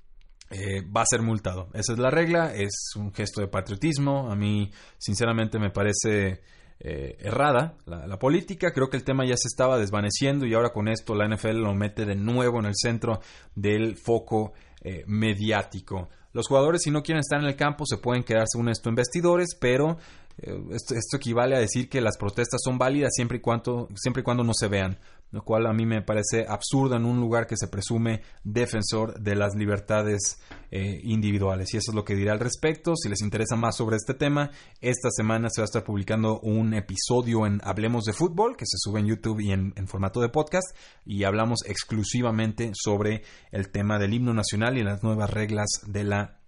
eh, 0.53 0.83
va 0.83 1.03
a 1.03 1.07
ser 1.07 1.23
multado. 1.23 1.69
Esa 1.73 1.93
es 1.93 1.99
la 1.99 2.11
regla, 2.11 2.55
es 2.55 2.93
un 2.97 3.13
gesto 3.13 3.41
de 3.41 3.49
patriotismo. 3.49 4.31
A 4.31 4.37
mí, 4.37 4.71
sinceramente, 4.99 5.59
me 5.59 5.71
parece 5.71 6.43
eh, 6.79 7.17
errada 7.21 7.77
la, 7.87 8.19
política. 8.19 8.73
Creo 8.73 8.91
que 8.91 8.97
el 8.97 9.05
tema 9.05 9.25
ya 9.25 9.37
se 9.37 9.49
estaba 9.49 9.79
desvaneciendo 9.79 10.47
y 10.47 10.55
ahora 10.55 10.71
con 10.71 10.89
esto 10.89 11.15
la 11.15 11.27
NFL 11.27 11.63
lo 11.63 11.75
mete 11.75 12.05
de 12.05 12.17
nuevo 12.17 12.59
en 12.59 12.67
el 12.67 12.75
centro 12.77 13.21
del 13.55 13.97
foco 13.97 14.53
eh, 14.83 15.05
mediático. 15.07 16.09
Los 16.33 16.49
jugadores, 16.49 16.83
si 16.83 16.91
no 16.91 17.03
quieren 17.03 17.21
estar 17.21 17.41
en 17.41 17.47
el 17.47 17.57
campo, 17.57 17.87
se 17.87 17.99
pueden 17.99 18.23
quedar 18.23 18.45
según 18.47 18.69
esto 18.69 18.89
en 18.89 18.95
vestidores, 18.95 19.57
pero 19.59 19.99
esto, 20.39 20.95
esto, 20.95 21.19
equivale 21.19 21.55
a 21.55 21.61
decir 21.61 21.91
que 21.91 22.01
las 22.01 22.17
protestas 22.17 22.61
son 22.65 22.79
válidas 22.79 23.11
siempre 23.15 23.37
y, 23.37 23.97
siempre 23.97 24.21
y 24.21 24.25
cuando 24.25 24.43
no 24.43 24.53
se 24.55 24.67
vean 24.67 24.99
lo 25.33 25.43
cual 25.43 25.67
a 25.67 25.73
mí 25.73 25.87
me 25.87 26.03
parece 26.03 26.45
absurdo 26.47 26.95
en 26.95 27.07
un 27.07 27.19
lugar 27.19 27.47
que 27.47 27.57
se 27.57 27.67
presume 27.67 28.21
defensor 28.45 29.19
de 29.19 29.35
las 29.35 29.55
libertades 29.55 30.41
eh, 30.71 31.01
individuales. 31.03 31.73
Y 31.73 31.79
eso 31.79 31.91
es 31.91 31.95
lo 31.95 32.05
que 32.05 32.15
diré 32.15 32.31
al 32.31 32.39
respecto. 32.39 32.95
Si 32.95 33.09
les 33.09 33.23
interesa 33.23 33.57
más 33.57 33.77
sobre 33.77 33.97
este 33.97 34.13
tema, 34.13 34.51
esta 34.83 35.09
semana 35.11 35.49
se 35.51 35.63
va 35.63 35.65
a 35.65 35.67
estar 35.67 35.85
publicando 35.85 36.39
un 36.41 36.75
episodio 36.75 37.47
en 37.47 37.61
Hablemos 37.65 38.05
de 38.05 38.13
Fútbol, 38.13 38.57
que 38.57 38.67
se 38.67 38.77
sube 38.77 39.01
en 39.01 39.07
YouTube 39.07 39.41
y 39.41 39.53
en, 39.53 39.73
formato 39.87 40.21
de 40.21 40.29
podcast, 40.29 40.77
y 41.07 41.25
hablamos 41.25 41.61
exclusivamente 41.67 42.71
sobre 42.75 43.23
el 43.51 43.71
tema 43.71 43.99
del 43.99 44.13
himno 44.13 44.35
nacional 44.35 44.77
y 44.77 44.85
las 44.85 45.03
nuevas 45.03 45.31
reglas 45.31 45.69
de 45.87 46.05
la 46.05 46.39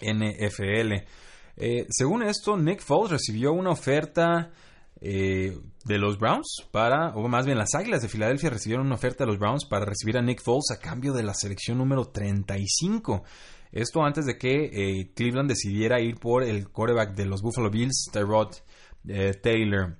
NFL. 0.00 1.06
Eh, 1.56 1.86
según 1.90 2.22
esto, 2.22 2.56
Nick 2.56 2.80
Foles 2.80 3.12
recibió 3.12 3.52
una 3.52 3.70
oferta 3.70 4.52
eh, 5.04 5.58
de 5.84 5.98
los 5.98 6.16
Browns 6.16 6.64
para, 6.70 7.08
o 7.16 7.26
más 7.26 7.44
bien 7.44 7.58
las 7.58 7.74
Águilas 7.74 8.02
de 8.02 8.08
Filadelfia 8.08 8.50
recibieron 8.50 8.86
una 8.86 8.94
oferta 8.94 9.24
de 9.24 9.30
los 9.30 9.38
Browns 9.38 9.64
para 9.64 9.84
recibir 9.84 10.16
a 10.16 10.22
Nick 10.22 10.40
Foles 10.40 10.70
a 10.70 10.78
cambio 10.78 11.12
de 11.12 11.24
la 11.24 11.34
selección 11.34 11.78
número 11.78 12.04
35. 12.04 13.24
Esto 13.72 14.04
antes 14.04 14.26
de 14.26 14.38
que 14.38 14.70
eh, 14.72 15.12
Cleveland 15.12 15.48
decidiera 15.48 16.00
ir 16.00 16.20
por 16.20 16.44
el 16.44 16.68
quarterback 16.68 17.16
de 17.16 17.26
los 17.26 17.42
Buffalo 17.42 17.68
Bills, 17.68 18.10
Tyrod 18.12 18.54
eh, 19.08 19.34
Taylor. 19.42 19.96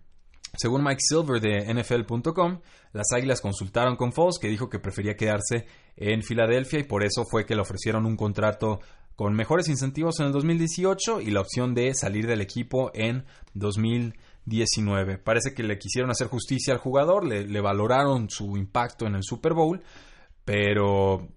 Según 0.57 0.85
Mike 0.85 1.01
Silver 1.01 1.41
de 1.41 1.75
NFL.com, 1.75 2.61
las 2.93 3.11
Águilas 3.13 3.41
consultaron 3.41 3.97
con 3.97 4.13
Foles 4.13 4.39
que 4.39 4.49
dijo 4.49 4.69
que 4.69 4.79
prefería 4.79 5.17
quedarse 5.17 5.67
en 5.97 6.23
Filadelfia 6.23 6.79
y 6.79 6.85
por 6.85 7.03
eso 7.03 7.25
fue 7.29 7.45
que 7.45 7.57
le 7.57 7.63
ofrecieron 7.63 8.07
un 8.07 8.17
contrato 8.17 8.79
con 9.17 9.35
mejores 9.35 9.69
incentivos 9.69 10.21
en 10.21 10.27
el 10.27 10.33
2018 10.33 11.23
y 11.23 11.31
la 11.33 11.41
opción 11.41 11.75
de 11.75 11.93
salir 11.93 12.29
del 12.29 12.41
equipo 12.41 12.93
en 12.95 13.25
2019. 13.55 14.31
19. 14.45 15.19
Parece 15.19 15.55
que 15.55 15.63
le 15.63 15.79
quisieron 15.79 16.11
hacer 16.11 16.29
justicia 16.29 16.75
al 16.75 16.81
jugador, 16.81 17.25
le, 17.25 17.61
valoraron 17.61 18.29
su 18.31 18.57
impacto 18.57 19.07
en 19.07 19.15
el 19.15 19.23
Super 19.23 19.55
Bowl, 19.55 19.83
pero 20.45 21.29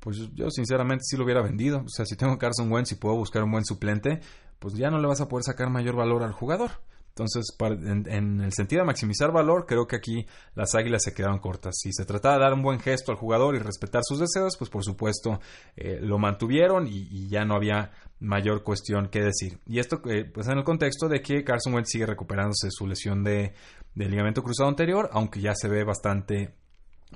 pues 0.00 0.18
yo 0.34 0.50
sinceramente 0.50 1.04
sí 1.04 1.16
lo 1.16 1.24
hubiera 1.24 1.42
vendido. 1.42 1.80
O 1.80 1.88
sea, 1.88 2.04
si 2.04 2.16
tengo 2.16 2.38
Carson 2.38 2.70
Wentz 2.70 2.92
y 2.92 2.96
puedo 2.96 3.16
buscar 3.16 3.42
un 3.42 3.52
buen 3.52 3.64
suplente, 3.64 4.20
pues 4.58 4.74
ya 4.74 4.90
no 4.90 4.98
le 4.98 5.08
vas 5.08 5.20
a 5.20 5.28
poder 5.28 5.44
sacar 5.44 5.70
mayor 5.70 5.96
valor 5.96 6.22
al 6.22 6.32
jugador. 6.32 6.70
Entonces, 7.16 7.44
en, 7.60 8.40
el 8.40 8.52
sentido 8.52 8.82
de 8.82 8.86
maximizar 8.86 9.30
valor, 9.30 9.66
creo 9.66 9.86
que 9.86 9.94
aquí 9.94 10.26
las 10.56 10.74
águilas 10.74 11.00
se 11.04 11.14
quedaron 11.14 11.38
cortas. 11.38 11.76
Si 11.80 11.92
se 11.92 12.04
trataba 12.04 12.34
de 12.34 12.40
dar 12.40 12.54
un 12.54 12.62
buen 12.62 12.80
gesto 12.80 13.12
al 13.12 13.18
jugador 13.18 13.54
y 13.54 13.60
respetar 13.60 14.02
sus 14.04 14.18
deseos, 14.18 14.56
pues 14.58 14.68
por 14.68 14.82
supuesto 14.82 15.38
eh, 15.76 16.00
lo 16.00 16.18
mantuvieron 16.18 16.88
y, 16.88 17.28
ya 17.28 17.44
no 17.44 17.54
había 17.54 17.92
mayor 18.20 18.62
cuestión 18.62 19.08
que 19.08 19.20
decir. 19.20 19.58
Y 19.66 19.78
esto, 19.78 20.00
eh, 20.06 20.24
pues 20.24 20.48
en 20.48 20.58
el 20.58 20.64
contexto 20.64 21.08
de 21.08 21.20
que 21.20 21.44
Carson 21.44 21.74
Wentz 21.74 21.90
sigue 21.90 22.06
recuperándose 22.06 22.68
de 22.68 22.72
su 22.72 22.86
lesión 22.86 23.22
de, 23.24 23.54
ligamento 23.94 24.42
cruzado 24.42 24.68
anterior, 24.68 25.08
aunque 25.12 25.40
ya 25.40 25.54
se 25.54 25.68
ve 25.68 25.84
bastante 25.84 26.54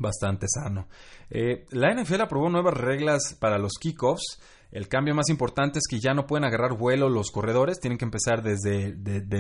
bastante 0.01 0.47
sano. 0.49 0.87
Eh, 1.29 1.67
la 1.71 1.93
NFL 1.93 2.21
aprobó 2.21 2.49
nuevas 2.49 2.75
reglas 2.75 3.37
para 3.41 3.59
los 3.59 3.73
kickoffs 3.81 4.39
el 4.71 4.89
cambio 4.89 5.15
más 5.15 5.29
importante 5.31 5.79
es 5.79 5.87
que 5.89 5.99
ya 5.99 6.13
no 6.13 6.27
pueden 6.27 6.45
agarrar 6.45 6.77
vuelo 6.77 7.09
los 7.09 7.31
corredores, 7.31 7.81
tienen 7.81 7.99
que 7.99 8.05
empezar 8.05 8.43
desde 8.43 8.89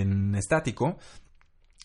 en 0.00 0.34
estático. 0.34 0.96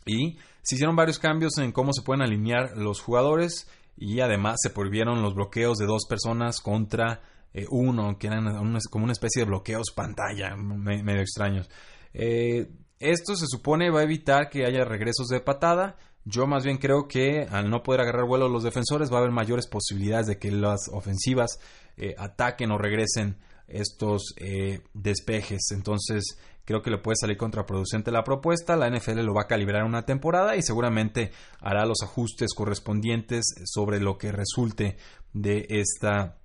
Y 0.05 0.37
se 0.61 0.75
hicieron 0.75 0.95
varios 0.95 1.19
cambios 1.19 1.57
en 1.57 1.71
cómo 1.71 1.91
se 1.93 2.03
pueden 2.03 2.21
alinear 2.21 2.77
los 2.77 3.01
jugadores 3.01 3.69
y 3.95 4.21
además 4.21 4.57
se 4.61 4.69
prohibieron 4.69 5.21
los 5.21 5.35
bloqueos 5.35 5.77
de 5.77 5.85
dos 5.85 6.05
personas 6.07 6.61
contra 6.61 7.21
eh, 7.53 7.65
uno, 7.69 8.17
que 8.17 8.27
eran 8.27 8.79
como 8.89 9.03
una 9.03 9.13
especie 9.13 9.41
de 9.41 9.45
bloqueos 9.45 9.91
pantalla, 9.95 10.55
medio 10.55 11.21
extraños. 11.21 11.69
Eh, 12.13 12.69
esto 12.99 13.35
se 13.35 13.45
supone 13.47 13.91
va 13.91 13.99
a 13.99 14.03
evitar 14.03 14.49
que 14.49 14.65
haya 14.65 14.85
regresos 14.85 15.27
de 15.27 15.39
patada 15.39 15.97
Yo 16.25 16.47
más 16.47 16.63
bien 16.63 16.77
creo 16.77 17.07
que 17.07 17.47
al 17.49 17.69
no 17.69 17.83
poder 17.83 18.01
agarrar 18.01 18.25
vuelo 18.25 18.47
los 18.49 18.63
defensores 18.63 19.11
va 19.11 19.17
a 19.17 19.19
haber 19.19 19.31
mayores 19.31 19.67
posibilidades 19.67 20.27
de 20.27 20.39
que 20.39 20.51
las 20.51 20.89
ofensivas 20.91 21.59
eh, 21.97 22.15
ataquen 22.17 22.71
o 22.71 22.77
regresen 22.77 23.37
estos 23.67 24.35
despejes. 24.93 25.71
Entonces 25.71 26.37
creo 26.65 26.81
que 26.81 26.91
le 26.91 26.97
puede 26.97 27.15
salir 27.15 27.37
contraproducente 27.37 28.11
la 28.11 28.23
propuesta. 28.23 28.75
La 28.75 28.89
NFL 28.89 29.21
lo 29.21 29.33
va 29.33 29.43
a 29.43 29.47
calibrar 29.47 29.83
una 29.83 30.05
temporada 30.05 30.55
y 30.55 30.61
seguramente 30.61 31.31
hará 31.59 31.85
los 31.85 32.03
ajustes 32.03 32.53
correspondientes 32.53 33.45
sobre 33.65 33.99
lo 33.99 34.17
que 34.17 34.31
resulte 34.31 34.97
de 35.33 35.65
esta 35.69 36.37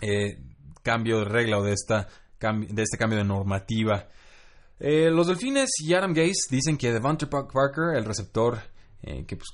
eh, 0.00 0.38
cambio 0.82 1.20
de 1.20 1.24
regla 1.26 1.58
o 1.58 1.62
de, 1.62 1.72
esta, 1.72 2.08
de 2.40 2.82
este 2.82 2.98
cambio 2.98 3.18
de 3.18 3.24
normativa. 3.24 4.08
los 4.78 5.26
Delfines 5.26 5.70
y 5.80 5.94
Adam 5.94 6.12
Gase 6.12 6.48
dicen 6.50 6.76
que 6.76 6.92
Devonta 6.92 7.28
Parker, 7.28 7.96
el 7.96 8.04
receptor 8.04 8.58
eh, 9.00 9.24
que 9.26 9.36
pues, 9.36 9.48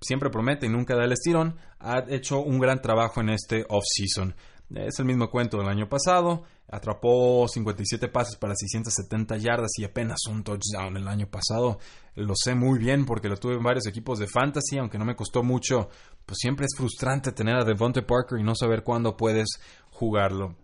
siempre 0.00 0.30
promete 0.30 0.64
y 0.66 0.70
nunca 0.70 0.96
da 0.96 1.04
el 1.04 1.12
estirón, 1.12 1.58
ha 1.80 2.04
hecho 2.08 2.40
un 2.40 2.58
gran 2.58 2.80
trabajo 2.80 3.20
en 3.20 3.28
este 3.28 3.66
off-season. 3.68 4.34
Es 4.74 4.98
el 4.98 5.04
mismo 5.04 5.30
cuento 5.30 5.58
del 5.58 5.68
año 5.68 5.88
pasado. 5.88 6.42
Atrapó 6.68 7.46
57 7.46 8.08
pases 8.08 8.36
para 8.36 8.54
670 8.56 9.36
yardas 9.36 9.70
y 9.78 9.84
apenas 9.84 10.18
un 10.28 10.42
touchdown 10.42 10.96
el 10.96 11.06
año 11.06 11.28
pasado. 11.28 11.78
Lo 12.16 12.34
sé 12.34 12.54
muy 12.54 12.78
bien 12.78 13.04
porque 13.04 13.28
lo 13.28 13.36
tuve 13.36 13.54
en 13.54 13.62
varios 13.62 13.86
equipos 13.86 14.18
de 14.18 14.26
fantasy, 14.26 14.78
aunque 14.78 14.98
no 14.98 15.04
me 15.04 15.14
costó 15.14 15.44
mucho. 15.44 15.88
Pues 16.24 16.38
siempre 16.40 16.66
es 16.66 16.76
frustrante 16.76 17.30
tener 17.30 17.56
a 17.56 17.64
Devonte 17.64 18.02
Parker 18.02 18.40
y 18.40 18.42
no 18.42 18.56
saber 18.56 18.82
cuándo 18.82 19.16
puedes 19.16 19.60
jugarlo. 19.90 20.56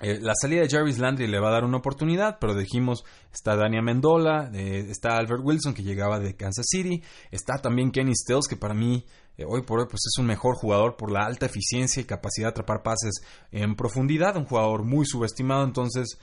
Eh, 0.00 0.18
la 0.20 0.34
salida 0.40 0.60
de 0.60 0.68
Jarvis 0.68 0.98
Landry 0.98 1.26
le 1.26 1.40
va 1.40 1.48
a 1.48 1.52
dar 1.52 1.64
una 1.64 1.78
oportunidad, 1.78 2.38
pero 2.40 2.54
dijimos, 2.54 3.04
está 3.32 3.56
Dania 3.56 3.82
Mendola, 3.82 4.48
eh, 4.54 4.86
está 4.88 5.16
Albert 5.16 5.42
Wilson 5.42 5.74
que 5.74 5.82
llegaba 5.82 6.20
de 6.20 6.36
Kansas 6.36 6.66
City, 6.68 7.02
está 7.32 7.58
también 7.58 7.90
Kenny 7.90 8.14
Stills 8.14 8.46
que 8.46 8.56
para 8.56 8.74
mí 8.74 9.04
eh, 9.38 9.44
hoy 9.46 9.62
por 9.62 9.80
hoy 9.80 9.86
pues 9.88 10.02
es 10.06 10.18
un 10.18 10.26
mejor 10.26 10.56
jugador 10.56 10.96
por 10.96 11.10
la 11.10 11.24
alta 11.24 11.46
eficiencia 11.46 12.02
y 12.02 12.04
capacidad 12.04 12.48
de 12.48 12.50
atrapar 12.50 12.82
pases 12.82 13.22
en 13.50 13.74
profundidad, 13.74 14.36
un 14.36 14.44
jugador 14.44 14.84
muy 14.84 15.06
subestimado, 15.06 15.64
entonces 15.64 16.18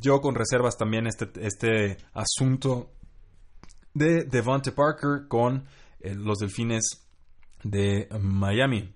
yo 0.00 0.22
con 0.22 0.34
reservas 0.34 0.78
también 0.78 1.06
este, 1.06 1.28
este 1.42 1.98
asunto 2.14 2.92
de 3.92 4.24
Devonte 4.24 4.72
Parker 4.72 5.28
con 5.28 5.66
los 6.00 6.38
Delfines 6.38 7.06
de 7.62 8.08
Miami. 8.18 8.94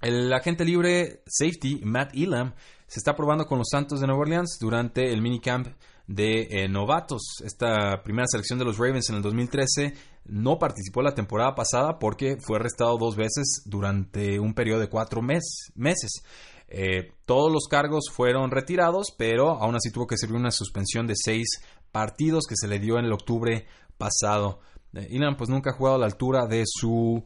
El 0.00 0.32
agente 0.32 0.64
libre 0.64 1.22
safety 1.26 1.80
Matt 1.84 2.14
Elam 2.14 2.54
se 2.88 2.98
está 2.98 3.14
probando 3.14 3.46
con 3.46 3.58
los 3.58 3.68
Santos 3.70 4.00
de 4.00 4.06
Nueva 4.06 4.22
Orleans 4.22 4.58
durante 4.60 5.12
el 5.12 5.22
minicamp 5.22 5.68
de 6.06 6.48
eh, 6.50 6.68
novatos. 6.68 7.22
Esta 7.44 8.02
primera 8.02 8.26
selección 8.26 8.58
de 8.58 8.64
los 8.64 8.78
Ravens 8.78 9.08
en 9.10 9.16
el 9.16 9.22
2013 9.22 9.94
no 10.26 10.58
participó 10.58 11.02
la 11.02 11.14
temporada 11.14 11.54
pasada 11.54 11.98
porque 11.98 12.36
fue 12.40 12.58
arrestado 12.58 12.96
dos 12.98 13.16
veces 13.16 13.62
durante 13.64 14.38
un 14.38 14.54
periodo 14.54 14.80
de 14.80 14.88
cuatro 14.88 15.20
meses. 15.22 16.22
Eh, 16.68 17.12
todos 17.26 17.52
los 17.52 17.66
cargos 17.68 18.04
fueron 18.10 18.50
retirados, 18.50 19.08
pero 19.16 19.50
aún 19.50 19.76
así 19.76 19.90
tuvo 19.90 20.06
que 20.06 20.16
servir 20.16 20.36
una 20.36 20.50
suspensión 20.50 21.06
de 21.06 21.14
seis 21.16 21.60
partidos 21.90 22.44
que 22.48 22.56
se 22.56 22.68
le 22.68 22.78
dio 22.78 22.98
en 22.98 23.04
el 23.04 23.12
octubre 23.12 23.66
pasado. 23.98 24.60
Eh, 24.94 25.18
pues 25.36 25.50
nunca 25.50 25.70
ha 25.70 25.76
jugado 25.76 25.96
a 25.96 26.00
la 26.00 26.06
altura 26.06 26.46
de 26.46 26.64
su 26.66 27.24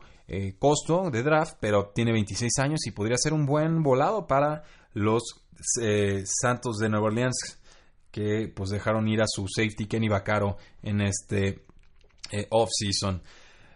costo 0.58 1.08
de 1.10 1.22
draft, 1.22 1.58
pero 1.60 1.92
tiene 1.94 2.10
26 2.10 2.58
años 2.58 2.80
y 2.84 2.90
podría 2.90 3.16
ser 3.16 3.32
un 3.32 3.46
buen 3.46 3.84
volado 3.84 4.26
para 4.26 4.64
los 4.92 5.46
eh, 5.80 6.22
Santos 6.26 6.78
de 6.78 6.88
Nueva 6.88 7.06
Orleans 7.06 7.58
que 8.16 8.48
pues 8.48 8.70
dejaron 8.70 9.06
ir 9.08 9.20
a 9.20 9.26
su 9.26 9.46
safety 9.46 9.84
Kenny 9.84 10.08
Vaccaro 10.08 10.56
en 10.82 11.02
este 11.02 11.66
eh, 12.32 12.46
off-season. 12.48 13.22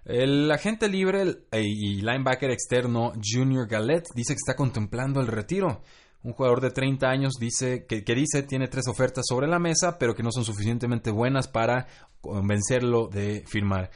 El 0.07 0.51
agente 0.51 0.89
libre 0.89 1.43
eh, 1.53 1.61
y 1.63 1.97
linebacker 1.97 2.51
externo 2.51 3.13
Junior 3.23 3.69
Gallet 3.69 4.05
dice 4.15 4.33
que 4.33 4.39
está 4.39 4.57
contemplando 4.57 5.21
el 5.21 5.27
retiro. 5.27 5.83
Un 6.23 6.33
jugador 6.33 6.63
de 6.63 6.71
30 6.71 7.07
años 7.07 7.35
dice 7.39 7.85
que, 7.85 8.01
dice 8.01 8.43
tiene 8.45 8.69
tres 8.69 8.89
ofertas 8.89 9.27
sobre 9.29 9.47
la 9.47 9.59
mesa, 9.59 9.99
pero 9.99 10.15
que 10.15 10.23
no 10.23 10.33
son 10.33 10.47
suficientemente 10.47 11.11
buenas 11.11 11.47
para 11.47 11.87
convencerlo 12.23 13.09
de 13.09 13.45
firmar. 13.47 13.91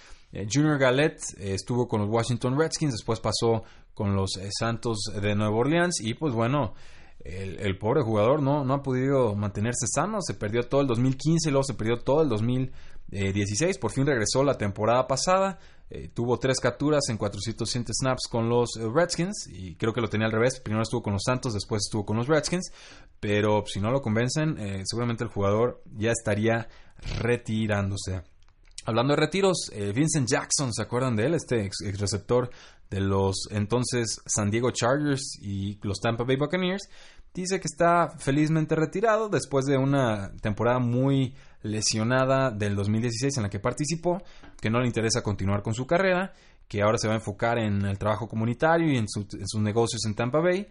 Junior 0.53 0.79
Gallet 0.79 1.17
estuvo 1.39 1.89
con 1.89 2.03
los 2.03 2.11
Washington 2.11 2.59
Redskins, 2.59 2.93
después 2.93 3.21
pasó 3.21 3.63
con 3.95 4.15
los 4.15 4.33
Santos 4.59 4.99
de 5.23 5.35
Nueva 5.35 5.57
Orleans 5.57 6.01
y 6.03 6.15
pues 6.15 6.35
bueno, 6.35 6.75
el, 7.25 7.79
pobre 7.79 8.03
jugador 8.03 8.43
no, 8.43 8.65
no 8.65 8.75
ha 8.75 8.83
podido 8.83 9.35
mantenerse 9.35 9.87
sano, 9.87 10.19
se 10.21 10.35
perdió 10.35 10.63
todo 10.69 10.83
el 10.83 10.87
2015 10.87 11.49
y 11.49 11.53
luego 11.53 11.65
se 11.65 11.75
perdió 11.75 11.97
todo 11.97 12.23
el 12.23 12.29
2016, 12.29 13.79
por 13.79 13.91
fin 13.91 14.07
regresó 14.07 14.45
la 14.45 14.59
temporada 14.59 15.07
pasada, 15.07 15.59
eh, 15.89 16.11
tuvo 16.13 16.39
tres 16.39 16.61
capturas 16.61 17.09
en 17.09 17.17
407 17.17 17.93
snaps 17.95 18.29
con 18.29 18.49
los 18.49 18.77
eh, 18.77 18.87
Redskins 18.93 19.49
y 19.51 19.75
creo 19.77 19.93
que 19.93 20.03
lo 20.03 20.09
tenía 20.09 20.27
al 20.27 20.33
revés, 20.33 20.61
primero 20.61 20.83
estuvo 20.83 21.03
con 21.03 21.15
los 21.15 21.23
Santos, 21.25 21.55
después 21.55 21.83
estuvo 21.87 22.05
con 22.05 22.19
los 22.19 22.27
Redskins, 22.27 22.73
pero 23.21 23.65
si 23.67 23.81
no 23.81 23.91
lo 23.91 24.03
convencen, 24.03 24.59
eh, 24.59 24.83
seguramente 24.85 25.25
el 25.25 25.31
jugador 25.31 25.83
ya 25.97 26.11
estaría 26.11 26.69
retirándose. 27.21 28.23
Hablando 28.87 29.15
de 29.15 29.21
retiros, 29.21 29.71
Vincent 29.95 30.29
Jackson, 30.29 30.75
¿se 30.75 30.83
acuerdan 30.83 31.17
de 31.17 31.25
él? 31.25 31.35
Este 31.35 31.65
ex 31.65 31.79
receptor 31.99 32.51
de 32.91 33.01
los 33.01 33.49
entonces 33.51 34.21
San 34.27 34.51
Diego 34.51 34.71
Chargers 34.71 35.39
y 35.41 35.79
los 35.83 36.01
Tampa 36.01 36.25
Bay 36.25 36.37
Buccaneers, 36.37 36.89
dice 37.35 37.59
que 37.59 37.67
está 37.67 38.11
felizmente 38.19 38.77
retirado 38.77 39.29
después 39.29 39.65
de 39.67 39.77
una 39.77 40.33
temporada 40.41 40.79
muy 40.79 41.35
lesionada 41.63 42.51
del 42.51 42.77
2016 42.77 43.37
en 43.37 43.43
la 43.43 43.51
que 43.51 43.59
participó, 43.59 44.23
que 44.61 44.71
no 44.71 44.81
le 44.81 44.87
interesa 44.87 45.23
continuar 45.23 45.63
con 45.63 45.75
su 45.75 45.87
carrera, 45.87 46.33
que 46.69 46.83
ahora 46.83 46.99
se 46.99 47.09
va 47.09 47.15
a 47.15 47.17
enfocar 47.17 47.59
en 47.59 47.85
el 47.85 47.99
trabajo 47.99 48.29
comunitario 48.29 48.93
y 48.93 48.97
en, 48.97 49.09
sus 49.09 49.61
negocios 49.61 50.05
en 50.07 50.15
Tampa 50.15 50.41
Bay. 50.41 50.67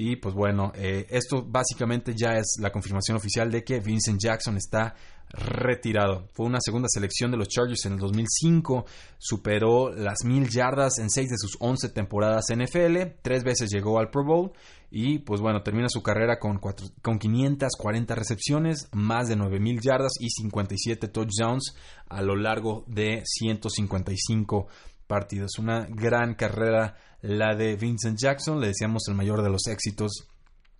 Y 0.00 0.14
pues 0.14 0.32
bueno, 0.32 0.70
eh, 0.76 1.06
esto 1.10 1.44
básicamente 1.44 2.14
ya 2.14 2.34
es 2.36 2.54
la 2.60 2.70
confirmación 2.70 3.16
oficial 3.16 3.50
de 3.50 3.64
que 3.64 3.80
Vincent 3.80 4.20
Jackson 4.20 4.56
está 4.56 4.94
retirado. 5.28 6.28
Fue 6.34 6.46
una 6.46 6.60
segunda 6.60 6.86
selección 6.88 7.32
de 7.32 7.36
los 7.36 7.48
Chargers 7.48 7.84
en 7.84 7.94
el 7.94 7.98
2005, 7.98 8.86
superó 9.18 9.90
las 9.90 10.18
mil 10.24 10.48
yardas 10.48 11.00
en 11.00 11.10
seis 11.10 11.30
de 11.30 11.36
sus 11.36 11.56
11 11.58 11.88
temporadas 11.88 12.44
NFL, 12.48 13.18
tres 13.22 13.42
veces 13.42 13.70
llegó 13.72 13.98
al 13.98 14.10
Pro 14.10 14.24
Bowl 14.24 14.52
y 14.88 15.18
pues 15.18 15.40
bueno, 15.40 15.64
termina 15.64 15.88
su 15.88 16.00
carrera 16.00 16.38
con, 16.38 16.60
con 16.60 17.18
540 17.18 18.14
recepciones, 18.14 18.88
más 18.92 19.26
de 19.26 19.34
9 19.34 19.58
mil 19.58 19.80
yardas 19.80 20.12
y 20.20 20.30
57 20.30 21.08
touchdowns 21.08 21.74
a 22.06 22.22
lo 22.22 22.36
largo 22.36 22.84
de 22.86 23.22
155 23.24 24.68
partidos. 25.08 25.58
Una 25.58 25.88
gran 25.90 26.36
carrera 26.36 26.94
la 27.22 27.54
de 27.54 27.76
Vincent 27.76 28.18
Jackson, 28.18 28.60
le 28.60 28.68
decíamos 28.68 29.02
el 29.08 29.14
mayor 29.14 29.42
de 29.42 29.50
los 29.50 29.66
éxitos 29.66 30.28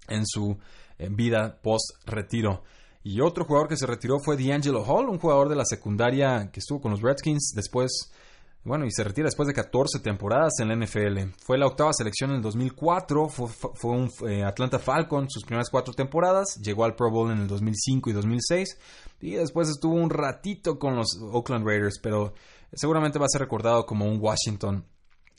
en 0.09 0.27
su 0.27 0.59
eh, 0.99 1.09
vida 1.11 1.59
post-retiro. 1.63 2.63
Y 3.03 3.21
otro 3.21 3.45
jugador 3.45 3.69
que 3.69 3.77
se 3.77 3.87
retiró 3.87 4.19
fue 4.19 4.37
D'Angelo 4.37 4.85
Hall, 4.85 5.09
un 5.09 5.19
jugador 5.19 5.49
de 5.49 5.57
la 5.57 5.65
secundaria 5.65 6.51
que 6.53 6.61
estuvo 6.61 6.81
con 6.81 6.91
los 6.91 7.01
Redskins 7.01 7.53
después, 7.55 8.13
bueno, 8.65 8.85
y 8.85 8.91
se 8.91 9.05
retira 9.05 9.27
después 9.27 9.47
de 9.47 9.55
14 9.55 10.01
temporadas 10.01 10.55
en 10.61 10.69
la 10.69 10.77
NFL. 10.77 11.33
Fue 11.39 11.57
la 11.57 11.67
octava 11.67 11.93
selección 11.93 12.31
en 12.31 12.37
el 12.37 12.43
2004, 12.43 13.29
fue, 13.29 13.91
un 13.91 14.11
eh, 14.29 14.45
Atlanta 14.45 14.79
Falcon 14.79 15.31
sus 15.31 15.45
primeras 15.45 15.71
cuatro 15.71 15.95
temporadas, 15.95 16.61
llegó 16.63 16.85
al 16.85 16.97
Pro 16.97 17.11
Bowl 17.11 17.31
en 17.31 17.39
el 17.39 17.47
2005 17.49 18.11
y 18.11 18.13
2006, 18.13 18.79
y 19.21 19.31
después 19.33 19.69
estuvo 19.69 19.95
un 19.95 20.11
ratito 20.11 20.79
con 20.79 20.97
los 20.97 21.19
Oakland 21.33 21.67
Raiders, 21.67 21.99
pero 22.03 22.35
seguramente 22.73 23.19
va 23.19 23.27
a 23.27 23.33
ser 23.33 23.41
recordado 23.41 23.87
como 23.87 24.05
un 24.05 24.19
Washington 24.21 24.85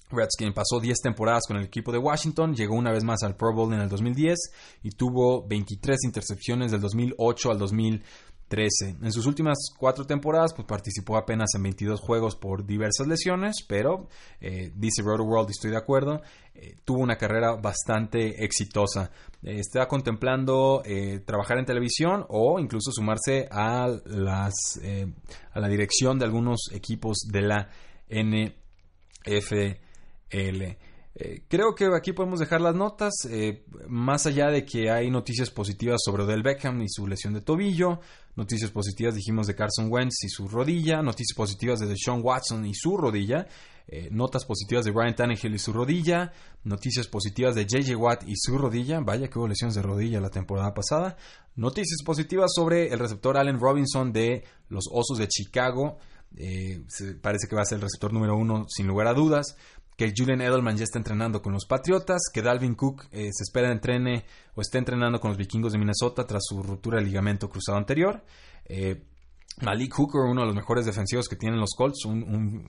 Redskin 0.10 0.54
pasó 0.54 0.80
10 0.80 1.02
temporadas 1.02 1.44
con 1.48 1.58
el 1.58 1.66
equipo 1.66 1.92
de 1.92 2.00
Washington, 2.00 2.56
llegó 2.56 2.76
una 2.76 2.92
vez 2.92 3.04
más 3.04 3.22
al 3.24 3.36
Pro 3.36 3.54
Bowl 3.54 3.74
en 3.74 3.82
el 3.82 3.90
2010 3.90 4.38
y 4.84 4.92
tuvo 4.92 5.46
23 5.48 6.00
intercepciones 6.04 6.72
del 6.72 6.82
2008 6.82 7.52
al 7.52 7.60
2013. 7.60 8.98
En 9.02 9.12
sus 9.12 9.28
últimas 9.28 9.58
cuatro 9.78 10.06
temporadas 10.06 10.54
pues, 10.56 10.68
participó 10.68 11.16
apenas 11.16 11.50
en 11.56 11.62
22 11.62 12.00
juegos 12.02 12.36
por 12.36 12.66
diversas 12.66 13.06
lesiones, 13.06 13.58
pero 13.68 14.08
eh, 14.42 14.72
dice 14.76 15.04
Roto 15.04 15.24
World, 15.24 15.52
estoy 15.52 15.70
de 15.70 15.78
acuerdo, 15.78 16.22
eh, 16.56 16.78
tuvo 16.84 17.00
una 17.00 17.16
carrera 17.16 17.56
bastante 17.56 18.44
exitosa. 18.44 19.12
Eh, 19.44 19.60
está 19.60 19.88
contemplando 19.88 20.82
trabajar 21.26 21.60
en 21.60 21.66
televisión 21.66 22.26
o 22.30 22.60
incluso 22.60 22.92
sumarse 22.92 23.48
a, 23.52 23.88
las, 24.06 24.80
a 25.54 25.60
la 25.60 25.68
dirección 25.68 26.18
de 26.18 26.26
algunos 26.26 26.72
equipos 26.74 27.28
de 27.32 27.42
la 27.42 27.70
NFL. 28.10 29.89
L. 30.30 30.78
Eh, 31.16 31.44
creo 31.50 31.76
que 31.76 31.88
aquí 31.94 32.14
podemos 32.14 32.40
dejar 32.40 32.62
las 32.62 32.76
notas, 32.76 33.14
eh, 33.30 33.66
más 33.88 34.26
allá 34.26 34.48
de 34.48 34.64
que 34.64 34.90
hay 34.90 35.10
noticias 35.12 35.50
positivas 35.50 36.02
sobre 36.04 36.24
Odell 36.24 36.44
Beckham 36.44 36.82
y 36.82 36.88
su 36.88 37.08
lesión 37.08 37.34
de 37.34 37.42
tobillo, 37.42 38.00
noticias 38.36 38.72
positivas 38.72 39.16
dijimos 39.16 39.48
de 39.48 39.56
Carson 39.56 39.88
Wentz 39.90 40.24
y 40.24 40.30
su 40.30 40.48
rodilla, 40.48 41.02
noticias 41.02 41.36
positivas 41.36 41.80
de 41.80 41.88
Deshaun 41.88 42.22
Watson 42.24 42.66
y 42.66 42.74
su 42.74 42.96
rodilla. 42.96 43.48
Eh, 43.92 44.08
notas 44.12 44.46
positivas 44.46 44.86
de 44.86 44.92
Brian 44.92 45.16
Tannehill 45.16 45.56
y 45.56 45.58
su 45.58 45.74
rodilla. 45.74 46.32
Noticias 46.64 47.08
positivas 47.08 47.56
de 47.56 47.66
JJ 47.66 47.96
Watt 47.96 48.24
y 48.28 48.36
su 48.36 48.56
rodilla. 48.56 49.00
Vaya 49.00 49.28
que 49.30 49.40
hubo 49.40 49.48
lesiones 49.48 49.74
de 49.76 49.82
rodilla 49.82 50.22
la 50.22 50.30
temporada 50.30 50.76
pasada. 50.76 51.18
Noticias 51.56 51.98
positivas 52.06 52.52
sobre 52.54 52.94
el 52.94 53.00
receptor 53.00 53.36
Allen 53.36 53.60
Robinson 53.60 54.14
de 54.14 54.44
los 54.70 54.86
Osos 54.92 55.18
de 55.18 55.28
Chicago. 55.28 55.98
Parece 57.22 57.48
que 57.48 57.56
va 57.56 57.64
a 57.64 57.66
ser 57.66 57.78
el 57.78 57.82
receptor 57.82 58.14
número 58.14 58.38
uno 58.38 58.68
sin 58.70 58.86
lugar 58.86 59.08
a 59.08 59.16
dudas 59.16 59.58
que 60.00 60.14
Julian 60.16 60.40
Edelman 60.40 60.78
ya 60.78 60.86
está 60.86 60.98
entrenando 60.98 61.42
con 61.42 61.52
los 61.52 61.66
Patriotas, 61.66 62.22
que 62.34 62.42
Dalvin 62.42 62.76
Cook 62.76 63.08
eh, 63.12 63.32
se 63.34 63.44
espera 63.44 63.70
entrene 63.70 64.24
o 64.56 64.62
esté 64.62 64.78
entrenando 64.78 65.20
con 65.20 65.32
los 65.32 65.38
vikingos 65.38 65.74
de 65.74 65.78
Minnesota 65.78 66.26
tras 66.26 66.42
su 66.48 66.64
ruptura 66.64 67.00
de 67.00 67.04
ligamento 67.04 67.50
cruzado 67.50 67.78
anterior. 67.78 68.24
Eh, 68.64 69.04
Malik 69.60 69.94
Hooker, 69.94 70.22
uno 70.22 70.40
de 70.40 70.48
los 70.48 70.56
mejores 70.56 70.86
defensivos 70.86 71.28
que 71.28 71.36
tienen 71.36 71.60
los 71.60 71.72
Colts, 71.76 72.06
un, 72.06 72.64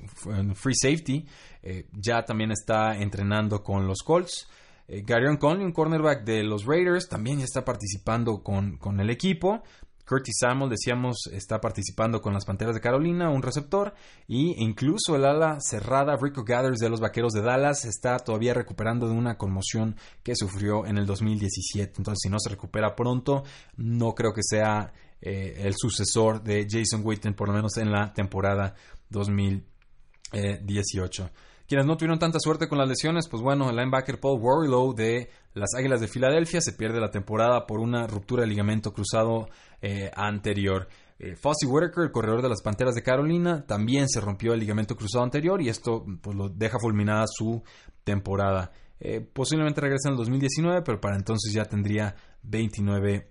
free 0.57 0.75
safety, 0.75 1.25
eh, 1.63 1.87
ya 1.93 2.25
también 2.25 2.51
está 2.51 2.97
entrenando 2.97 3.63
con 3.63 3.87
los 3.87 4.03
Colts. 4.03 4.49
Gary 4.89 5.39
Conley, 5.39 5.65
un 5.65 5.71
cornerback 5.71 6.25
de 6.25 6.43
los 6.43 6.65
Raiders, 6.65 7.09
también 7.09 7.39
ya 7.39 7.45
está 7.45 7.65
participando 7.65 8.43
con, 8.43 8.77
con 8.77 8.99
el 8.99 9.09
equipo. 9.09 9.63
Curtis 10.11 10.39
Samuel, 10.41 10.71
decíamos, 10.71 11.29
está 11.33 11.61
participando 11.61 12.21
con 12.21 12.35
las 12.35 12.45
Panteras 12.45 12.75
de 12.75 12.81
Carolina, 12.81 13.31
un 13.31 13.43
receptor, 13.43 13.95
y 14.27 14.61
incluso 14.61 15.15
el 15.15 15.25
ala 15.25 15.59
cerrada 15.61 16.17
Rico 16.21 16.43
Gathers 16.43 16.81
de 16.81 16.91
los 16.91 16.99
Vaqueros 16.99 17.33
de 17.33 17.43
Dallas 17.43 17.85
está 17.85 18.19
todavía 18.19 18.53
recuperando 18.53 19.07
de 19.07 19.13
una 19.13 19.39
conmoción 19.39 19.95
que 20.25 20.35
sufrió 20.35 20.85
en 20.85 20.99
el 20.99 21.07
2017. 21.07 21.93
Entonces, 21.99 22.23
si 22.25 22.29
no 22.29 22.41
se 22.41 22.51
recupera 22.51 22.97
pronto, 22.97 23.45
no 23.77 24.17
creo 24.17 24.35
que 24.35 24.43
sea 24.43 24.93
eh, 25.21 25.59
el 25.59 25.75
sucesor 25.77 26.43
de 26.43 26.67
Jason 26.69 27.03
Witten, 27.05 27.35
por 27.35 27.47
lo 27.47 27.55
menos 27.55 27.77
en 27.77 27.93
la 27.93 28.13
temporada 28.13 28.75
2018. 29.11 31.31
Quienes 31.71 31.87
no 31.87 31.97
tuvieron 31.97 32.19
tanta 32.19 32.41
suerte 32.41 32.67
con 32.67 32.79
las 32.79 32.89
lesiones, 32.89 33.29
pues 33.29 33.45
bueno, 33.45 33.71
el 33.71 33.77
linebacker 33.77 34.19
Paul 34.19 34.41
Warrilow 34.41 34.93
de 34.93 35.31
las 35.55 35.73
Águilas 35.79 36.01
de 36.01 36.09
Filadelfia 36.09 36.61
se 36.61 36.73
pierde 36.73 36.99
la 36.99 37.13
temporada 37.13 37.65
por 37.65 37.79
una 37.79 38.09
ruptura 38.09 38.43
de 38.43 38.49
ligamento 38.49 38.93
cruzado 38.93 39.49
eh, 39.81 40.11
anterior. 40.17 40.89
Eh, 41.21 41.37
Fossey 41.37 41.69
el 41.71 42.11
corredor 42.11 42.43
de 42.43 42.49
las 42.49 42.61
Panteras 42.61 42.97
de 42.97 43.05
Carolina, 43.05 43.65
también 43.69 44.09
se 44.09 44.21
rompió 44.21 44.53
el 44.53 44.59
ligamento 44.59 44.97
cruzado 44.97 45.23
anterior 45.23 45.63
y 45.63 45.69
esto 45.69 46.05
pues, 46.21 46.37
lo 46.37 46.49
deja 46.49 46.81
fulminada 46.81 47.27
su 47.29 47.63
temporada. 48.03 48.73
Eh, 48.99 49.21
posiblemente 49.21 49.81
regrese 49.81 50.09
en 50.09 50.15
el 50.15 50.19
2019, 50.19 50.83
pero 50.83 51.01
para 51.01 51.15
entonces 51.15 51.53
ya 51.53 51.67
tendría 51.67 52.17
29 52.43 53.31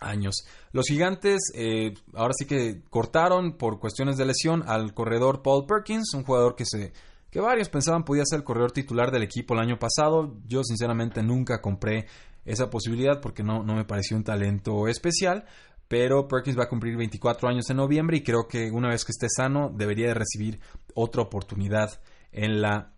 años. 0.00 0.44
Los 0.72 0.86
gigantes 0.88 1.52
ahora 2.14 2.32
sí 2.36 2.46
que 2.46 2.82
cortaron 2.90 3.56
por 3.56 3.78
cuestiones 3.78 4.16
de 4.16 4.26
lesión 4.26 4.64
al 4.66 4.92
corredor 4.92 5.42
Paul 5.42 5.66
Perkins, 5.66 6.14
un 6.14 6.24
jugador 6.24 6.56
que 6.56 6.64
se 6.66 6.92
que 7.30 7.40
varios 7.40 7.68
pensaban 7.68 8.04
podía 8.04 8.24
ser 8.24 8.38
el 8.38 8.44
corredor 8.44 8.72
titular 8.72 9.10
del 9.10 9.22
equipo 9.22 9.54
el 9.54 9.60
año 9.60 9.78
pasado. 9.78 10.36
Yo 10.46 10.62
sinceramente 10.64 11.22
nunca 11.22 11.60
compré 11.60 12.06
esa 12.44 12.70
posibilidad 12.70 13.20
porque 13.20 13.42
no, 13.42 13.62
no 13.62 13.74
me 13.74 13.84
pareció 13.84 14.16
un 14.16 14.24
talento 14.24 14.88
especial. 14.88 15.44
Pero 15.88 16.28
Perkins 16.28 16.56
va 16.56 16.64
a 16.64 16.68
cumplir 16.68 16.96
24 16.96 17.48
años 17.48 17.68
en 17.68 17.76
noviembre 17.78 18.18
y 18.18 18.22
creo 18.22 18.46
que 18.48 18.70
una 18.70 18.88
vez 18.88 19.04
que 19.04 19.10
esté 19.10 19.26
sano 19.28 19.72
debería 19.74 20.06
de 20.06 20.14
recibir 20.14 20.60
otra 20.94 21.22
oportunidad 21.22 22.00
en 22.30 22.60
la 22.60 22.92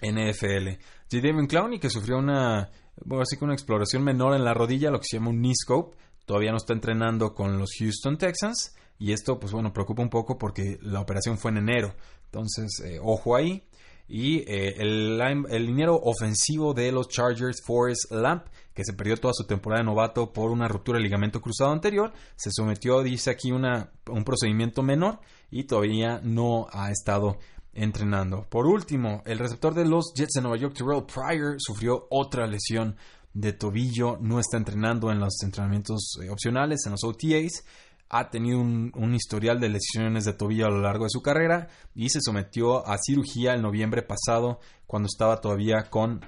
NFL. 0.00 0.80
J. 1.10 1.20
David 1.22 1.48
Clowney 1.48 1.78
que 1.78 1.90
sufrió 1.90 2.18
una, 2.18 2.70
bueno, 3.04 3.22
así 3.22 3.36
que 3.36 3.44
una 3.44 3.52
exploración 3.52 4.02
menor 4.02 4.34
en 4.34 4.44
la 4.44 4.54
rodilla, 4.54 4.90
lo 4.90 4.98
que 4.98 5.04
se 5.10 5.18
llama 5.18 5.30
un 5.30 5.40
knee 5.40 5.54
scope, 5.54 5.96
todavía 6.24 6.52
no 6.52 6.56
está 6.56 6.72
entrenando 6.72 7.34
con 7.34 7.58
los 7.58 7.70
Houston 7.78 8.16
Texans 8.16 8.74
y 8.98 9.12
esto 9.12 9.38
pues 9.38 9.52
bueno 9.52 9.72
preocupa 9.72 10.02
un 10.02 10.08
poco 10.08 10.38
porque 10.38 10.78
la 10.80 11.00
operación 11.00 11.36
fue 11.36 11.50
en 11.50 11.58
enero 11.58 11.94
entonces, 12.32 12.80
eh, 12.82 12.98
ojo 13.00 13.36
ahí. 13.36 13.62
Y 14.08 14.38
eh, 14.50 14.74
el, 14.78 15.20
el 15.20 15.66
liniero 15.66 15.96
ofensivo 15.96 16.74
de 16.74 16.90
los 16.90 17.08
Chargers, 17.08 17.62
Forrest 17.64 18.10
Lamp, 18.10 18.46
que 18.74 18.84
se 18.84 18.94
perdió 18.94 19.16
toda 19.16 19.34
su 19.34 19.44
temporada 19.46 19.82
de 19.82 19.86
novato 19.86 20.32
por 20.32 20.50
una 20.50 20.66
ruptura 20.66 20.98
de 20.98 21.04
ligamento 21.04 21.40
cruzado 21.40 21.72
anterior, 21.72 22.12
se 22.36 22.50
sometió, 22.50 23.02
dice 23.02 23.30
aquí, 23.30 23.52
una, 23.52 23.90
un 24.10 24.24
procedimiento 24.24 24.82
menor 24.82 25.20
y 25.50 25.64
todavía 25.64 26.20
no 26.22 26.66
ha 26.72 26.90
estado 26.90 27.38
entrenando. 27.74 28.46
Por 28.48 28.66
último, 28.66 29.22
el 29.24 29.38
receptor 29.38 29.74
de 29.74 29.84
los 29.84 30.12
Jets 30.14 30.32
de 30.34 30.42
Nueva 30.42 30.56
York, 30.56 30.74
Terrell 30.74 31.04
Pryor, 31.04 31.56
sufrió 31.58 32.06
otra 32.10 32.46
lesión 32.46 32.96
de 33.34 33.52
tobillo, 33.52 34.18
no 34.20 34.40
está 34.40 34.56
entrenando 34.56 35.10
en 35.10 35.20
los 35.20 35.42
entrenamientos 35.42 36.18
eh, 36.22 36.28
opcionales, 36.28 36.80
en 36.84 36.92
los 36.92 37.04
OTAs 37.04 37.64
ha 38.12 38.28
tenido 38.28 38.60
un, 38.60 39.14
historial 39.14 39.58
de 39.58 39.70
lesiones 39.70 40.26
de 40.26 40.34
tobillo 40.34 40.66
a 40.66 40.70
lo 40.70 40.82
largo 40.82 41.04
de 41.04 41.10
su 41.10 41.22
carrera 41.22 41.68
y 41.94 42.10
se 42.10 42.20
sometió 42.20 42.86
a 42.86 42.98
cirugía 42.98 43.54
el 43.54 43.62
noviembre 43.62 44.02
pasado 44.02 44.60
cuando 44.86 45.06
estaba 45.06 45.40
todavía 45.40 45.88
con 45.88 46.20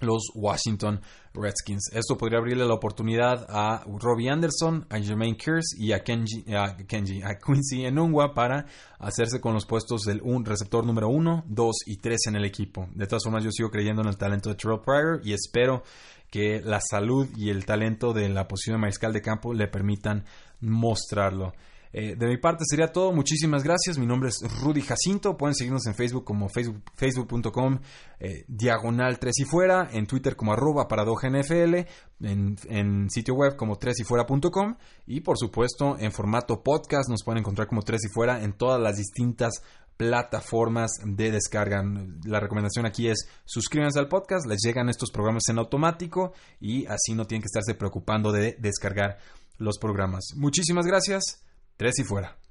los 0.00 0.24
Washington 0.34 1.00
Redskins. 1.32 1.90
Esto 1.94 2.18
podría 2.18 2.38
abrirle 2.38 2.66
la 2.66 2.74
oportunidad 2.74 3.46
a 3.48 3.82
Robbie 3.86 4.28
Anderson, 4.28 4.86
a 4.90 4.98
Jermaine 4.98 5.38
Kearse 5.38 5.74
y 5.78 5.92
a 5.92 6.04
Kenji, 6.04 6.44
a, 6.54 6.76
Kenji, 6.76 7.22
a 7.22 7.38
Quincy 7.38 7.86
Enungwa 7.86 8.34
para 8.34 8.66
hacerse 8.98 9.40
con 9.40 9.54
los 9.54 9.64
puestos 9.64 10.02
del 10.02 10.20
un 10.22 10.44
receptor 10.44 10.84
número 10.84 11.08
1, 11.08 11.44
2 11.46 11.76
y 11.86 11.96
3 11.96 12.26
en 12.26 12.36
el 12.36 12.44
equipo. 12.44 12.88
De 12.94 13.06
todas 13.06 13.24
formas, 13.24 13.42
yo 13.42 13.50
sigo 13.52 13.70
creyendo 13.70 14.02
en 14.02 14.08
el 14.08 14.18
talento 14.18 14.50
de 14.50 14.56
Terrell 14.56 14.80
Pryor 14.80 15.22
y 15.24 15.32
espero 15.32 15.82
que 16.30 16.62
la 16.64 16.80
salud 16.80 17.28
y 17.36 17.50
el 17.50 17.64
talento 17.66 18.12
de 18.14 18.28
la 18.30 18.48
posición 18.48 18.76
de 18.76 18.80
mariscal 18.80 19.12
de 19.12 19.20
campo 19.20 19.52
le 19.52 19.68
permitan 19.68 20.24
mostrarlo. 20.62 21.52
Eh, 21.94 22.16
de 22.16 22.26
mi 22.26 22.38
parte 22.38 22.64
sería 22.66 22.90
todo. 22.90 23.12
Muchísimas 23.12 23.62
gracias. 23.62 23.98
Mi 23.98 24.06
nombre 24.06 24.30
es 24.30 24.38
Rudy 24.62 24.80
Jacinto. 24.80 25.36
Pueden 25.36 25.54
seguirnos 25.54 25.86
en 25.86 25.94
Facebook 25.94 26.24
como 26.24 26.48
facebook.com 26.48 27.80
eh, 28.18 28.44
diagonal 28.48 29.18
3 29.18 29.40
y 29.40 29.44
fuera, 29.44 29.90
en 29.92 30.06
Twitter 30.06 30.34
como 30.34 30.54
arroba 30.54 30.88
NFL, 30.88 31.74
en, 32.20 32.56
en 32.68 33.10
sitio 33.10 33.34
web 33.34 33.56
como 33.56 33.76
3 33.76 34.00
y 34.00 34.04
fuera.com 34.04 34.76
y 35.06 35.20
por 35.20 35.36
supuesto 35.36 35.96
en 35.98 36.12
formato 36.12 36.62
podcast 36.62 37.10
nos 37.10 37.22
pueden 37.24 37.40
encontrar 37.40 37.68
como 37.68 37.82
3 37.82 38.00
y 38.04 38.08
fuera 38.08 38.42
en 38.42 38.54
todas 38.54 38.80
las 38.80 38.96
distintas 38.96 39.62
plataformas 39.96 40.92
de 41.04 41.30
descarga. 41.30 41.84
La 42.24 42.40
recomendación 42.40 42.86
aquí 42.86 43.08
es 43.08 43.28
suscríbanse 43.44 43.98
al 43.98 44.08
podcast, 44.08 44.46
les 44.46 44.60
llegan 44.64 44.88
estos 44.88 45.10
programas 45.10 45.44
en 45.48 45.58
automático 45.58 46.32
y 46.60 46.86
así 46.86 47.14
no 47.14 47.26
tienen 47.26 47.42
que 47.42 47.46
estarse 47.46 47.74
preocupando 47.74 48.32
de 48.32 48.56
descargar 48.58 49.18
los 49.58 49.78
programas. 49.78 50.34
Muchísimas 50.36 50.86
gracias. 50.86 51.44
Tres 51.76 51.98
y 51.98 52.04
fuera. 52.04 52.41